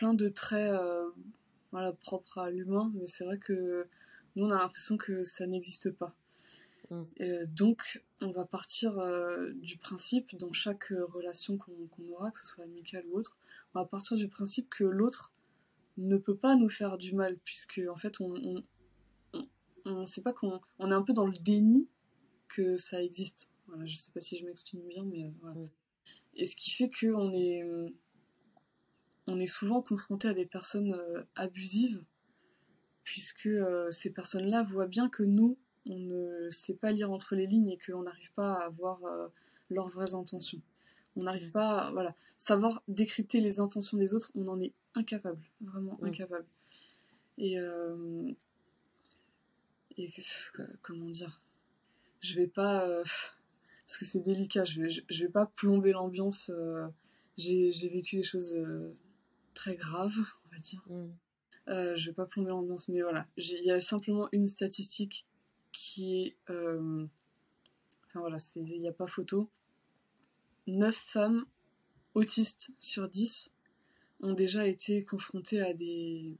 plein 0.00 0.14
de 0.14 0.28
traits 0.28 0.72
euh, 0.72 1.10
voilà, 1.72 1.92
propres 1.92 2.38
à 2.38 2.50
l'humain, 2.50 2.90
mais 2.94 3.06
c'est 3.06 3.22
vrai 3.22 3.36
que 3.36 3.86
nous, 4.34 4.46
on 4.46 4.50
a 4.50 4.56
l'impression 4.56 4.96
que 4.96 5.24
ça 5.24 5.46
n'existe 5.46 5.90
pas. 5.90 6.14
Mm. 6.90 7.04
donc, 7.54 8.02
on 8.20 8.32
va 8.32 8.44
partir 8.44 8.98
euh, 8.98 9.52
du 9.54 9.78
principe, 9.78 10.36
dans 10.36 10.52
chaque 10.52 10.88
relation 10.88 11.56
qu'on 11.56 12.08
aura, 12.12 12.30
que 12.30 12.38
ce 12.38 12.46
soit 12.46 12.64
amicale 12.64 13.04
ou 13.10 13.18
autre, 13.18 13.38
on 13.74 13.80
va 13.80 13.86
partir 13.86 14.16
du 14.16 14.28
principe 14.28 14.68
que 14.70 14.84
l'autre 14.84 15.32
ne 15.98 16.16
peut 16.16 16.36
pas 16.36 16.56
nous 16.56 16.68
faire 16.68 16.98
du 16.98 17.14
mal, 17.14 17.38
puisque 17.44 17.80
en 17.88 17.96
fait, 17.96 18.20
on, 18.20 18.62
on, 19.84 20.06
sait 20.06 20.22
pas 20.22 20.32
qu'on 20.32 20.60
on 20.78 20.90
est 20.90 20.94
un 20.94 21.02
peu 21.02 21.12
dans 21.12 21.26
le 21.26 21.36
déni 21.38 21.88
que 22.48 22.76
ça 22.76 23.02
existe. 23.02 23.50
Voilà, 23.68 23.86
je 23.86 23.96
sais 23.96 24.10
pas 24.10 24.20
si 24.20 24.38
je 24.38 24.44
m'exprime 24.44 24.86
bien, 24.88 25.04
mais 25.04 25.26
euh, 25.26 25.30
voilà. 25.42 25.60
Mm. 25.60 25.70
Et 26.36 26.46
ce 26.46 26.56
qui 26.56 26.70
fait 26.70 26.88
qu'on 26.88 27.32
est 27.32 27.64
on 29.30 29.38
est 29.38 29.46
souvent 29.46 29.80
confronté 29.80 30.28
à 30.28 30.34
des 30.34 30.46
personnes 30.46 30.92
euh, 30.92 31.22
abusives, 31.36 32.02
puisque 33.04 33.46
euh, 33.46 33.90
ces 33.90 34.12
personnes-là 34.12 34.62
voient 34.62 34.86
bien 34.86 35.08
que 35.08 35.22
nous, 35.22 35.56
on 35.86 35.98
ne 35.98 36.50
sait 36.50 36.74
pas 36.74 36.92
lire 36.92 37.10
entre 37.10 37.34
les 37.34 37.46
lignes 37.46 37.70
et 37.70 37.78
qu'on 37.78 38.02
n'arrive 38.02 38.32
pas 38.32 38.54
à 38.54 38.68
voir 38.68 39.04
euh, 39.04 39.28
leurs 39.70 39.88
vraies 39.88 40.14
intentions. 40.14 40.60
On 41.16 41.22
n'arrive 41.22 41.50
pas 41.50 41.86
à 41.86 41.92
voilà, 41.92 42.14
savoir 42.38 42.82
décrypter 42.88 43.40
les 43.40 43.60
intentions 43.60 43.98
des 43.98 44.14
autres, 44.14 44.30
on 44.34 44.46
en 44.48 44.60
est 44.60 44.72
incapable, 44.94 45.42
vraiment 45.60 45.98
incapable. 46.02 46.46
Et, 47.38 47.56
et 49.96 50.10
comment 50.82 51.08
dire 51.08 51.42
Je 52.20 52.36
vais 52.36 52.46
pas. 52.46 52.86
parce 52.86 53.98
que 53.98 54.04
c'est 54.04 54.20
délicat, 54.20 54.64
je 54.64 54.82
vais, 54.82 54.88
je, 54.88 55.24
vais 55.24 55.30
pas 55.30 55.46
plomber 55.46 55.92
l'ambiance. 55.92 56.50
j'ai 57.36 57.88
vécu 57.88 58.16
des 58.16 58.22
choses 58.22 58.56
très 59.54 59.74
grave, 59.74 60.14
on 60.46 60.54
va 60.54 60.58
dire. 60.58 60.82
Mm. 60.88 61.08
Euh, 61.68 61.96
je 61.96 62.06
vais 62.10 62.14
pas 62.14 62.26
plomber 62.26 62.50
l'ambiance, 62.50 62.88
mais 62.88 63.02
voilà. 63.02 63.26
Il 63.36 63.64
y 63.64 63.70
a 63.70 63.80
simplement 63.80 64.28
une 64.32 64.48
statistique 64.48 65.26
qui 65.72 66.22
est. 66.22 66.36
Euh, 66.50 67.06
enfin 68.06 68.20
voilà, 68.20 68.36
il 68.56 68.80
n'y 68.80 68.88
a 68.88 68.92
pas 68.92 69.06
photo. 69.06 69.50
9 70.66 70.94
femmes 70.94 71.46
autistes 72.14 72.70
sur 72.78 73.08
10 73.08 73.50
ont 74.20 74.34
déjà 74.34 74.66
été 74.66 75.04
confrontées 75.04 75.62
à 75.62 75.72
des, 75.72 76.36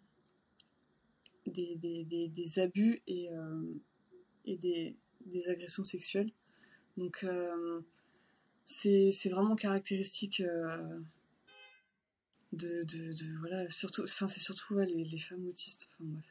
des, 1.47 1.77
des, 1.77 2.29
des, 2.29 2.59
abus 2.59 3.03
et, 3.07 3.33
euh, 3.33 3.63
et 4.45 4.57
des, 4.57 4.97
agressions 5.49 5.85
sexuelles. 5.85 6.33
Donc, 6.97 7.27
c'est 8.67 9.11
vraiment 9.31 9.57
caractéristique 9.57 10.43
de, 12.53 12.83
de, 12.83 13.39
voilà 13.39 13.69
surtout 13.71 14.03
enfin 14.03 14.27
c'est 14.27 14.41
surtout 14.41 14.77
les, 14.79 15.05
les, 15.05 15.19
femmes 15.19 15.47
autistes 15.47 15.89
enfin 15.93 16.11
bref 16.11 16.25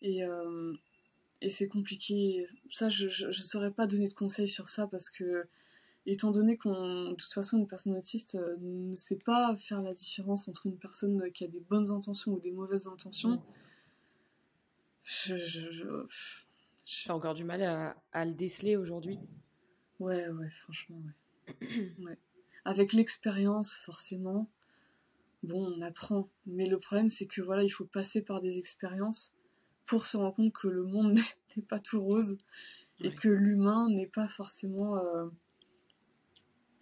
et 0.00 0.24
euh, 0.24 0.72
et 1.40 1.50
c'est 1.50 1.68
compliqué. 1.68 2.46
Ça 2.68 2.88
je, 2.88 3.08
je, 3.08 3.30
saurais 3.32 3.70
pas 3.70 3.86
donner 3.86 4.08
de 4.08 4.14
conseils 4.14 4.48
sur 4.48 4.68
ça 4.68 4.86
parce 4.86 5.10
que 5.10 5.48
étant 6.06 6.30
donné 6.30 6.56
qu'on 6.56 7.10
de 7.10 7.14
toute 7.14 7.32
façon 7.32 7.58
une 7.58 7.68
personne 7.68 7.96
autiste 7.96 8.34
euh, 8.36 8.56
ne 8.60 8.94
sait 8.94 9.18
pas 9.18 9.54
faire 9.56 9.82
la 9.82 9.92
différence 9.92 10.48
entre 10.48 10.66
une 10.66 10.78
personne 10.78 11.30
qui 11.32 11.44
a 11.44 11.48
des 11.48 11.60
bonnes 11.60 11.90
intentions 11.90 12.32
ou 12.32 12.40
des 12.40 12.52
mauvaises 12.52 12.88
intentions 12.88 13.42
je, 15.04 15.38
je, 15.38 16.06
j'ai 16.84 17.10
encore 17.10 17.34
du 17.34 17.44
mal 17.44 17.62
à, 17.62 17.96
à 18.12 18.24
le 18.24 18.32
déceler 18.32 18.76
aujourd'hui. 18.76 19.18
Ouais 20.00 20.28
ouais 20.28 20.50
franchement 20.50 21.00
ouais, 21.60 21.68
ouais. 22.00 22.18
avec 22.64 22.92
l'expérience 22.92 23.74
forcément. 23.84 24.50
Bon, 25.44 25.72
on 25.72 25.82
apprend. 25.82 26.28
Mais 26.46 26.66
le 26.66 26.80
problème, 26.80 27.10
c'est 27.10 27.26
que 27.26 27.40
voilà, 27.40 27.62
il 27.62 27.68
faut 27.68 27.84
passer 27.84 28.22
par 28.22 28.40
des 28.40 28.58
expériences 28.58 29.32
pour 29.88 30.06
se 30.06 30.16
rendre 30.16 30.36
compte 30.36 30.52
que 30.52 30.68
le 30.68 30.84
monde 30.84 31.18
n'est 31.56 31.62
pas 31.64 31.80
tout 31.80 32.00
rose 32.00 32.36
et 33.00 33.12
que 33.12 33.28
l'humain 33.28 33.88
n'est 33.90 34.06
pas 34.06 34.28
forcément 34.28 34.96
euh, 34.96 35.26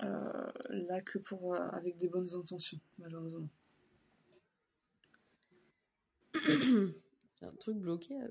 euh, 0.03 0.53
là 0.69 1.01
que 1.01 1.19
pour 1.19 1.55
euh, 1.55 1.69
avec 1.73 1.97
des 1.97 2.09
bonnes 2.09 2.35
intentions, 2.35 2.81
malheureusement. 2.99 3.49
un 7.43 7.53
truc 7.59 7.79
bloqué. 7.79 8.15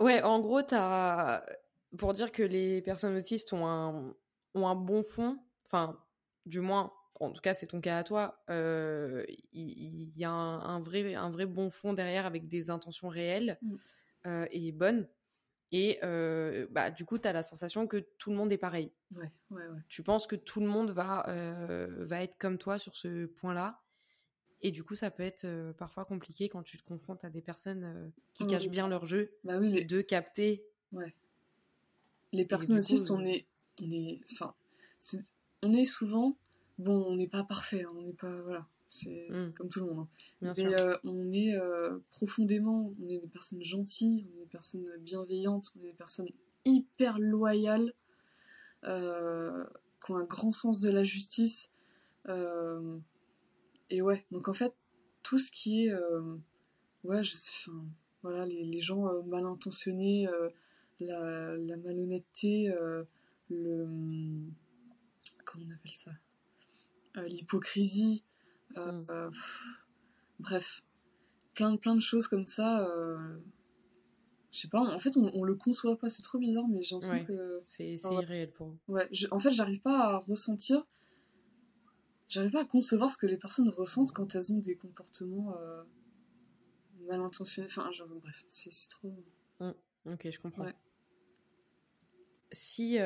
Ouais, 0.00 0.22
en 0.22 0.38
gros, 0.38 0.62
as... 0.70 1.44
pour 1.98 2.14
dire 2.14 2.30
que 2.30 2.44
les 2.44 2.80
personnes 2.82 3.16
autistes 3.16 3.52
ont 3.52 3.66
un, 3.66 4.14
ont 4.54 4.68
un 4.68 4.76
bon 4.76 5.02
fond, 5.02 5.38
enfin, 5.66 5.98
du 6.46 6.60
moins, 6.60 6.92
en 7.20 7.30
tout 7.30 7.40
cas, 7.40 7.54
c'est 7.54 7.66
ton 7.66 7.80
cas 7.80 7.98
à 7.98 8.04
toi, 8.04 8.42
euh, 8.50 9.24
il 9.52 10.16
y, 10.16 10.24
a 10.24 10.30
un, 10.30 10.80
vrai, 10.80 11.14
un 11.14 11.30
vrai 11.30 11.46
bon 11.46 11.70
fond 11.70 11.92
derrière 11.92 12.26
avec 12.26 12.48
des 12.48 12.70
intentions 12.70 13.08
réelles 13.08 13.58
mm. 13.62 13.76
euh, 14.26 14.46
et 14.50 14.72
bonnes. 14.72 15.08
Et 15.70 15.98
euh, 16.02 16.66
bah, 16.70 16.90
du 16.90 17.04
coup, 17.04 17.18
tu 17.18 17.28
as 17.28 17.32
la 17.32 17.42
sensation 17.42 17.86
que 17.86 17.98
tout 18.18 18.30
le 18.30 18.36
monde 18.36 18.52
est 18.52 18.58
pareil. 18.58 18.92
Ouais, 19.14 19.30
ouais, 19.50 19.66
ouais. 19.66 19.80
Tu 19.88 20.02
penses 20.02 20.26
que 20.26 20.36
tout 20.36 20.60
le 20.60 20.66
monde 20.66 20.90
va, 20.90 21.26
va 21.98 22.22
être 22.22 22.38
comme 22.38 22.58
toi 22.58 22.78
sur 22.78 22.96
ce 22.96 23.26
point-là. 23.26 23.80
Et 24.60 24.70
du 24.72 24.82
coup, 24.82 24.94
ça 24.94 25.10
peut 25.10 25.22
être 25.22 25.72
parfois 25.76 26.04
compliqué 26.04 26.48
quand 26.48 26.62
tu 26.62 26.78
te 26.78 26.84
confrontes 26.84 27.24
à 27.24 27.30
des 27.30 27.42
personnes 27.42 28.12
qui 28.34 28.46
cachent 28.46 28.70
bien 28.70 28.88
leur 28.88 29.06
jeu, 29.06 29.32
bah 29.44 29.58
oui, 29.58 29.84
de 29.84 30.00
capter. 30.00 30.64
Ouais. 30.92 31.14
Les 32.32 32.44
personnes 32.44 32.78
autistes, 32.78 33.10
on 33.10 33.24
est, 33.24 33.46
on 33.80 33.90
est, 33.90 34.20
enfin, 34.32 34.54
on 35.62 35.72
est 35.72 35.84
souvent 35.84 36.36
bon, 36.78 37.04
on 37.06 37.16
n'est 37.16 37.28
pas 37.28 37.44
parfait, 37.44 37.82
hein, 37.82 37.92
on 37.96 38.02
n'est 38.02 38.12
pas, 38.12 38.40
voilà, 38.42 38.66
c'est 38.86 39.28
mmh. 39.30 39.52
comme 39.54 39.68
tout 39.68 39.80
le 39.80 39.86
monde. 39.86 40.06
Hein. 40.42 40.52
Mais 40.56 40.80
euh, 40.80 40.96
on 41.04 41.32
est 41.32 41.54
euh, 41.54 41.98
profondément, 42.10 42.92
on 43.00 43.08
est 43.08 43.18
des 43.18 43.28
personnes 43.28 43.62
gentilles, 43.62 44.26
on 44.30 44.36
est 44.36 44.44
des 44.44 44.50
personnes 44.50 44.88
bienveillantes, 45.00 45.70
on 45.76 45.82
est 45.82 45.88
des 45.88 45.92
personnes 45.92 46.28
hyper 46.64 47.18
loyales, 47.18 47.92
euh, 48.84 49.64
qui 50.04 50.12
ont 50.12 50.16
un 50.16 50.24
grand 50.24 50.52
sens 50.52 50.80
de 50.80 50.90
la 50.90 51.04
justice. 51.04 51.70
et 53.90 54.02
ouais, 54.02 54.26
donc 54.30 54.48
en 54.48 54.54
fait, 54.54 54.74
tout 55.22 55.38
ce 55.38 55.50
qui 55.50 55.86
est, 55.86 55.92
ouais, 57.04 57.22
je 57.22 57.34
sais, 57.34 57.52
enfin, 57.66 57.84
voilà, 58.22 58.46
les, 58.46 58.80
gens 58.80 59.22
mal 59.24 59.44
intentionnés, 59.46 60.28
la, 61.00 61.56
la, 61.56 61.76
malhonnêteté, 61.76 62.72
le 63.50 63.88
comment 65.44 65.64
on 65.68 65.74
appelle 65.74 65.92
ça? 65.92 66.10
L'hypocrisie, 67.26 68.24
euh, 68.76 68.92
mm. 68.92 69.06
euh, 69.10 69.30
bref, 70.38 70.82
plein, 71.54 71.76
plein 71.76 71.94
de 71.94 72.00
choses 72.00 72.28
comme 72.28 72.44
ça. 72.44 72.86
je 74.50 74.58
sais 74.58 74.68
pas, 74.68 74.80
en 74.80 74.98
fait, 74.98 75.16
on, 75.16 75.44
le 75.44 75.54
conçoit 75.54 75.98
pas, 75.98 76.08
c'est 76.08 76.22
trop 76.22 76.38
bizarre, 76.38 76.68
mais 76.68 76.80
j'ai 76.80 76.94
l'impression 76.94 77.24
que. 77.24 77.58
C'est 77.62 77.94
irréel 77.94 78.50
pour 78.52 78.68
vous. 78.68 78.78
Ouais, 78.88 79.08
en 79.30 79.38
fait, 79.38 79.50
j'arrive 79.50 79.80
pas 79.80 79.98
à 79.98 80.16
ressentir 80.18 80.86
j'arrive 82.28 82.50
pas 82.50 82.60
à 82.60 82.66
concevoir 82.66 83.10
ce 83.10 83.16
que 83.16 83.26
les 83.26 83.38
personnes 83.38 83.70
ressentent 83.70 84.12
quand 84.12 84.34
elles 84.34 84.52
ont 84.52 84.58
des 84.58 84.76
comportements 84.76 85.54
mal 87.06 87.20
intentionnés. 87.20 87.68
Enfin, 87.70 87.90
genre, 87.90 88.08
bref, 88.08 88.44
c'est 88.48 88.70
trop. 88.90 89.14
Mm. 89.60 89.70
Ok, 90.12 90.30
je 90.30 90.38
comprends. 90.38 90.66
Si, 92.52 92.98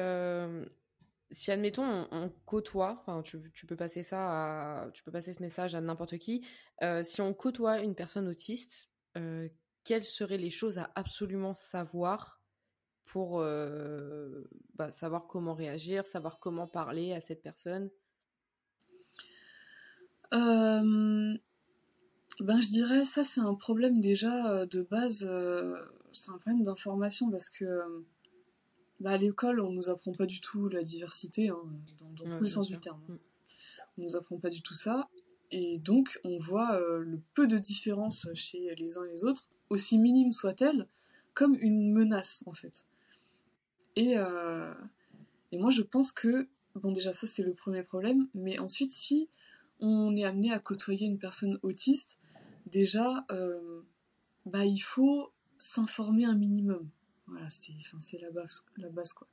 si 1.33 1.51
admettons 1.51 2.07
on, 2.11 2.31
côtoie, 2.45 2.99
enfin 3.01 3.23
tu, 3.23 3.67
peux 3.67 3.77
passer 3.77 4.03
ça, 4.03 4.89
tu 4.93 5.03
peux 5.03 5.11
passer 5.11 5.33
ce 5.33 5.43
message 5.43 5.75
à 5.75 5.81
n'importe 5.81 6.19
qui. 6.19 6.47
Euh, 6.83 7.03
si 7.03 7.21
on 7.21 7.33
côtoie 7.35 7.81
une 7.81 7.95
personne 7.95 8.29
autiste, 8.29 8.91
euh, 9.17 9.49
quelles 9.85 10.05
seraient 10.05 10.37
les 10.37 10.51
choses 10.51 10.79
à 10.79 10.93
absolument 10.95 11.55
savoir 11.55 12.41
pour 13.05 13.41
euh, 13.41 14.49
bah, 14.75 14.93
savoir 14.93 15.27
comment 15.27 15.55
réagir, 15.55 16.07
savoir 16.07 16.39
comment 16.39 16.69
parler 16.69 17.13
à 17.13 17.21
cette 17.21 17.43
personne? 17.43 17.91
Ben 22.41 22.61
je 22.61 22.71
dirais 22.71 23.05
ça 23.05 23.23
c'est 23.23 23.43
un 23.43 23.55
problème 23.55 24.01
déjà 24.01 24.65
de 24.65 24.83
base, 24.83 25.29
c'est 26.13 26.31
un 26.31 26.39
problème 26.39 26.63
d'information 26.63 27.31
parce 27.31 27.51
que 27.51 28.05
bah, 29.03 29.11
à 29.11 29.17
l'école, 29.17 29.61
on 29.61 29.73
nous 29.73 29.91
apprend 29.91 30.13
pas 30.13 30.27
du 30.27 30.41
tout 30.41 30.69
la 30.69 30.83
diversité, 30.85 31.49
hein, 31.49 31.59
dans, 31.99 32.39
tous 32.39 32.45
les 32.45 32.49
sens 32.49 32.69
du 32.69 32.79
terme. 32.79 33.01
Hein. 33.11 33.19
On 33.99 34.03
nous 34.03 34.17
apprend 34.17 34.39
pas 34.39 34.49
du 34.49 34.63
tout 34.63 34.75
ça. 34.75 35.09
Et 35.51 35.81
donc, 35.81 36.21
on 36.23 36.39
voit 36.39 36.77
euh, 36.77 37.01
le 37.01 37.21
peu 37.35 37.49
de 37.49 37.59
différence 37.59 38.29
chez 38.35 38.75
les 38.77 38.99
uns 38.99 39.05
et 39.05 39.11
les 39.11 39.25
autres, 39.25 39.51
aussi 39.71 39.99
minime 39.99 40.31
soit-elle, 40.31 40.87
comme 41.35 41.57
une 41.61 41.93
menace, 41.93 42.45
en 42.47 42.55
fait. 42.55 42.87
Et, 43.97 44.17
euh, 44.17 44.73
et 45.51 45.59
moi, 45.59 45.73
je 45.73 45.83
pense 45.83 46.13
que, 46.13 46.49
bon, 46.77 46.93
déjà, 46.93 47.13
ça, 47.13 47.27
c'est 47.27 47.43
le 47.43 47.55
premier 47.55 47.83
problème. 47.83 48.29
Mais 48.35 48.61
ensuite, 48.61 48.93
si 48.93 49.29
on 49.81 50.15
est 50.15 50.25
amené 50.25 50.53
à 50.53 50.61
côtoyer 50.61 51.07
une 51.07 51.19
personne 51.19 51.59
autiste, 51.63 52.21
déjà, 52.67 53.27
euh, 53.33 53.83
bah, 54.47 54.65
il 54.65 54.79
faut 54.79 55.33
s'informer 55.59 56.25
un 56.25 56.37
minimum. 56.37 56.89
Voilà, 57.33 57.49
c'est 57.51 57.73
c'est 57.99 58.19
la 58.19 58.31
base, 58.31 58.65
la 58.77 58.91
base 58.91 59.13
quoi. 59.15 59.27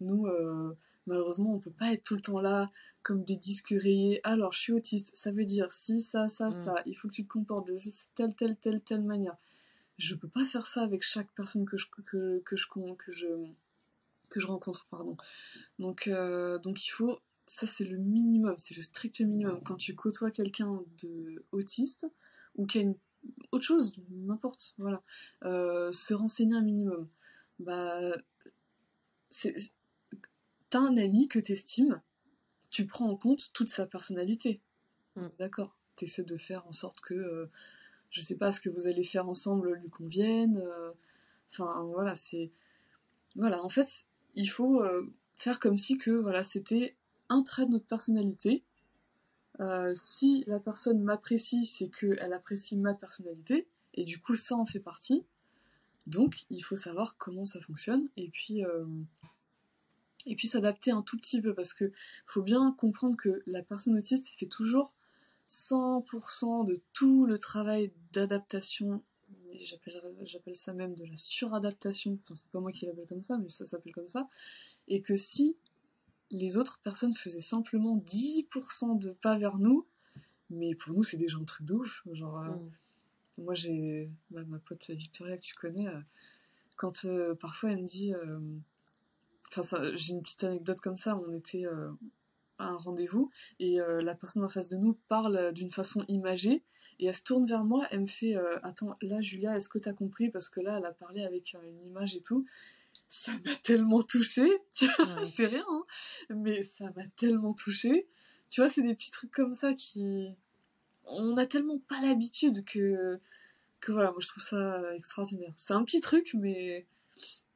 Nous, 0.00 0.26
euh, 0.26 0.76
malheureusement, 1.06 1.54
on 1.54 1.60
peut 1.60 1.70
pas 1.70 1.92
être 1.92 2.02
tout 2.02 2.14
le 2.14 2.22
temps 2.22 2.40
là 2.40 2.70
comme 3.02 3.22
des 3.22 3.36
disques 3.36 3.74
rayés. 3.76 4.20
Alors, 4.24 4.52
je 4.52 4.60
suis 4.60 4.72
autiste, 4.72 5.16
ça 5.16 5.30
veut 5.30 5.44
dire 5.44 5.70
si, 5.70 6.00
ça, 6.00 6.26
ça, 6.28 6.48
mm. 6.48 6.52
ça. 6.52 6.74
Il 6.86 6.94
faut 6.94 7.08
que 7.08 7.14
tu 7.14 7.24
te 7.24 7.28
comportes 7.28 7.68
de 7.68 7.76
telle, 8.14 8.34
telle, 8.34 8.56
telle, 8.56 8.80
telle 8.80 9.02
manière. 9.02 9.36
Je 9.98 10.14
peux 10.14 10.28
pas 10.28 10.44
faire 10.44 10.66
ça 10.66 10.82
avec 10.82 11.02
chaque 11.02 11.30
personne 11.34 11.66
que 11.66 11.76
je, 11.76 11.86
que, 12.06 12.40
que 12.40 12.56
je, 12.56 12.66
que 12.98 13.12
je, 13.12 13.26
que 14.30 14.40
je 14.40 14.46
rencontre, 14.46 14.86
pardon. 14.90 15.16
Donc, 15.78 16.08
euh, 16.08 16.58
donc 16.58 16.84
il 16.86 16.90
faut, 16.90 17.20
ça 17.46 17.66
c'est 17.66 17.84
le 17.84 17.98
minimum, 17.98 18.54
c'est 18.58 18.74
le 18.74 18.82
strict 18.82 19.20
minimum. 19.20 19.60
Quand 19.62 19.76
tu 19.76 19.94
côtoies 19.94 20.30
quelqu'un 20.30 20.82
de 21.02 21.44
autiste 21.52 22.06
ou 22.56 22.66
qui 22.66 22.78
a 22.78 22.80
une 22.80 22.96
autre 23.52 23.64
chose, 23.64 23.94
n'importe, 24.10 24.74
voilà, 24.78 25.02
euh, 25.44 25.92
se 25.92 26.12
renseigner 26.12 26.56
un 26.56 26.62
minimum 26.62 27.08
bah, 27.58 28.16
t'as 30.70 30.78
un 30.78 30.96
ami 30.96 31.28
que 31.28 31.38
t'estimes, 31.38 32.00
tu 32.70 32.86
prends 32.86 33.08
en 33.08 33.16
compte 33.16 33.52
toute 33.52 33.68
sa 33.68 33.86
personnalité. 33.86 34.60
Mm. 35.16 35.28
D'accord. 35.38 35.76
T'essaies 35.96 36.24
de 36.24 36.36
faire 36.36 36.66
en 36.66 36.72
sorte 36.72 37.00
que, 37.00 37.14
euh, 37.14 37.46
je 38.10 38.20
sais 38.20 38.36
pas, 38.36 38.52
ce 38.52 38.60
que 38.60 38.68
vous 38.68 38.88
allez 38.88 39.04
faire 39.04 39.28
ensemble 39.28 39.74
lui 39.74 39.90
convienne. 39.90 40.56
Euh, 40.56 40.90
enfin, 41.50 41.82
voilà, 41.84 42.14
c'est. 42.14 42.50
Voilà, 43.36 43.64
en 43.64 43.68
fait, 43.68 43.86
il 44.34 44.46
faut 44.46 44.82
euh, 44.82 45.12
faire 45.36 45.60
comme 45.60 45.78
si 45.78 45.98
que, 45.98 46.10
voilà, 46.10 46.42
c'était 46.42 46.96
un 47.28 47.42
trait 47.42 47.66
de 47.66 47.70
notre 47.70 47.86
personnalité. 47.86 48.64
si 49.94 50.44
la 50.48 50.58
personne 50.58 51.00
m'apprécie, 51.00 51.64
c'est 51.66 51.88
qu'elle 51.88 52.32
apprécie 52.32 52.76
ma 52.76 52.94
personnalité, 52.94 53.68
et 53.94 54.04
du 54.04 54.20
coup, 54.20 54.34
ça 54.34 54.56
en 54.56 54.66
fait 54.66 54.80
partie. 54.80 55.24
Donc, 56.06 56.44
il 56.50 56.60
faut 56.60 56.76
savoir 56.76 57.16
comment 57.16 57.44
ça 57.44 57.60
fonctionne 57.60 58.08
et 58.16 58.28
puis, 58.28 58.64
euh, 58.64 58.84
et 60.26 60.36
puis 60.36 60.48
s'adapter 60.48 60.90
un 60.90 61.02
tout 61.02 61.16
petit 61.16 61.40
peu 61.40 61.54
parce 61.54 61.74
que 61.74 61.92
faut 62.26 62.42
bien 62.42 62.74
comprendre 62.78 63.16
que 63.16 63.42
la 63.46 63.62
personne 63.62 63.96
autiste 63.96 64.28
fait 64.38 64.46
toujours 64.46 64.94
100% 65.48 66.66
de 66.66 66.80
tout 66.92 67.26
le 67.26 67.38
travail 67.38 67.92
d'adaptation. 68.12 69.02
J'appelle 70.24 70.56
ça 70.56 70.72
même 70.72 70.94
de 70.94 71.04
la 71.04 71.16
suradaptation. 71.16 72.18
Enfin, 72.22 72.34
c'est 72.34 72.50
pas 72.50 72.60
moi 72.60 72.72
qui 72.72 72.86
l'appelle 72.86 73.06
comme 73.06 73.22
ça, 73.22 73.38
mais 73.38 73.48
ça 73.48 73.64
s'appelle 73.64 73.92
comme 73.92 74.08
ça. 74.08 74.28
Et 74.88 75.00
que 75.00 75.16
si 75.16 75.56
les 76.30 76.56
autres 76.56 76.80
personnes 76.82 77.14
faisaient 77.14 77.40
simplement 77.40 77.96
10% 77.96 78.98
de 78.98 79.10
pas 79.10 79.38
vers 79.38 79.58
nous, 79.58 79.86
mais 80.50 80.74
pour 80.74 80.94
nous, 80.94 81.02
c'est 81.02 81.16
déjà 81.16 81.38
un 81.38 81.44
truc 81.44 81.66
de 81.66 81.74
ouf. 81.74 82.02
Genre, 82.12 82.38
euh, 82.38 82.48
mm. 82.48 82.70
Moi, 83.38 83.54
j'ai 83.54 84.10
bah, 84.30 84.44
ma 84.46 84.58
pote 84.58 84.90
Victoria 84.90 85.36
que 85.36 85.42
tu 85.42 85.54
connais, 85.54 85.88
euh, 85.88 86.00
quand 86.76 87.04
euh, 87.04 87.34
parfois 87.34 87.72
elle 87.72 87.80
me 87.80 87.86
dit. 87.86 88.14
Euh, 88.14 88.38
enfin, 89.56 89.94
j'ai 89.94 90.12
une 90.12 90.22
petite 90.22 90.44
anecdote 90.44 90.80
comme 90.80 90.96
ça. 90.96 91.16
On 91.16 91.32
était 91.32 91.64
à 92.58 92.66
un 92.66 92.76
rendez-vous 92.76 93.30
et 93.58 93.78
la 93.78 94.14
personne 94.14 94.44
en 94.44 94.48
face 94.48 94.70
de 94.70 94.76
nous 94.76 94.94
parle 95.08 95.52
d'une 95.52 95.70
façon 95.70 96.04
imagée 96.08 96.62
et 96.98 97.06
elle 97.06 97.14
se 97.14 97.24
tourne 97.24 97.46
vers 97.46 97.64
moi. 97.64 97.86
Elle 97.90 98.00
me 98.00 98.06
fait 98.06 98.36
Attends, 98.62 98.96
là, 99.02 99.20
Julia, 99.20 99.56
est-ce 99.56 99.68
que 99.68 99.78
tu 99.78 99.88
as 99.88 99.92
compris? 99.92 100.30
Parce 100.30 100.48
que 100.48 100.60
là, 100.60 100.78
elle 100.78 100.86
a 100.86 100.92
parlé 100.92 101.24
avec 101.24 101.54
une 101.54 101.86
image 101.86 102.16
et 102.16 102.20
tout 102.20 102.46
ça 103.08 103.32
m'a 103.44 103.54
tellement 103.56 104.02
touchée, 104.02 104.50
c'est 104.72 105.46
rien, 105.46 105.64
hein 105.68 105.84
mais 106.30 106.62
ça 106.62 106.86
m'a 106.96 107.06
tellement 107.16 107.52
touchée. 107.52 108.08
Tu 108.50 108.60
vois, 108.60 108.68
c'est 108.68 108.82
des 108.82 108.94
petits 108.94 109.10
trucs 109.10 109.32
comme 109.32 109.54
ça 109.54 109.74
qui, 109.74 110.34
on 111.06 111.36
a 111.36 111.46
tellement 111.46 111.78
pas 111.88 112.00
l'habitude 112.00 112.64
que, 112.64 113.20
que 113.80 113.92
voilà, 113.92 114.10
moi 114.10 114.20
je 114.20 114.28
trouve 114.28 114.42
ça 114.42 114.94
extraordinaire. 114.94 115.52
C'est 115.56 115.74
un 115.74 115.84
petit 115.84 116.00
truc, 116.00 116.34
mais, 116.34 116.86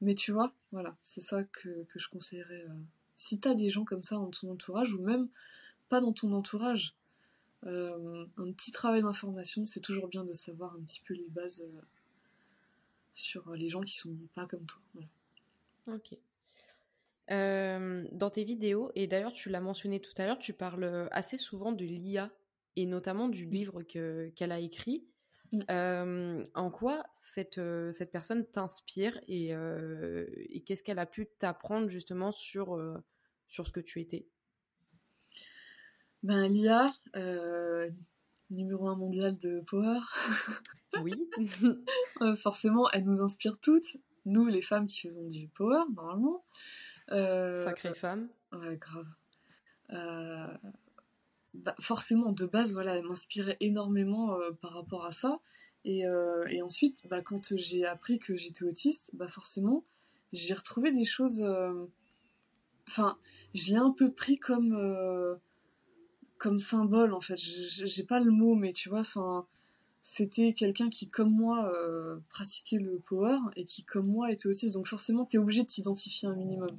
mais 0.01 0.15
tu 0.15 0.33
vois, 0.33 0.53
voilà, 0.73 0.97
c'est 1.05 1.21
ça 1.21 1.45
que, 1.45 1.87
je 1.95 2.09
conseillerais 2.09 2.67
si 3.17 3.41
tu 3.41 3.49
as 3.49 3.55
des 3.55 3.69
gens 3.69 3.85
comme 3.85 4.05
ça 4.05 4.15
dans 4.15 4.31
ton 4.31 4.53
entourage, 4.53 4.95
ou 4.95 5.03
même 5.03 5.29
pas 5.89 6.01
dans 6.01 6.13
ton 6.13 6.33
entourage, 6.33 6.95
euh, 7.67 8.25
un 8.37 8.53
petit 8.53 8.71
travail 8.71 9.03
d'information, 9.03 9.67
c'est 9.67 9.81
toujours 9.81 10.07
bien 10.07 10.25
de 10.25 10.33
savoir 10.33 10.75
un 10.75 10.81
petit 10.83 11.01
peu 11.01 11.15
les 11.15 11.27
bases 11.31 11.63
euh, 11.63 11.81
sur 13.15 13.53
les 13.55 13.69
gens 13.69 13.81
qui 13.81 13.97
sont 13.97 14.15
pas 14.37 14.47
comme 14.47 14.65
toi. 14.67 14.81
Ok. 15.89 16.17
dans 17.29 18.31
tes 18.31 18.45
vidéos, 18.45 18.93
et 18.95 19.09
d'ailleurs 19.09 19.33
tu 19.33 19.49
l'as 19.49 19.61
mentionné 19.61 20.01
tout 20.01 20.13
à 20.17 20.27
l'heure, 20.27 20.39
tu 20.39 20.53
parles 20.53 21.09
assez 21.11 21.39
souvent 21.39 21.73
de 21.73 21.85
l'IA 21.85 22.31
et 22.79 22.87
notamment 22.87 23.29
du 23.29 23.45
livre 23.45 23.83
qu'elle 23.83 24.53
a 24.53 24.61
écrit. 24.61 25.05
Mm. 25.51 26.43
en 26.55 26.71
quoi 26.71 27.05
cette, 27.15 27.59
cette 27.91 28.13
personne 28.13 28.45
t'inspire 28.45 29.19
et, 29.29 29.53
et 30.51 30.61
qu'est-ce 30.61 30.83
qu'elle 30.83 30.99
a 30.99 31.07
pu 31.07 31.27
t'apprendre 31.39 31.89
justement 31.89 32.33
sur, 32.33 32.79
sur 33.49 33.67
ce 33.67 33.73
que 33.73 33.81
tu 33.81 34.01
étais? 34.01 34.27
Ben 36.23 36.49
l'IA, 36.49 36.87
numéro 38.51 38.89
un 38.89 38.97
mondial 38.97 39.39
de 39.39 39.61
Power. 39.61 40.01
oui. 41.03 41.31
forcément, 42.37 42.89
elle 42.91 43.05
nous 43.05 43.23
inspire 43.23 43.59
toutes, 43.59 43.97
nous 44.27 44.47
les 44.47 44.63
femmes 44.63 44.87
qui 44.87 45.01
faisons 45.01 45.27
du 45.27 45.49
Power 45.49 45.85
normalement. 45.97 46.45
Sacrée 47.09 47.95
femme. 47.95 48.29
Ouais, 48.53 48.77
grave. 48.77 49.07
Bah, 51.55 51.75
forcément, 51.81 52.33
de 52.33 52.47
base, 52.47 52.73
voilà, 52.73 52.97
elle 52.97 53.07
m'inspirait 53.07 53.57
énormément 53.61 54.35
euh, 54.35 54.51
par 54.61 54.73
rapport 54.73 55.07
à 55.07 55.13
ça. 55.13 55.41
Et, 55.85 56.07
euh, 56.07 56.45
et 56.51 56.61
ensuite, 56.63 57.01
bah, 57.09 57.23
quand 57.23 57.57
j'ai 57.57 57.87
appris 57.87 58.19
que 58.19 58.37
j'étais 58.37 58.65
autiste, 58.65 59.11
bah, 59.15 59.29
forcément, 59.29 59.85
j'ai 60.33 60.55
retrouvé 60.55 60.93
des 60.93 61.05
choses. 61.05 61.41
Euh, 61.41 61.87
enfin, 62.87 63.17
je 63.55 63.73
l'ai 63.73 63.79
un 63.79 63.91
peu 63.91 64.13
pris 64.13 64.39
comme, 64.39 65.39
comme 66.37 66.59
symbole, 66.59 67.15
en 67.15 67.21
fait. 67.21 67.39
J'ai 67.39 68.05
pas 68.05 68.21
le 68.21 68.31
mot, 68.31 68.55
mais 68.55 68.75
tu 68.75 68.91
vois, 68.91 69.01
enfin, 69.01 69.47
c'était 70.03 70.53
quelqu'un 70.53 70.91
qui, 70.91 71.09
comme 71.09 71.33
moi, 71.33 71.73
pratiquait 72.29 72.79
le 72.79 72.99
power 72.99 73.39
et 73.57 73.65
qui, 73.65 73.85
comme 73.85 74.07
moi, 74.07 74.31
était 74.31 74.49
autiste. 74.49 74.75
Donc, 74.75 74.87
forcément, 74.87 75.25
t'es 75.25 75.39
obligé 75.39 75.63
de 75.63 75.69
t'identifier 75.69 76.29
un 76.29 76.35
minimum. 76.35 76.77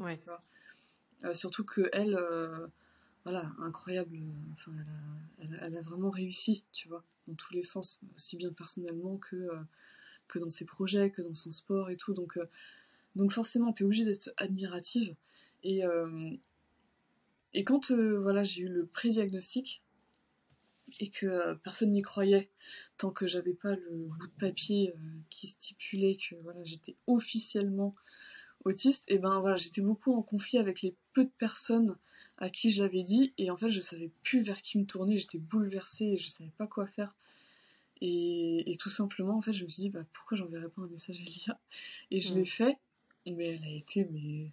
surtout 1.34 1.66
que 1.66 1.90
elle 1.92 2.20
voilà, 3.24 3.52
incroyable. 3.60 4.18
Enfin, 4.54 4.72
elle 5.40 5.78
a, 5.78 5.82
vraiment 5.82 6.10
réussi, 6.10 6.64
tu 6.72 6.88
vois, 6.88 7.04
dans 7.28 7.36
tous 7.36 7.54
les 7.54 7.64
sens, 7.64 8.00
aussi 8.16 8.38
bien 8.38 8.52
personnellement 8.52 9.18
que, 9.18 9.36
euh, 9.36 9.60
que 10.28 10.40
dans 10.40 10.50
ses 10.50 10.66
projets, 10.66 11.12
que 11.12 11.22
dans 11.22 11.34
son 11.34 11.52
sport 11.52 11.90
et 11.90 11.98
tout. 11.98 12.14
Donc, 12.14 12.38
euh, 12.38 12.50
donc 13.16 13.32
forcément, 13.32 13.74
tu 13.74 13.84
es 13.84 13.86
obligée 13.86 14.06
d'être 14.06 14.32
admirative. 14.38 15.16
Et, 15.64 15.84
euh, 15.84 16.32
et 17.54 17.64
quand 17.64 17.92
voilà, 17.92 18.44
j'ai 18.44 18.62
eu 18.62 18.70
le 18.70 18.86
pré-diagnostic 18.86 19.84
et 21.00 21.10
que 21.12 21.54
personne 21.56 21.92
n'y 21.92 22.02
croyait, 22.02 22.50
tant 22.98 23.12
que 23.12 23.28
j'avais 23.28 23.54
pas 23.54 23.76
le 23.76 24.06
bout 24.08 24.28
de 24.28 24.34
papier 24.40 24.94
qui 25.30 25.48
stipulait 25.48 26.18
que 26.18 26.36
voilà, 26.42 26.64
j'étais 26.64 26.96
officiellement 27.06 27.96
autiste, 28.66 29.06
et 29.08 29.20
ben 29.20 29.40
voilà, 29.40 29.58
j'étais 29.58 29.82
beaucoup 29.82 30.14
en 30.14 30.22
conflit 30.22 30.58
avec 30.58 30.82
les 30.82 30.96
peu 31.14 31.24
de 31.24 31.32
personnes 31.38 31.98
à 32.38 32.50
qui 32.50 32.72
je 32.72 32.84
l'avais 32.84 33.04
dit, 33.04 33.34
et 33.38 33.52
en 33.52 33.58
fait 33.58 33.70
je 33.70 33.82
savais 33.82 34.12
plus 34.24 34.42
vers 34.42 34.62
qui 34.62 34.78
me 34.78 34.86
tourner, 34.86 35.18
j'étais 35.18 35.38
bouleversée 35.38 36.06
et 36.06 36.18
je 36.18 36.28
savais 36.28 36.52
pas 36.58 36.68
quoi 36.68 36.88
faire. 36.88 37.14
Et, 38.02 38.78
tout 38.80 38.90
simplement, 38.90 39.36
en 39.36 39.42
fait, 39.42 39.52
je 39.52 39.64
me 39.64 39.70
suis 39.70 39.82
dit, 39.82 39.90
bah, 39.90 40.06
pourquoi 40.14 40.38
j'enverrais 40.38 40.70
pas 40.70 40.82
un 40.82 40.88
message 40.88 41.20
à 41.20 41.24
Lia? 41.24 41.60
Et 42.12 42.22
je 42.22 42.34
l'ai 42.34 42.46
fait, 42.46 42.78
mais 43.26 43.56
elle 43.56 43.64
a 43.64 43.76
été, 43.76 44.08
mais 44.12 44.52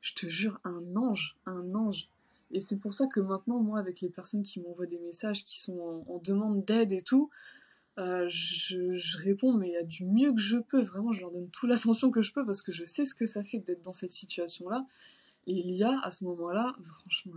je 0.00 0.14
te 0.14 0.26
jure, 0.26 0.58
un 0.64 0.96
ange, 0.96 1.36
un 1.44 1.74
ange. 1.74 2.08
Et 2.50 2.60
c'est 2.60 2.78
pour 2.78 2.94
ça 2.94 3.06
que 3.06 3.20
maintenant, 3.20 3.60
moi, 3.60 3.78
avec 3.78 4.00
les 4.00 4.08
personnes 4.08 4.42
qui 4.42 4.60
m'envoient 4.60 4.86
des 4.86 4.98
messages, 5.00 5.44
qui 5.44 5.60
sont 5.60 6.04
en 6.08 6.18
demande 6.18 6.64
d'aide 6.64 6.92
et 6.92 7.02
tout, 7.02 7.28
euh, 7.98 8.28
je, 8.28 9.18
réponds, 9.18 9.52
mais 9.52 9.76
a 9.76 9.82
du 9.82 10.04
mieux 10.04 10.32
que 10.32 10.40
je 10.40 10.58
peux. 10.58 10.80
Vraiment, 10.80 11.12
je 11.12 11.20
leur 11.20 11.32
donne 11.32 11.50
toute 11.50 11.68
l'attention 11.68 12.10
que 12.10 12.22
je 12.22 12.32
peux 12.32 12.46
parce 12.46 12.62
que 12.62 12.70
je 12.70 12.84
sais 12.84 13.04
ce 13.04 13.14
que 13.14 13.26
ça 13.26 13.42
fait 13.42 13.58
d'être 13.58 13.82
dans 13.82 13.92
cette 13.92 14.12
situation-là. 14.12 14.86
Et 15.46 15.54
il 15.54 15.72
y 15.72 15.82
a, 15.82 15.98
à 16.00 16.10
ce 16.10 16.24
moment-là, 16.24 16.76
franchement, 16.84 17.34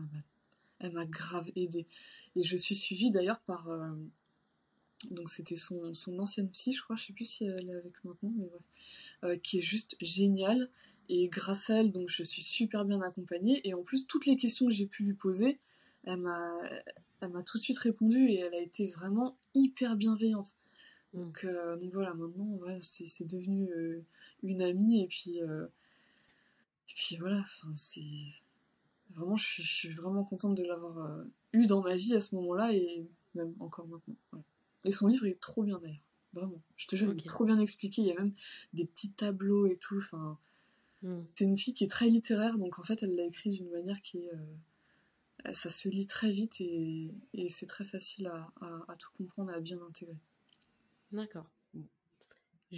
elle 0.79 0.91
m'a 0.91 1.05
grave 1.05 1.49
aidée. 1.55 1.87
Et 2.35 2.43
je 2.43 2.55
suis 2.57 2.75
suivie 2.75 3.09
d'ailleurs 3.09 3.39
par. 3.41 3.69
Euh, 3.69 3.89
donc, 5.09 5.29
c'était 5.29 5.55
son, 5.55 5.95
son, 5.95 6.19
ancienne 6.19 6.49
psy, 6.51 6.73
je 6.73 6.83
crois, 6.83 6.95
je 6.95 7.05
sais 7.05 7.13
plus 7.13 7.25
si 7.25 7.45
elle 7.45 7.69
est 7.69 7.73
avec 7.73 8.03
maintenant, 8.03 8.31
mais 8.37 8.45
bref. 8.45 8.61
Euh, 9.23 9.37
qui 9.37 9.57
est 9.57 9.61
juste 9.61 9.95
géniale. 9.99 10.69
Et 11.09 11.27
grâce 11.27 11.71
à 11.71 11.79
elle, 11.79 11.91
donc, 11.91 12.07
je 12.07 12.23
suis 12.23 12.43
super 12.43 12.85
bien 12.85 13.01
accompagnée. 13.01 13.67
Et 13.67 13.73
en 13.73 13.81
plus, 13.81 14.05
toutes 14.05 14.27
les 14.27 14.37
questions 14.37 14.67
que 14.67 14.73
j'ai 14.73 14.85
pu 14.85 15.03
lui 15.03 15.15
poser, 15.15 15.59
elle 16.03 16.17
m'a 16.17 16.59
elle 17.21 17.29
m'a 17.29 17.43
tout 17.43 17.57
de 17.57 17.63
suite 17.63 17.77
répondu 17.77 18.29
et 18.29 18.39
elle 18.39 18.53
a 18.53 18.59
été 18.59 18.87
vraiment 18.87 19.37
hyper 19.53 19.95
bienveillante. 19.95 20.57
Donc, 21.13 21.43
euh, 21.43 21.77
donc 21.77 21.93
voilà, 21.93 22.13
maintenant, 22.13 22.59
c'est 22.81 23.27
devenu 23.27 23.69
euh, 23.71 24.03
une 24.43 24.61
amie 24.61 25.03
et 25.03 25.07
puis, 25.07 25.41
euh, 25.41 25.65
et 26.89 26.93
puis 26.95 27.17
voilà, 27.17 27.45
c'est 27.75 28.01
vraiment, 29.11 29.35
je 29.35 29.61
suis, 29.61 29.89
vraiment 29.89 30.23
contente 30.23 30.55
de 30.55 30.63
l'avoir 30.63 31.25
eu 31.53 31.67
dans 31.67 31.81
ma 31.81 31.95
vie 31.95 32.15
à 32.15 32.19
ce 32.19 32.33
moment-là 32.35 32.73
et 32.73 33.05
même 33.35 33.53
encore 33.59 33.87
maintenant. 33.87 34.43
Et 34.83 34.91
son 34.91 35.07
livre 35.07 35.27
est 35.27 35.39
trop 35.39 35.63
bien 35.63 35.79
d'ailleurs, 35.79 35.99
vraiment. 36.33 36.61
Je 36.75 36.87
te 36.87 36.95
jure, 36.95 37.13
il 37.13 37.19
est 37.19 37.27
trop 37.27 37.45
bien 37.45 37.59
expliqué. 37.59 38.01
Il 38.01 38.07
y 38.07 38.11
a 38.11 38.15
même 38.15 38.33
des 38.73 38.85
petits 38.85 39.11
tableaux 39.11 39.67
et 39.67 39.75
tout. 39.75 39.97
Enfin, 39.97 40.39
mm. 41.03 41.19
c'est 41.35 41.43
une 41.43 41.57
fille 41.57 41.73
qui 41.75 41.83
est 41.83 41.91
très 41.91 42.09
littéraire, 42.09 42.57
donc 42.57 42.79
en 42.79 42.83
fait, 42.83 43.03
elle 43.03 43.15
l'a 43.15 43.25
écrit 43.25 43.51
d'une 43.51 43.69
manière 43.69 44.01
qui 44.01 44.17
est 44.17 44.31
ça 45.53 45.69
se 45.69 45.89
lit 45.89 46.07
très 46.07 46.31
vite 46.31 46.61
et, 46.61 47.13
c'est 47.49 47.67
très 47.67 47.85
facile 47.85 48.27
à, 48.27 48.95
tout 48.97 49.11
comprendre, 49.17 49.51
à 49.51 49.59
bien 49.59 49.81
intégrer. 49.81 50.17
D'accord. 51.11 51.49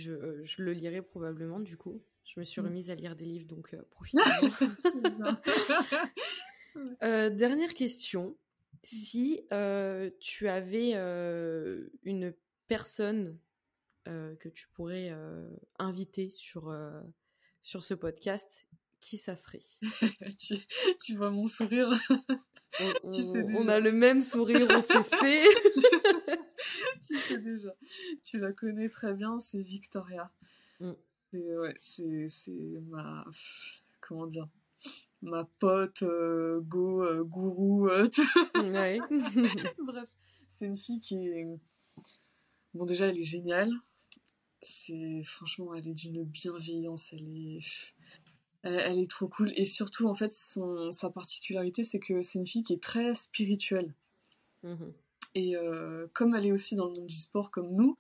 Euh, 0.08 0.42
je, 0.44 0.62
le 0.62 0.74
lirai 0.74 1.02
probablement 1.02 1.60
du 1.60 1.78
coup. 1.78 2.02
Je 2.26 2.40
me 2.40 2.46
suis 2.46 2.62
mm. 2.62 2.66
remise 2.66 2.90
à 2.90 2.96
lire 2.96 3.16
des 3.16 3.26
livres, 3.26 3.48
donc 3.48 3.74
euh, 3.74 3.82
profitez 3.92 4.20
euh, 7.04 7.30
dernière 7.30 7.74
question. 7.74 8.36
Si 8.84 9.42
tu 10.20 10.48
avais 10.48 10.94
une 12.04 12.34
personne 12.68 13.38
que 14.06 14.50
tu 14.50 14.68
pourrais 14.74 15.16
inviter 15.80 16.30
sur, 16.32 16.76
sur 17.62 17.82
ce 17.82 17.94
podcast, 17.94 18.68
qui 19.04 19.18
ça 19.18 19.36
serait 19.36 19.62
tu, 20.40 20.56
tu 21.04 21.16
vois 21.16 21.30
mon 21.30 21.48
sourire 21.48 21.94
on, 23.04 23.68
a 23.68 23.80
le 23.80 23.92
même 23.92 24.22
sourire, 24.22 24.68
on 24.70 24.82
se 24.82 25.02
sait. 25.02 25.44
tu 27.06 27.18
sais 27.18 27.38
déjà. 27.38 27.74
Tu 28.24 28.40
la 28.40 28.52
connais 28.52 28.90
très 28.90 29.14
bien, 29.14 29.40
c'est 29.40 29.62
Victoria. 29.62 30.32
Mm. 30.80 30.94
C'est 31.32 31.58
ouais, 31.58 31.76
c'est 31.80 32.30
ma 32.90 33.26
comment 34.02 34.28
dire 34.28 34.48
ma 35.22 35.46
pote 35.60 36.04
euh, 36.04 36.62
go 36.62 37.04
euh, 37.04 37.24
gourou. 37.24 37.88
Euh, 37.88 38.10
Bref, 39.80 40.10
c'est 40.50 40.66
une 40.66 40.76
fille 40.76 41.00
qui 41.00 41.28
est 41.28 41.48
bon 42.74 42.86
déjà 42.86 43.08
elle 43.08 43.18
est 43.18 43.24
géniale. 43.24 43.72
C'est 44.62 45.22
franchement 45.24 45.74
elle 45.74 45.88
est 45.88 45.94
d'une 45.94 46.24
bienveillance, 46.24 47.14
elle 47.14 47.28
est 47.28 47.60
elle, 48.64 49.00
est 49.00 49.10
trop 49.10 49.28
cool. 49.28 49.52
Et 49.56 49.66
surtout, 49.66 50.08
en 50.08 50.14
fait, 50.14 50.34
son, 50.34 50.92
sa 50.92 51.10
particularité, 51.10 51.84
c'est 51.84 52.00
que 52.00 52.22
c'est 52.22 52.40
une 52.40 52.48
fille 52.48 52.64
qui 52.64 52.74
est 52.74 52.82
très 52.82 53.14
spirituelle. 53.14 53.94
Mhm. 54.64 54.94
Et 55.36 55.56
euh, 55.58 56.08
comme 56.14 56.36
elle 56.36 56.46
est 56.46 56.52
aussi 56.52 56.76
dans 56.76 56.88
le 56.88 56.94
monde 56.98 57.08
du 57.08 57.16
sport 57.16 57.52
comme 57.52 57.74
nous, 57.74 57.98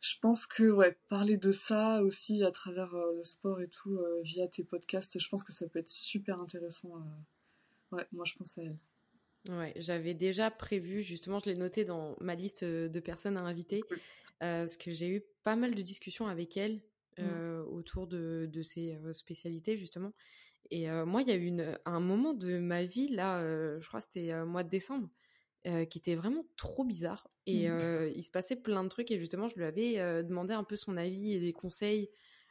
je 0.00 0.14
pense 0.20 0.46
que 0.46 0.70
ouais, 0.70 0.96
parler 1.08 1.36
de 1.36 1.52
ça 1.52 2.02
aussi 2.02 2.42
à 2.42 2.50
travers 2.50 2.94
euh, 2.94 3.14
le 3.16 3.22
sport 3.22 3.60
et 3.60 3.68
tout, 3.68 3.96
euh, 3.96 4.20
via 4.22 4.48
tes 4.48 4.64
podcasts, 4.64 5.18
je 5.18 5.28
pense 5.28 5.44
que 5.44 5.52
ça 5.52 5.68
peut 5.68 5.78
être 5.78 5.88
super 5.88 6.40
intéressant. 6.40 6.90
Ouais, 7.92 8.06
moi 8.12 8.24
je 8.24 8.34
pense 8.34 8.58
à 8.58 8.62
elle. 8.62 8.78
Ouais, 9.48 9.72
j'avais 9.76 10.14
déjà 10.14 10.50
prévu, 10.50 11.02
justement, 11.02 11.38
je 11.40 11.46
l'ai 11.46 11.56
noté 11.56 11.84
dans 11.84 12.16
ma 12.20 12.34
liste 12.34 12.64
de 12.64 13.00
personnes 13.00 13.36
à 13.36 13.40
inviter, 13.40 13.82
parce 14.38 14.76
que 14.76 14.90
j'ai 14.90 15.08
eu 15.08 15.22
pas 15.44 15.56
mal 15.56 15.74
de 15.74 15.82
discussions 15.82 16.26
avec 16.26 16.56
elle 16.56 16.80
Mmh. 17.22 17.28
Euh, 17.28 17.64
autour 17.64 18.06
de, 18.06 18.48
de 18.50 18.62
ces 18.62 18.94
euh, 18.94 19.12
spécialités 19.12 19.76
justement. 19.76 20.12
Et 20.70 20.90
euh, 20.90 21.04
moi, 21.04 21.22
il 21.22 21.28
y 21.28 21.32
a 21.32 21.36
eu 21.36 21.52
un 21.84 22.00
moment 22.00 22.34
de 22.34 22.58
ma 22.58 22.84
vie 22.84 23.08
là, 23.08 23.42
je 23.80 23.86
crois 23.88 24.00
que 24.00 24.06
c'était 24.10 24.44
mois 24.44 24.62
de 24.62 24.68
décembre, 24.68 25.08
qui 25.64 25.98
était 25.98 26.14
vraiment 26.14 26.44
trop 26.56 26.84
bizarre. 26.84 27.28
Et 27.46 27.68
mmh. 27.68 28.12
il 28.14 28.22
se 28.22 28.30
passait 28.30 28.56
plein 28.56 28.84
de 28.84 28.88
trucs 28.88 29.10
et 29.10 29.18
justement, 29.18 29.48
je 29.48 29.56
lui 29.56 29.64
avais 29.64 30.22
demandé 30.22 30.54
un 30.54 30.62
peu 30.62 30.76
son 30.76 30.96
avis 30.96 31.32
et 31.32 31.40
des 31.40 31.52
conseils 31.52 32.08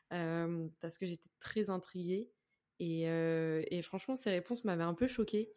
parce 0.10 0.98
que 0.98 1.06
j'étais 1.06 1.30
très 1.40 1.70
intriguée. 1.70 2.30
Et, 2.80 3.04
et, 3.04 3.82
franchement, 3.84 4.16
ses 4.16 4.32
réponses 4.32 4.66
m'avaient 4.66 4.84
un 4.84 4.96
peu 4.96 5.08
choquée. 5.08 5.54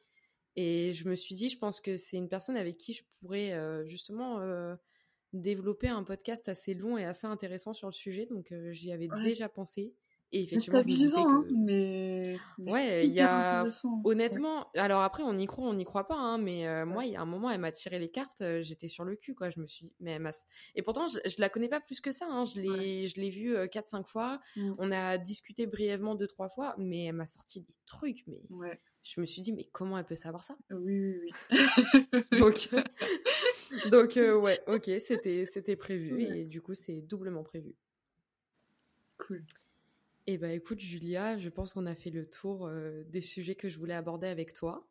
Et 0.54 0.92
je 0.92 1.08
me 1.08 1.16
suis 1.16 1.34
dit, 1.34 1.48
je 1.48 1.58
pense 1.58 1.80
que 1.80 1.96
c'est 1.96 2.16
une 2.16 2.28
personne 2.28 2.56
avec 2.56 2.76
qui 2.76 2.92
je 2.92 3.02
pourrais 3.18 3.58
justement 3.86 4.38
développer 5.32 5.88
un 5.88 6.02
podcast 6.04 6.48
assez 6.48 6.74
long 6.74 6.98
et 6.98 7.04
assez 7.04 7.26
intéressant 7.26 7.72
sur 7.72 7.88
le 7.88 7.92
sujet. 7.92 8.26
Donc, 8.26 8.52
euh, 8.52 8.72
j'y 8.72 8.92
avais 8.92 9.08
déjà 9.24 9.48
pensé. 9.48 9.94
Et 10.34 10.44
effectivement, 10.44 10.80
hein, 11.28 11.44
mais... 11.54 12.38
ouais, 12.58 13.06
il 13.06 13.12
y 13.12 13.20
a 13.20 13.66
honnêtement. 14.02 14.66
Alors 14.74 15.02
après, 15.02 15.22
on 15.22 15.36
y 15.36 15.44
croit, 15.46 15.68
on 15.68 15.74
n'y 15.74 15.84
croit 15.84 16.08
pas, 16.08 16.16
hein, 16.16 16.38
mais 16.38 16.66
euh, 16.66 16.86
moi, 16.86 17.04
il 17.04 17.12
y 17.12 17.16
a 17.16 17.20
un 17.20 17.26
moment, 17.26 17.50
elle 17.50 17.60
m'a 17.60 17.70
tiré 17.70 17.98
les 17.98 18.10
cartes, 18.10 18.40
euh, 18.40 18.62
j'étais 18.62 18.88
sur 18.88 19.04
le 19.04 19.14
cul, 19.14 19.34
quoi. 19.34 19.50
Je 19.50 19.60
me 19.60 19.66
suis, 19.66 19.86
dit, 19.86 19.92
mais 20.00 20.12
elle 20.12 20.30
Et 20.74 20.80
pourtant, 20.80 21.06
je, 21.06 21.18
je, 21.28 21.36
la 21.38 21.50
connais 21.50 21.68
pas 21.68 21.80
plus 21.80 22.00
que 22.00 22.10
ça. 22.10 22.26
Hein. 22.30 22.46
Je 22.46 22.60
l'ai, 22.60 23.06
je 23.06 23.20
l'ai 23.20 23.28
vue 23.28 23.54
4-5 23.54 24.00
euh, 24.00 24.04
fois. 24.04 24.40
Mm. 24.56 24.74
On 24.78 24.90
a 24.90 25.18
discuté 25.18 25.66
brièvement 25.66 26.14
deux 26.14 26.26
trois 26.26 26.48
fois, 26.48 26.74
mais 26.78 27.04
elle 27.04 27.16
m'a 27.16 27.26
sorti 27.26 27.60
des 27.60 27.74
trucs, 27.84 28.24
mais. 28.26 28.40
Je 29.04 29.20
me 29.20 29.26
suis 29.26 29.42
dit, 29.42 29.52
mais 29.52 29.68
comment 29.72 29.98
elle 29.98 30.04
peut 30.04 30.14
savoir 30.14 30.44
ça? 30.44 30.56
Oui, 30.70 31.16
oui, 31.16 31.32
oui. 31.50 32.38
donc, 32.38 32.68
donc 33.90 34.14
ouais, 34.16 34.60
ok, 34.66 34.90
c'était, 35.00 35.46
c'était 35.46 35.76
prévu 35.76 36.22
et 36.22 36.44
du 36.44 36.60
coup, 36.60 36.74
c'est 36.74 37.00
doublement 37.02 37.42
prévu. 37.42 37.74
Cool. 39.18 39.44
Eh 40.26 40.38
ben 40.38 40.50
écoute 40.50 40.78
Julia, 40.78 41.36
je 41.36 41.48
pense 41.48 41.72
qu'on 41.72 41.86
a 41.86 41.94
fait 41.94 42.10
le 42.10 42.28
tour 42.28 42.66
euh, 42.66 43.02
des 43.08 43.20
sujets 43.20 43.56
que 43.56 43.68
je 43.68 43.78
voulais 43.78 43.94
aborder 43.94 44.28
avec 44.28 44.54
toi. 44.54 44.86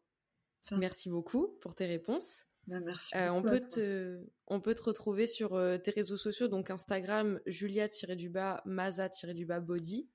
Merci 0.71 1.09
beaucoup 1.09 1.47
pour 1.61 1.73
tes 1.73 1.85
réponses. 1.85 2.45
Ben, 2.67 2.81
merci. 2.81 3.15
Euh, 3.17 3.31
on, 3.31 3.41
peut 3.41 3.59
te, 3.59 4.19
on 4.47 4.59
peut 4.59 4.75
te 4.75 4.83
retrouver 4.83 5.25
sur 5.25 5.55
euh, 5.55 5.77
tes 5.77 5.91
réseaux 5.91 6.17
sociaux, 6.17 6.47
donc 6.47 6.69
Instagram 6.69 7.39
julia-du-bas 7.45 8.61
maza-du-bas 8.65 9.59
body. 9.61 10.07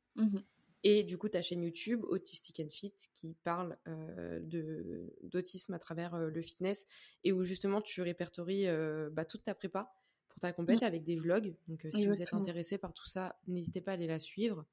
Et 0.89 1.03
du 1.03 1.19
coup, 1.19 1.29
ta 1.29 1.43
chaîne 1.43 1.65
YouTube, 1.65 2.05
Autistic 2.05 2.61
and 2.61 2.71
Fit, 2.71 2.95
qui 3.13 3.35
parle 3.43 3.77
de, 3.87 5.13
d'autisme 5.25 5.75
à 5.75 5.81
travers 5.81 6.17
le 6.17 6.43
fitness 6.43 6.87
et 7.25 7.33
où 7.33 7.43
justement 7.43 7.81
tu 7.81 8.03
répertories 8.03 8.67
bah, 9.11 9.25
toute 9.25 9.43
ta 9.43 9.55
prépa 9.57 9.93
pour 10.29 10.39
ta 10.39 10.53
compète 10.53 10.83
mmh. 10.83 10.85
avec 10.85 11.03
des 11.03 11.17
vlogs. 11.17 11.57
Donc 11.67 11.85
si 11.93 12.07
vous 12.07 12.23
êtes 12.23 12.35
intéressé 12.35 12.79
par 12.79 12.93
tout 12.93 13.07
ça, 13.07 13.37
n'hésitez 13.49 13.81
pas 13.81 13.93
à 13.93 13.95
aller 13.95 14.07
la 14.07 14.21
suivre. 14.21 14.65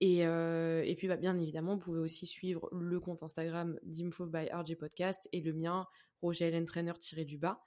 Et, 0.00 0.26
euh, 0.26 0.82
et 0.84 0.94
puis, 0.94 1.08
bah, 1.08 1.16
bien 1.16 1.38
évidemment, 1.38 1.74
vous 1.74 1.80
pouvez 1.80 2.00
aussi 2.00 2.26
suivre 2.26 2.68
le 2.72 3.00
compte 3.00 3.22
Instagram 3.22 3.78
d'Info 3.82 4.26
by 4.26 4.48
RJ 4.52 4.76
Podcast 4.76 5.28
et 5.32 5.40
le 5.40 5.52
mien, 5.52 5.86
Roger 6.20 6.64
Trainer-du 6.64 7.38
bas. 7.38 7.64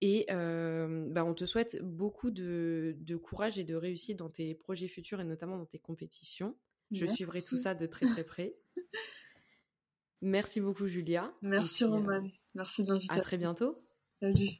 Et 0.00 0.26
euh, 0.30 1.06
bah, 1.10 1.24
on 1.24 1.34
te 1.34 1.44
souhaite 1.44 1.82
beaucoup 1.82 2.30
de, 2.30 2.96
de, 3.00 3.16
courage 3.16 3.58
et 3.58 3.64
de 3.64 3.74
réussite 3.74 4.16
dans 4.16 4.30
tes 4.30 4.54
projets 4.54 4.88
futurs 4.88 5.20
et 5.20 5.24
notamment 5.24 5.58
dans 5.58 5.66
tes 5.66 5.78
compétitions. 5.78 6.56
Je 6.90 7.06
suivrai 7.06 7.42
tout 7.42 7.56
ça 7.56 7.74
de 7.74 7.86
très 7.86 8.06
très 8.06 8.24
près. 8.24 8.56
Merci 10.20 10.60
beaucoup, 10.60 10.88
Julia. 10.88 11.32
Merci, 11.42 11.84
Roman. 11.84 12.28
Merci 12.54 12.84
de 12.84 12.98
À 13.10 13.20
très 13.20 13.38
bientôt. 13.38 13.84
Salut. 14.20 14.50